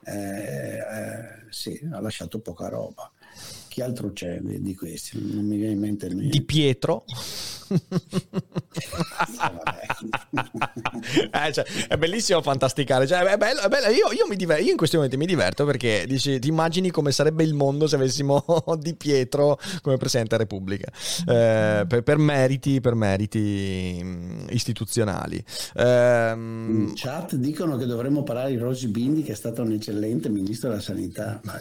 eh, 0.02 0.78
eh, 0.78 1.46
sì, 1.50 1.78
ha 1.92 2.00
lasciato 2.00 2.40
poca 2.40 2.68
roba. 2.68 3.12
Chi 3.78 3.84
altro 3.84 4.12
c'è 4.12 4.40
di, 4.40 4.74
questi? 4.74 5.20
Non 5.22 5.44
mi 5.44 5.56
viene 5.56 5.74
in 5.74 5.78
mente 5.78 6.08
niente. 6.08 6.36
Di 6.36 6.42
Pietro. 6.42 7.04
Eh, 11.30 11.52
cioè, 11.52 11.64
è 11.88 11.96
bellissimo 11.96 12.40
fantasticare. 12.42 13.06
Cioè, 13.06 13.20
è 13.20 13.36
bello, 13.36 13.60
è 13.60 13.68
bello. 13.68 13.88
Io, 13.88 14.12
io 14.12 14.26
mi 14.28 14.36
diver- 14.36 14.62
io 14.62 14.70
in 14.70 14.76
questi 14.76 14.96
momenti 14.96 15.16
mi 15.16 15.26
diverto 15.26 15.64
perché 15.64 16.04
dici, 16.06 16.38
ti 16.38 16.48
immagini 16.48 16.90
come 16.90 17.12
sarebbe 17.12 17.44
il 17.44 17.54
mondo 17.54 17.86
se 17.86 17.96
avessimo 17.96 18.44
Di 18.78 18.94
Pietro 18.94 19.58
come 19.82 19.96
Presidente 19.96 20.36
della 20.36 20.48
Repubblica. 20.48 20.90
Eh, 21.26 21.84
per, 21.86 22.02
per 22.02 22.18
meriti, 22.18 22.80
per 22.80 22.94
meriti 22.94 24.00
mh, 24.02 24.46
istituzionali. 24.50 25.42
Ehm, 25.76 26.86
In 26.88 26.92
chat 26.94 27.34
dicono 27.34 27.76
che 27.76 27.86
dovremmo 27.86 28.22
parlare 28.22 28.50
di 28.50 28.56
Rosy 28.56 28.88
Bindi, 28.88 29.22
che 29.22 29.32
è 29.32 29.36
stato 29.36 29.62
un 29.62 29.72
eccellente 29.72 30.28
ministro 30.28 30.68
della 30.70 30.80
sanità. 30.80 31.40
Ma 31.44 31.58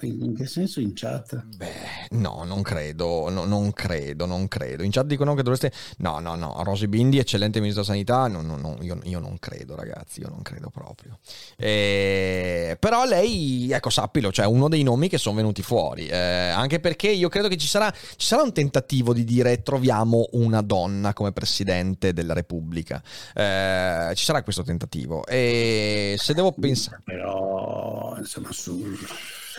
in 0.00 0.34
che 0.36 0.46
senso 0.46 0.80
in 0.80 0.92
chat? 0.94 1.44
Beh, 1.54 2.08
no, 2.12 2.44
non 2.44 2.62
credo, 2.62 3.28
no, 3.28 3.44
non 3.44 3.72
credo, 3.72 4.24
non 4.24 4.48
credo. 4.48 4.82
In 4.82 4.90
chat 4.90 5.04
dicono 5.04 5.34
che 5.34 5.42
dovreste... 5.42 5.70
No, 5.98 6.18
no, 6.18 6.34
no, 6.34 6.62
Rosy 6.62 6.86
Bindi, 6.86 7.18
eccellente 7.18 7.60
ministro 7.60 7.82
della 7.82 7.94
sanità, 7.94 8.26
no, 8.26 8.40
no, 8.40 8.56
no, 8.56 8.78
io, 8.80 8.98
io 9.04 9.18
non 9.18 9.38
credo 9.38 9.74
ragazzi, 9.74 10.20
io 10.20 10.28
non 10.28 10.40
credo 10.40 10.70
proprio. 10.70 11.18
Eh, 11.56 12.76
però 12.78 13.04
lei, 13.04 13.70
ecco, 13.70 13.90
sappilo, 13.90 14.32
cioè 14.32 14.46
uno 14.46 14.68
dei 14.68 14.82
nomi 14.82 15.08
che 15.08 15.18
sono 15.18 15.36
venuti 15.36 15.62
fuori, 15.62 16.06
eh, 16.06 16.16
anche 16.16 16.80
perché 16.80 17.08
io 17.08 17.28
credo 17.28 17.48
che 17.48 17.58
ci 17.58 17.68
sarà, 17.68 17.92
ci 17.92 18.26
sarà 18.26 18.42
un 18.42 18.52
tentativo 18.52 19.12
di 19.12 19.24
dire 19.24 19.62
troviamo 19.62 20.28
una 20.32 20.62
donna 20.62 21.12
come 21.12 21.32
Presidente 21.32 22.14
della 22.14 22.32
Repubblica. 22.32 23.02
Eh, 23.34 24.12
ci 24.14 24.24
sarà 24.24 24.42
questo 24.42 24.62
tentativo. 24.62 25.26
E 25.26 26.14
se 26.18 26.32
devo 26.32 26.52
pensare... 26.52 27.02
Però, 27.04 28.14
insomma, 28.16 28.50
su... 28.52 28.96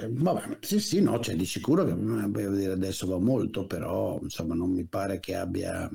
Vabbè, 0.09 0.57
sì, 0.61 0.79
sì, 0.79 1.01
no, 1.01 1.19
c'è 1.19 1.35
di 1.35 1.45
sicuro 1.45 1.85
che 1.85 1.91
eh, 1.91 2.51
dire, 2.51 2.73
adesso 2.73 3.07
va 3.07 3.19
molto, 3.19 3.65
però 3.67 4.19
insomma 4.21 4.55
non 4.55 4.71
mi 4.71 4.85
pare 4.85 5.19
che 5.19 5.35
abbia 5.35 5.89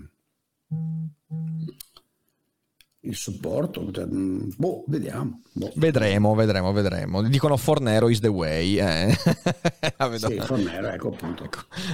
il 3.00 3.14
supporto. 3.14 3.90
cioè, 3.90 4.06
mm, 4.06 4.50
boh, 4.56 4.84
vediamo. 4.86 5.42
boh. 5.52 5.72
Vedremo, 5.74 6.34
vedremo, 6.34 6.72
vedremo. 6.72 7.22
Dicono 7.22 7.56
Fornero 7.56 8.08
is 8.08 8.20
the 8.20 8.28
way. 8.28 8.78
Eh. 8.78 9.16
Sì, 10.16 10.38
Fornero, 10.40 10.88
ecco 10.88 11.08
appunto. 11.08 11.48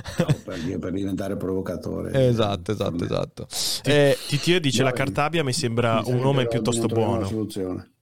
Stavo 0.05 0.35
per, 0.45 0.59
dire, 0.61 0.79
per 0.79 0.93
diventare 0.93 1.37
provocatore. 1.37 2.29
Esatto, 2.29 2.73
esatto, 2.73 2.99
Fornero. 2.99 3.15
esatto. 3.15 3.47
Eh, 3.85 4.17
Titio 4.29 4.61
dice: 4.61 4.83
va 4.83 4.91
La 4.91 4.91
bene. 4.91 5.05
Cartabia 5.05 5.43
mi 5.45 5.53
sembra 5.53 6.03
Mi 6.03 6.13
un 6.13 6.19
nome 6.19 6.47
piuttosto 6.47 6.87
buono. 6.87 7.27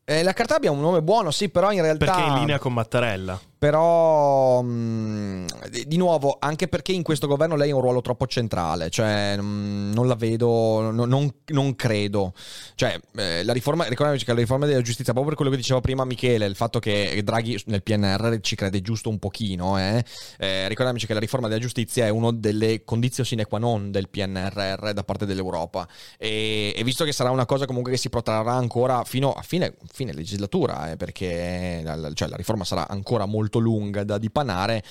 eh, 0.04 0.22
la 0.22 0.32
Cartabia 0.32 0.70
ha 0.70 0.72
un 0.72 0.80
nome 0.80 1.02
buono, 1.02 1.30
sì, 1.30 1.48
però 1.48 1.70
in 1.70 1.82
realtà... 1.82 2.04
Perché 2.04 2.24
è 2.24 2.28
in 2.28 2.34
linea 2.40 2.58
con 2.58 2.72
Mattarella. 2.72 3.40
Però, 3.62 4.60
mh, 4.60 5.46
di 5.70 5.84
di 5.86 5.96
nuovo, 5.96 6.36
anche 6.40 6.66
perché 6.66 6.90
in 6.90 7.04
questo 7.04 7.28
governo 7.28 7.54
lei 7.54 7.70
ha 7.70 7.76
un 7.76 7.80
ruolo 7.80 8.00
troppo 8.00 8.26
centrale, 8.26 8.90
cioè 8.90 9.36
mh, 9.36 9.92
non 9.94 10.08
la 10.08 10.16
vedo, 10.16 10.90
no- 10.90 11.04
non, 11.04 11.32
non 11.52 11.76
credo. 11.76 12.32
Cioè, 12.74 12.98
eh, 13.14 13.44
la 13.44 13.52
riforma, 13.52 13.84
ricordiamoci 13.84 14.24
che 14.24 14.32
la 14.32 14.40
riforma 14.40 14.66
della 14.66 14.80
giustizia, 14.80 15.12
proprio 15.12 15.26
per 15.26 15.36
quello 15.36 15.52
che 15.52 15.56
diceva 15.58 15.80
prima 15.80 16.04
Michele, 16.04 16.44
il 16.46 16.56
fatto 16.56 16.80
che 16.80 17.20
Draghi 17.22 17.62
nel 17.66 17.84
PNR 17.84 18.40
ci 18.40 18.56
crede 18.56 18.82
giusto 18.82 19.08
un 19.10 19.20
pochino, 19.20 19.78
eh, 19.78 20.04
eh, 20.38 20.66
ricordiamoci 20.66 21.06
che 21.06 21.14
la 21.14 21.20
riforma 21.20 21.46
della 21.46 21.60
giustizia 21.60 22.04
è 22.06 22.08
una 22.08 22.32
delle 22.32 22.82
condizioni 22.82 23.28
sine 23.28 23.44
qua 23.44 23.60
non 23.60 23.92
del 23.92 24.08
PNRR 24.08 24.90
da 24.90 25.04
parte 25.04 25.24
dell'Europa. 25.24 25.86
E, 26.18 26.72
e 26.76 26.82
visto 26.82 27.04
che 27.04 27.12
sarà 27.12 27.30
una 27.30 27.46
cosa 27.46 27.66
comunque 27.66 27.92
che 27.92 27.98
si 27.98 28.08
protrarrà 28.08 28.54
ancora 28.54 29.04
fino 29.04 29.32
a 29.32 29.42
fine, 29.42 29.76
fine 29.92 30.12
legislatura, 30.12 30.90
eh, 30.90 30.96
perché 30.96 31.80
la, 31.84 31.94
la- 31.94 32.12
cioè, 32.12 32.26
la 32.28 32.36
riforma 32.36 32.64
sarà 32.64 32.88
ancora 32.88 33.24
molto 33.26 33.50
lunga 33.58 34.04
da 34.04 34.18
dipanare, 34.18 34.82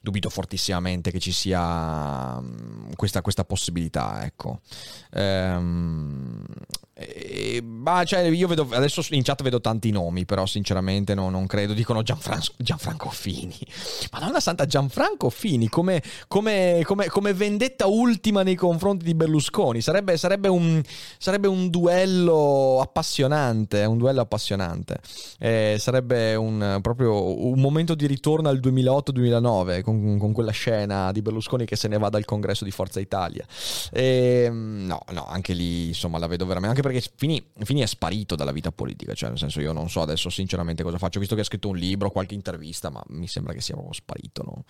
dubito 0.00 0.28
fortissimamente 0.30 1.10
che 1.10 1.18
ci 1.18 1.32
sia 1.32 2.40
mm, 2.40 2.92
questa, 2.96 3.22
questa 3.22 3.44
possibilità. 3.44 4.24
Ecco. 4.24 4.60
Ehm, 5.12 6.44
Eh, 6.96 7.60
ma 7.60 8.04
cioè, 8.04 8.20
io 8.20 8.46
vedo 8.46 8.68
adesso 8.70 9.02
in 9.10 9.24
chat 9.24 9.42
vedo 9.42 9.60
tanti 9.60 9.90
nomi, 9.90 10.24
però 10.24 10.46
sinceramente 10.46 11.14
no, 11.14 11.28
non 11.28 11.46
credo. 11.46 11.72
Dicono 11.72 12.02
Gianfran- 12.02 12.40
Gianfranco 12.56 13.10
Fini. 13.10 13.58
Madonna 14.12 14.38
santa, 14.38 14.64
Gianfranco 14.64 15.28
Fini 15.28 15.68
come, 15.68 16.02
come, 16.28 16.82
come, 16.84 17.06
come, 17.08 17.32
vendetta 17.34 17.86
ultima 17.86 18.42
nei 18.42 18.54
confronti 18.54 19.04
di 19.04 19.14
Berlusconi. 19.14 19.80
Sarebbe, 19.80 20.16
sarebbe, 20.16 20.48
un, 20.48 20.80
sarebbe 21.18 21.48
un, 21.48 21.68
duello 21.68 22.80
appassionante. 22.80 23.84
Un 23.84 23.98
duello 23.98 24.20
appassionante. 24.20 25.00
Eh, 25.40 25.76
sarebbe 25.80 26.36
un, 26.36 26.78
proprio 26.80 27.44
un 27.44 27.58
momento 27.58 27.96
di 27.96 28.06
ritorno 28.06 28.48
al 28.48 28.60
2008-2009 28.60 29.82
con, 29.82 30.16
con, 30.18 30.32
quella 30.32 30.52
scena 30.52 31.10
di 31.10 31.22
Berlusconi 31.22 31.64
che 31.64 31.74
se 31.74 31.88
ne 31.88 31.98
va 31.98 32.08
dal 32.08 32.24
congresso 32.24 32.62
di 32.62 32.70
Forza 32.70 33.00
Italia. 33.00 33.44
Eh, 33.90 34.48
no, 34.50 35.00
no, 35.10 35.26
anche 35.26 35.54
lì 35.54 35.88
insomma 35.88 36.18
la 36.18 36.28
vedo 36.28 36.46
veramente 36.46 36.82
perché 36.88 37.10
Fini, 37.16 37.42
Fini, 37.62 37.80
è 37.80 37.86
sparito 37.86 38.34
dalla 38.34 38.52
vita 38.52 38.70
politica, 38.70 39.14
cioè 39.14 39.30
nel 39.30 39.38
senso 39.38 39.60
io 39.60 39.72
non 39.72 39.88
so 39.88 40.02
adesso 40.02 40.28
sinceramente 40.28 40.82
cosa 40.82 40.98
faccio, 40.98 41.18
visto 41.18 41.34
che 41.34 41.40
ha 41.40 41.44
scritto 41.44 41.68
un 41.68 41.76
libro, 41.76 42.10
qualche 42.10 42.34
intervista, 42.34 42.90
ma 42.90 43.02
mi 43.08 43.26
sembra 43.26 43.54
che 43.54 43.60
sia 43.60 43.74
proprio 43.74 43.94
sparito, 43.94 44.42
no? 44.42 44.64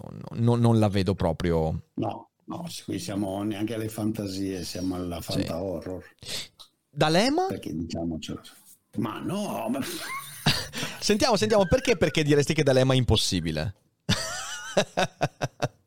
non, 0.00 0.20
non, 0.42 0.60
non 0.60 0.78
la 0.78 0.88
vedo 0.88 1.14
proprio... 1.14 1.82
No, 1.94 2.30
no, 2.44 2.68
qui 2.84 2.98
siamo 2.98 3.42
neanche 3.42 3.74
alle 3.74 3.88
fantasie, 3.88 4.64
siamo 4.64 4.96
alla 4.96 5.20
fanta 5.20 5.56
sì. 5.56 5.62
horror. 5.62 6.04
D'Alema? 6.90 7.46
Perché 7.46 7.72
diciamocelo. 7.72 8.40
Ma 8.98 9.20
no, 9.20 9.68
ma... 9.68 9.80
sentiamo, 11.00 11.36
sentiamo, 11.36 11.66
perché, 11.66 11.96
perché 11.96 12.22
diresti 12.24 12.52
che 12.54 12.62
D'Alema 12.64 12.94
è 12.94 12.96
impossibile? 12.96 13.74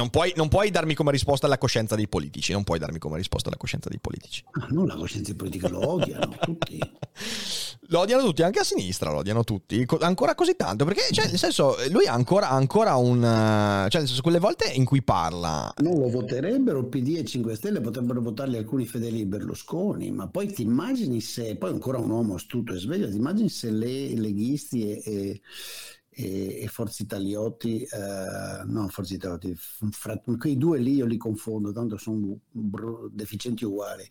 Non 0.00 0.08
puoi, 0.08 0.32
non 0.34 0.48
puoi, 0.48 0.70
darmi 0.70 0.94
come 0.94 1.10
risposta 1.10 1.46
la 1.46 1.58
coscienza 1.58 1.94
dei 1.94 2.08
politici. 2.08 2.52
Non 2.52 2.64
puoi 2.64 2.78
darmi 2.78 2.98
come 2.98 3.18
risposta 3.18 3.50
la 3.50 3.58
coscienza 3.58 3.90
dei 3.90 3.98
politici. 4.00 4.42
Ah, 4.52 4.66
non 4.70 4.86
la 4.86 4.94
coscienza 4.94 5.28
dei 5.28 5.36
politici, 5.36 5.70
lo 5.70 5.90
odiano 5.90 6.34
tutti. 6.40 6.78
lo 7.88 7.98
odiano 7.98 8.22
tutti, 8.22 8.42
anche 8.42 8.60
a 8.60 8.64
sinistra 8.64 9.10
lo 9.10 9.18
odiano 9.18 9.44
tutti. 9.44 9.86
Ancora 10.00 10.34
così 10.34 10.56
tanto. 10.56 10.86
Perché, 10.86 11.12
cioè, 11.12 11.26
nel 11.26 11.36
senso, 11.36 11.76
lui 11.90 12.06
ha 12.06 12.14
ancora, 12.14 12.48
ancora 12.48 12.96
un. 12.96 13.20
Cioè, 13.20 14.00
nel 14.00 14.08
senso, 14.08 14.22
quelle 14.22 14.38
volte 14.38 14.72
in 14.72 14.86
cui 14.86 15.02
parla. 15.02 15.70
Non 15.82 15.98
lo 15.98 16.08
voterebbero 16.08 16.86
PD 16.86 17.16
e 17.18 17.24
5 17.26 17.54
Stelle, 17.54 17.82
potrebbero 17.82 18.22
votarli 18.22 18.56
alcuni 18.56 18.86
fedeli 18.86 19.26
Berlusconi. 19.26 20.10
Ma 20.12 20.28
poi 20.28 20.50
ti 20.50 20.62
immagini 20.62 21.20
se. 21.20 21.56
Poi 21.56 21.72
ancora 21.72 21.98
un 21.98 22.08
uomo 22.08 22.36
astuto 22.36 22.72
e 22.72 22.78
sveglio, 22.78 23.10
ti 23.10 23.16
immagini 23.16 23.50
se 23.50 23.70
le 23.70 24.14
leghisti 24.14 24.92
e, 24.92 25.02
e 25.04 25.40
e, 26.12 26.62
e 26.62 26.66
Forza 26.66 27.02
Italiotti, 27.02 27.82
eh, 27.82 28.64
no 28.64 28.88
Forza 28.88 29.14
Italiotti, 29.14 29.54
fra, 29.56 30.20
quei 30.38 30.58
due 30.58 30.78
lì 30.78 30.94
io 30.94 31.06
li 31.06 31.16
confondo, 31.16 31.72
tanto 31.72 31.96
sono 31.96 32.38
br- 32.50 33.10
deficienti 33.12 33.64
uguali. 33.64 34.06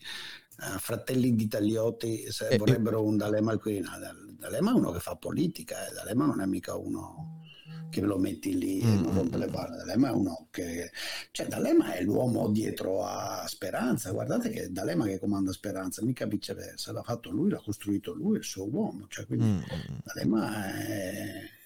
Uh, 0.60 0.78
fratelli 0.78 1.36
di 1.36 1.48
Tagliotti 1.48 2.30
se, 2.30 2.50
eh, 2.50 2.58
vorrebbero 2.58 3.02
un 3.02 3.16
D'Alema 3.16 3.52
al 3.52 3.62
Quirinale. 3.62 4.12
D'Alema 4.38 4.72
è 4.72 4.74
uno 4.74 4.92
che 4.92 5.00
fa 5.00 5.16
politica, 5.16 5.88
eh. 5.88 5.94
D'Alema 5.94 6.26
non 6.26 6.42
è 6.42 6.46
mica 6.46 6.76
uno 6.76 7.44
che 7.90 8.02
lo 8.02 8.18
metti 8.18 8.58
lì 8.58 8.82
e 8.82 8.86
non 8.86 9.14
rompe 9.14 9.38
le 9.38 9.48
palle. 9.48 9.78
D'Alema 9.78 10.10
è 10.10 10.12
uno 10.12 10.48
che. 10.52 10.92
Cioè, 11.32 11.48
D'Alema 11.48 11.94
è 11.94 12.04
l'uomo 12.04 12.50
dietro 12.50 13.06
a 13.06 13.46
Speranza. 13.48 14.12
Guardate 14.12 14.50
che 14.50 14.70
D'Alema 14.70 15.06
che 15.06 15.18
comanda 15.18 15.54
Speranza, 15.54 16.04
mica 16.04 16.26
viceversa. 16.26 16.92
L'ha 16.92 17.04
fatto 17.04 17.30
lui, 17.30 17.50
l'ha 17.50 17.62
costruito 17.64 18.14
lui, 18.14 18.38
il 18.38 18.44
suo 18.44 18.68
uomo. 18.70 19.06
Cioè, 19.08 19.26
quindi 19.26 19.46
mm. 19.46 19.62
D'Alema 20.04 20.76
è 20.76 21.58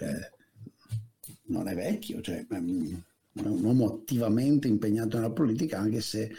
cioè, 0.00 0.32
non 1.48 1.68
è 1.68 1.74
vecchio, 1.74 2.22
cioè, 2.22 2.46
è 2.46 2.56
un 2.56 3.02
uomo 3.62 3.86
attivamente 3.86 4.66
impegnato 4.66 5.18
nella 5.18 5.30
politica 5.30 5.78
anche 5.78 6.00
se 6.00 6.32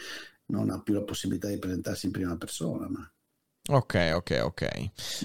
non 0.47 0.69
ha 0.71 0.81
più 0.81 0.93
la 0.95 1.03
possibilità 1.03 1.47
di 1.47 1.59
presentarsi 1.59 2.07
in 2.07 2.11
prima 2.11 2.35
persona. 2.37 2.89
Ma... 2.89 3.09
Ok, 3.69 4.11
ok, 4.15 4.39
ok. 4.43 4.61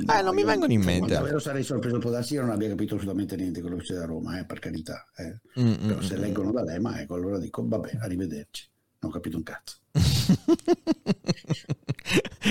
No, 0.04 0.18
eh, 0.18 0.22
non 0.22 0.34
mi 0.34 0.44
vengono 0.44 0.72
in 0.72 0.82
mente. 0.82 1.14
Davvero 1.14 1.38
sarei 1.38 1.62
sorpreso, 1.62 1.98
può 1.98 2.10
darsi 2.10 2.34
che 2.34 2.40
non 2.40 2.50
abbia 2.50 2.68
capito 2.68 2.94
assolutamente 2.96 3.36
niente 3.36 3.62
quello 3.62 3.76
che 3.76 3.84
c'è 3.84 3.94
da 3.94 4.04
Roma, 4.04 4.38
eh, 4.38 4.44
per 4.44 4.58
carità. 4.58 5.06
Eh. 5.16 5.40
Mm, 5.60 5.74
Però 5.86 5.96
mm, 5.96 6.02
se 6.02 6.16
mm. 6.16 6.20
leggono 6.20 6.52
da 6.52 6.62
lei, 6.62 6.78
ma 6.78 7.00
ecco, 7.00 7.14
allora 7.14 7.38
dico, 7.38 7.66
vabbè, 7.66 7.98
arrivederci. 8.00 8.68
Non 8.98 9.10
ho 9.10 9.14
capito 9.14 9.38
un 9.38 9.42
cazzo. 9.42 9.76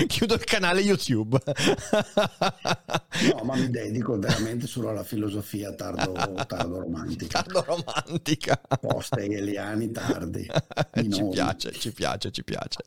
Chiudo 0.06 0.34
il 0.34 0.44
canale 0.44 0.80
YouTube. 0.80 1.40
no, 3.32 3.44
ma 3.44 3.56
mi 3.56 3.70
dedico 3.70 4.18
veramente 4.18 4.66
solo 4.66 4.90
alla 4.90 5.04
filosofia 5.04 5.72
tardo, 5.72 6.12
tardo 6.46 6.80
romantica. 6.80 7.42
Tardo 7.42 7.64
romantica. 7.66 8.60
Post 8.80 9.16
hegeliani 9.16 9.90
tardi. 9.90 10.46
ci 11.10 11.24
piace, 11.30 11.72
ci 11.72 11.92
piace, 11.92 12.30
ci 12.30 12.44
piace. 12.44 12.80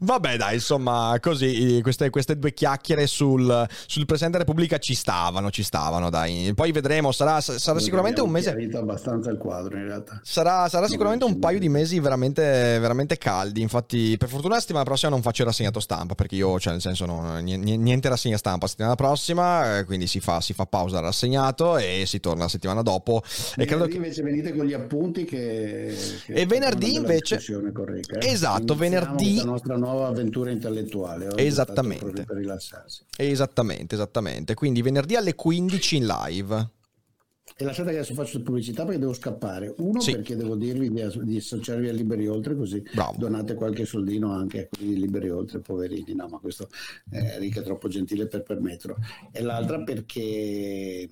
Vabbè, 0.00 0.36
dai, 0.36 0.54
insomma, 0.54 1.16
così 1.20 1.78
queste, 1.82 2.10
queste 2.10 2.38
due 2.38 2.52
chiacchiere 2.52 3.06
sul, 3.06 3.66
sul 3.86 4.06
Presidente 4.06 4.38
della 4.38 4.50
Repubblica 4.50 4.78
ci 4.78 4.94
stavano, 4.94 5.50
ci 5.50 5.62
stavano, 5.62 6.10
dai. 6.10 6.52
Poi 6.54 6.72
vedremo, 6.72 7.12
sarà, 7.12 7.40
sarà 7.40 7.78
sicuramente 7.78 8.20
un 8.20 8.30
mese... 8.30 8.50
abbastanza 8.74 9.30
il 9.30 9.38
quadro, 9.38 9.76
in 9.76 9.84
realtà. 9.84 10.20
Sarà, 10.24 10.68
sarà 10.68 10.88
sicuramente 10.88 11.24
un 11.24 11.38
paio 11.38 11.58
di 11.58 11.68
mesi 11.68 12.00
veramente, 12.00 12.42
veramente 12.42 13.18
caldi. 13.18 13.60
Infatti, 13.60 13.89
per 14.16 14.28
fortuna 14.28 14.54
la 14.54 14.60
settimana 14.60 14.84
prossima 14.84 15.10
non 15.10 15.22
faccio 15.22 15.42
il 15.42 15.48
rassegnato 15.48 15.80
stampa, 15.80 16.14
perché 16.14 16.36
io, 16.36 16.58
cioè, 16.60 16.72
nel 16.72 16.80
senso, 16.80 17.06
no, 17.06 17.38
niente 17.38 18.08
rassegna 18.08 18.36
stampa 18.36 18.64
la 18.64 18.70
settimana 18.70 18.94
prossima, 18.94 19.78
eh, 19.78 19.84
quindi 19.84 20.06
si 20.06 20.20
fa, 20.20 20.40
si 20.40 20.52
fa 20.52 20.66
pausa 20.66 20.98
al 20.98 21.04
rassegnato 21.04 21.76
e 21.76 22.04
si 22.06 22.20
torna 22.20 22.44
la 22.44 22.48
settimana 22.48 22.82
dopo. 22.82 23.22
E 23.56 23.64
credo 23.64 23.86
che... 23.86 23.96
invece 23.96 24.22
venite 24.22 24.54
con 24.54 24.64
gli 24.64 24.72
appunti 24.72 25.24
che... 25.24 25.96
che 26.24 26.32
e 26.32 26.46
venerdì 26.46 26.94
invece... 26.94 27.42
Corretta, 27.72 28.18
eh? 28.18 28.30
Esatto, 28.30 28.74
venerdì... 28.74 29.36
La 29.36 29.44
nostra 29.44 29.76
nuova 29.76 30.06
avventura 30.08 30.50
intellettuale. 30.50 31.28
Esattamente. 31.36 32.24
Per 32.24 32.36
rilassarsi. 32.36 33.04
Esattamente, 33.16 33.94
esattamente. 33.94 34.54
Quindi 34.54 34.82
venerdì 34.82 35.16
alle 35.16 35.34
15 35.34 35.96
in 35.96 36.06
live. 36.06 36.68
E 37.56 37.64
lasciate 37.64 37.90
che 37.90 37.96
adesso 37.96 38.14
faccio 38.14 38.42
pubblicità 38.42 38.84
perché 38.84 38.98
devo 38.98 39.12
scappare. 39.12 39.74
Uno 39.78 40.00
sì. 40.00 40.12
perché 40.12 40.36
devo 40.36 40.56
dirvi 40.56 40.90
di, 40.90 41.02
di, 41.24 41.36
associarvi 41.36 41.88
a 41.88 41.92
Liberi 41.92 42.26
Oltre 42.26 42.56
così 42.56 42.82
Bravo. 42.92 43.16
donate 43.18 43.54
qualche 43.54 43.84
soldino 43.84 44.32
anche 44.32 44.62
a 44.62 44.68
quelli 44.68 44.94
di 44.94 45.00
Liberi 45.00 45.30
Oltre, 45.30 45.60
poverini. 45.60 46.14
No, 46.14 46.28
ma 46.28 46.38
questo 46.38 46.68
eh, 47.10 47.34
Enrico 47.34 47.60
è 47.60 47.62
troppo 47.62 47.88
gentile 47.88 48.26
per 48.26 48.42
permetterlo. 48.42 48.96
E 49.30 49.42
l'altra 49.42 49.82
perché 49.82 51.08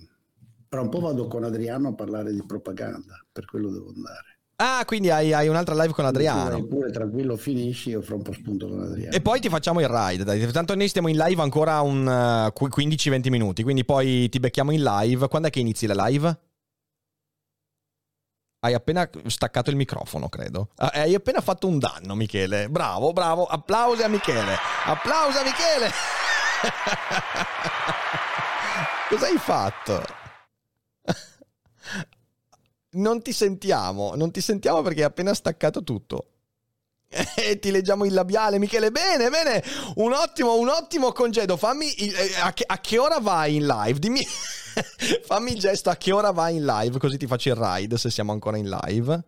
tra 0.69 0.81
un 0.81 0.89
po' 0.89 1.01
vado 1.01 1.27
con 1.29 1.45
Adriano 1.45 1.89
a 1.89 1.95
parlare 1.95 2.33
di 2.33 2.43
propaganda, 2.45 3.25
per 3.31 3.47
quello 3.47 3.71
devo 3.71 3.93
andare. 3.95 4.38
Ah, 4.61 4.83
quindi 4.85 5.09
hai, 5.09 5.33
hai, 5.33 5.47
un'altra 5.47 5.77
live 5.77 5.93
con 5.93 6.05
Adriano. 6.05 6.65
Pure 6.65 6.91
tranquillo, 6.91 7.37
finisci, 7.37 7.91
io 7.91 8.03
fra 8.03 8.17
un 8.17 8.23
po' 8.23 8.33
spunto 8.33 8.67
con 8.67 8.81
Adriano. 8.81 9.15
E 9.15 9.21
poi 9.21 9.39
ti 9.39 9.49
facciamo 9.49 9.81
il 9.81 9.89
ride, 9.89 10.25
dai. 10.25 10.51
Tanto 10.51 10.75
noi 10.75 10.89
stiamo 10.89 11.07
in 11.07 11.17
live 11.17 11.41
ancora 11.41 11.81
un 11.81 12.05
uh, 12.05 12.49
eh, 12.49 12.53
15-20 12.53 13.29
minuti, 13.29 13.63
quindi 13.63 13.85
poi 13.85 14.29
ti 14.29 14.41
becchiamo 14.41 14.73
in 14.73 14.83
live. 14.83 15.29
Quando 15.29 15.47
è 15.47 15.53
che 15.53 15.61
inizi 15.61 15.87
la 15.87 16.07
live? 16.07 16.39
Hai 18.59 18.75
appena 18.75 19.09
staccato 19.27 19.71
il 19.71 19.77
microfono, 19.77 20.29
credo. 20.29 20.71
Ah, 20.79 20.91
hai 20.93 21.15
appena 21.15 21.41
fatto 21.41 21.69
un 21.69 21.79
danno, 21.79 22.17
Michele. 22.17 22.69
Bravo, 22.69 23.13
bravo. 23.13 23.45
Applausi 23.45 24.03
a 24.03 24.09
Michele. 24.09 24.57
Applausi 24.87 25.39
a 25.39 25.45
Michele. 25.45 25.89
Cosa 29.09 29.27
hai 29.27 29.39
fatto? 29.39 30.03
Non 32.99 33.23
ti 33.23 33.33
sentiamo, 33.33 34.15
non 34.15 34.31
ti 34.31 34.41
sentiamo 34.41 34.83
perché 34.83 35.01
hai 35.01 35.07
appena 35.07 35.35
staccato 35.35 35.83
tutto. 35.83 36.27
E 37.37 37.59
ti 37.59 37.71
leggiamo 37.71 38.05
il 38.05 38.13
labiale, 38.13 38.59
Michele. 38.59 38.91
Bene, 38.91 39.31
bene. 39.31 39.63
Un 39.95 40.13
ottimo, 40.13 40.59
un 40.59 40.69
ottimo 40.69 41.13
congedo. 41.13 41.57
Fammi. 41.57 41.93
Eh, 41.95 42.35
a, 42.41 42.53
che, 42.53 42.65
a, 42.67 42.79
che, 42.81 42.99
ora 42.99 43.19
vai 43.19 43.57
in 43.57 43.67
live? 43.67 43.99
Dimmi. 43.99 44.23
Fammi 45.25 45.53
il 45.53 45.59
gesto 45.59 45.89
a 45.89 45.97
che 45.97 46.13
ora 46.13 46.31
vai 46.33 46.57
in 46.57 46.65
live, 46.67 46.99
così 46.99 47.17
ti 47.17 47.27
faccio 47.27 47.49
il 47.49 47.57
ride 47.57 47.97
se 47.97 48.11
siamo 48.11 48.33
ancora 48.33 48.59
in 48.59 48.69
live. 48.69 49.25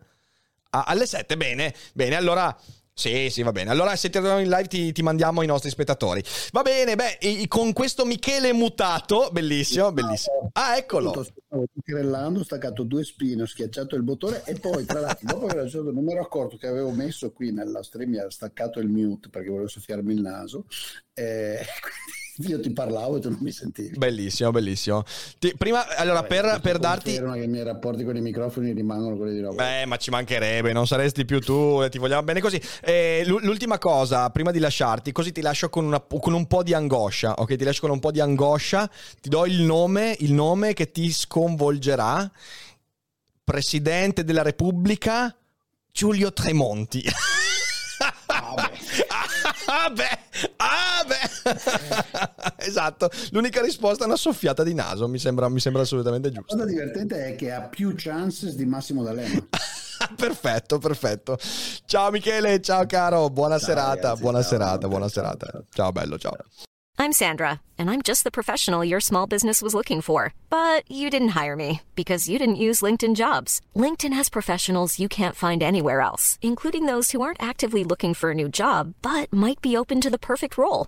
Ah, 0.69 0.83
alle 0.83 1.07
7, 1.07 1.35
bene. 1.35 1.73
Bene, 1.93 2.15
allora 2.15 2.55
sì, 2.93 3.29
sì, 3.29 3.41
va 3.41 3.51
bene. 3.51 3.71
Allora, 3.71 3.95
se 3.95 4.09
ti 4.09 4.19
troviamo 4.19 4.39
in 4.39 4.49
live, 4.49 4.67
ti, 4.67 4.91
ti, 4.91 5.01
mandiamo 5.01 5.41
i 5.41 5.47
nostri 5.47 5.69
spettatori. 5.69 6.23
Va 6.51 6.61
bene, 6.61 6.95
beh, 6.95 7.47
con 7.47 7.73
questo 7.73 8.05
Michele 8.05 8.53
mutato, 8.53 9.29
bellissimo, 9.31 9.91
bellissimo. 9.91 10.49
Ah, 10.53 10.77
eccolo. 10.77 11.25
Stavo 11.51 11.65
tirellando, 11.83 12.39
ho 12.39 12.43
staccato 12.45 12.83
due 12.83 13.03
spine, 13.03 13.41
ho 13.41 13.45
schiacciato 13.45 13.97
il 13.97 14.03
bottone 14.03 14.41
e 14.45 14.57
poi, 14.57 14.85
tra 14.85 15.01
l'altro, 15.01 15.27
dopo 15.27 15.47
che 15.47 15.55
non 15.91 16.01
mi 16.01 16.13
ero 16.13 16.21
accorto 16.21 16.55
che 16.55 16.67
avevo 16.67 16.91
messo 16.91 17.33
qui 17.33 17.51
nella 17.51 17.83
stream, 17.83 18.11
mi 18.11 18.19
ha 18.19 18.29
staccato 18.29 18.79
il 18.79 18.87
mute 18.87 19.27
perché 19.27 19.49
volevo 19.49 19.67
soffiarmi 19.67 20.13
il 20.13 20.21
naso. 20.21 20.65
Eh, 21.13 21.59
quindi 21.83 22.20
io 22.47 22.59
ti 22.59 22.71
parlavo 22.71 23.17
e 23.17 23.19
tu 23.19 23.29
non 23.29 23.39
mi 23.41 23.51
sentivi. 23.51 23.97
Bellissimo, 23.97 24.51
bellissimo. 24.51 25.03
Ti, 25.39 25.53
prima, 25.57 25.87
allora, 25.95 26.21
Vabbè, 26.21 26.27
per, 26.27 26.59
per 26.61 26.79
darti... 26.79 27.13
che 27.13 27.43
i 27.43 27.47
miei 27.47 27.63
rapporti 27.63 28.03
con 28.03 28.15
i 28.15 28.21
microfoni 28.21 28.71
rimangono 28.71 29.17
quelli 29.17 29.33
di 29.33 29.41
roba. 29.41 29.63
Beh, 29.63 29.85
ma 29.85 29.97
ci 29.97 30.09
mancherebbe, 30.09 30.71
non 30.71 30.87
saresti 30.87 31.25
più 31.25 31.39
tu, 31.39 31.87
ti 31.89 31.97
vogliamo 31.97 32.23
bene 32.23 32.39
così. 32.39 32.61
Eh, 32.81 33.23
l'ultima 33.25 33.77
cosa, 33.77 34.29
prima 34.29 34.51
di 34.51 34.59
lasciarti, 34.59 35.11
così 35.11 35.31
ti 35.31 35.41
lascio 35.41 35.69
con, 35.69 35.85
una, 35.85 35.99
con, 35.99 36.33
un 36.33 36.45
po' 36.47 36.63
di 36.63 36.73
angoscia, 36.73 37.33
ok? 37.37 37.55
Ti 37.55 37.63
lascio 37.63 37.81
con 37.81 37.91
un 37.91 37.99
po' 37.99 38.11
di 38.11 38.19
angoscia, 38.19 38.89
ti 39.19 39.29
do 39.29 39.45
il 39.45 39.61
nome, 39.61 40.15
il 40.19 40.33
nome 40.33 40.73
che 40.73 40.91
ti 40.91 41.11
sconvolgerà. 41.11 42.29
Presidente 43.43 44.23
della 44.23 44.43
Repubblica, 44.43 45.35
Giulio 45.91 46.31
Tremonti. 46.31 47.03
ah 49.65 49.89
beh, 49.89 50.19
ah 50.57 51.03
beh. 51.05 51.20
esatto, 52.57 53.09
l'unica 53.31 53.61
risposta 53.61 54.03
è 54.03 54.07
una 54.07 54.15
soffiata 54.15 54.63
di 54.63 54.73
naso, 54.73 55.07
mi 55.07 55.19
sembra, 55.19 55.49
mi 55.49 55.59
sembra 55.59 55.81
assolutamente 55.81 56.31
giusto. 56.31 56.55
La 56.55 56.63
cosa 56.63 56.73
divertente 56.73 57.25
è 57.25 57.35
che 57.35 57.51
ha 57.51 57.61
più 57.61 57.93
chances 57.95 58.55
di 58.55 58.65
Massimo 58.65 59.03
D'Alema. 59.03 59.47
perfetto, 60.15 60.77
perfetto. 60.77 61.37
Ciao 61.85 62.11
Michele, 62.11 62.61
ciao 62.61 62.85
caro, 62.85 63.29
buona 63.29 63.57
Ciao, 63.57 63.67
serata, 63.67 64.01
ragazzi, 64.01 64.21
buona 64.21 64.41
ciao, 64.41 64.49
serata, 64.49 64.79
ciao, 64.79 64.89
buona 64.89 65.09
ciao, 65.09 65.23
serata. 65.23 65.45
ciao. 65.51 65.63
Ciao 65.69 65.91
bello, 65.91 66.17
ciao. 66.17 66.35
I'm 67.01 67.13
Sandra, 67.13 67.61
and 67.79 67.89
I'm 67.89 68.03
just 68.03 68.23
the 68.23 68.29
professional 68.31 68.85
your 68.85 68.99
small 68.99 69.25
business 69.25 69.61
was 69.61 69.73
looking 69.73 70.01
for. 70.01 70.35
But 70.51 70.83
you 70.87 71.09
didn't 71.09 71.29
hire 71.29 71.55
me 71.55 71.81
because 71.95 72.29
you 72.29 72.37
didn't 72.37 72.57
use 72.67 72.81
LinkedIn 72.81 73.15
jobs. 73.15 73.59
LinkedIn 73.75 74.13
has 74.13 74.29
professionals 74.29 74.99
you 74.99 75.09
can't 75.09 75.35
find 75.35 75.63
anywhere 75.63 76.01
else, 76.01 76.37
including 76.43 76.85
those 76.85 77.09
who 77.11 77.21
aren't 77.21 77.41
actively 77.41 77.83
looking 77.83 78.13
for 78.13 78.29
a 78.31 78.35
new 78.35 78.47
job 78.47 78.93
but 79.01 79.33
might 79.33 79.61
be 79.61 79.75
open 79.75 79.99
to 80.01 80.11
the 80.11 80.19
perfect 80.19 80.59
role, 80.59 80.87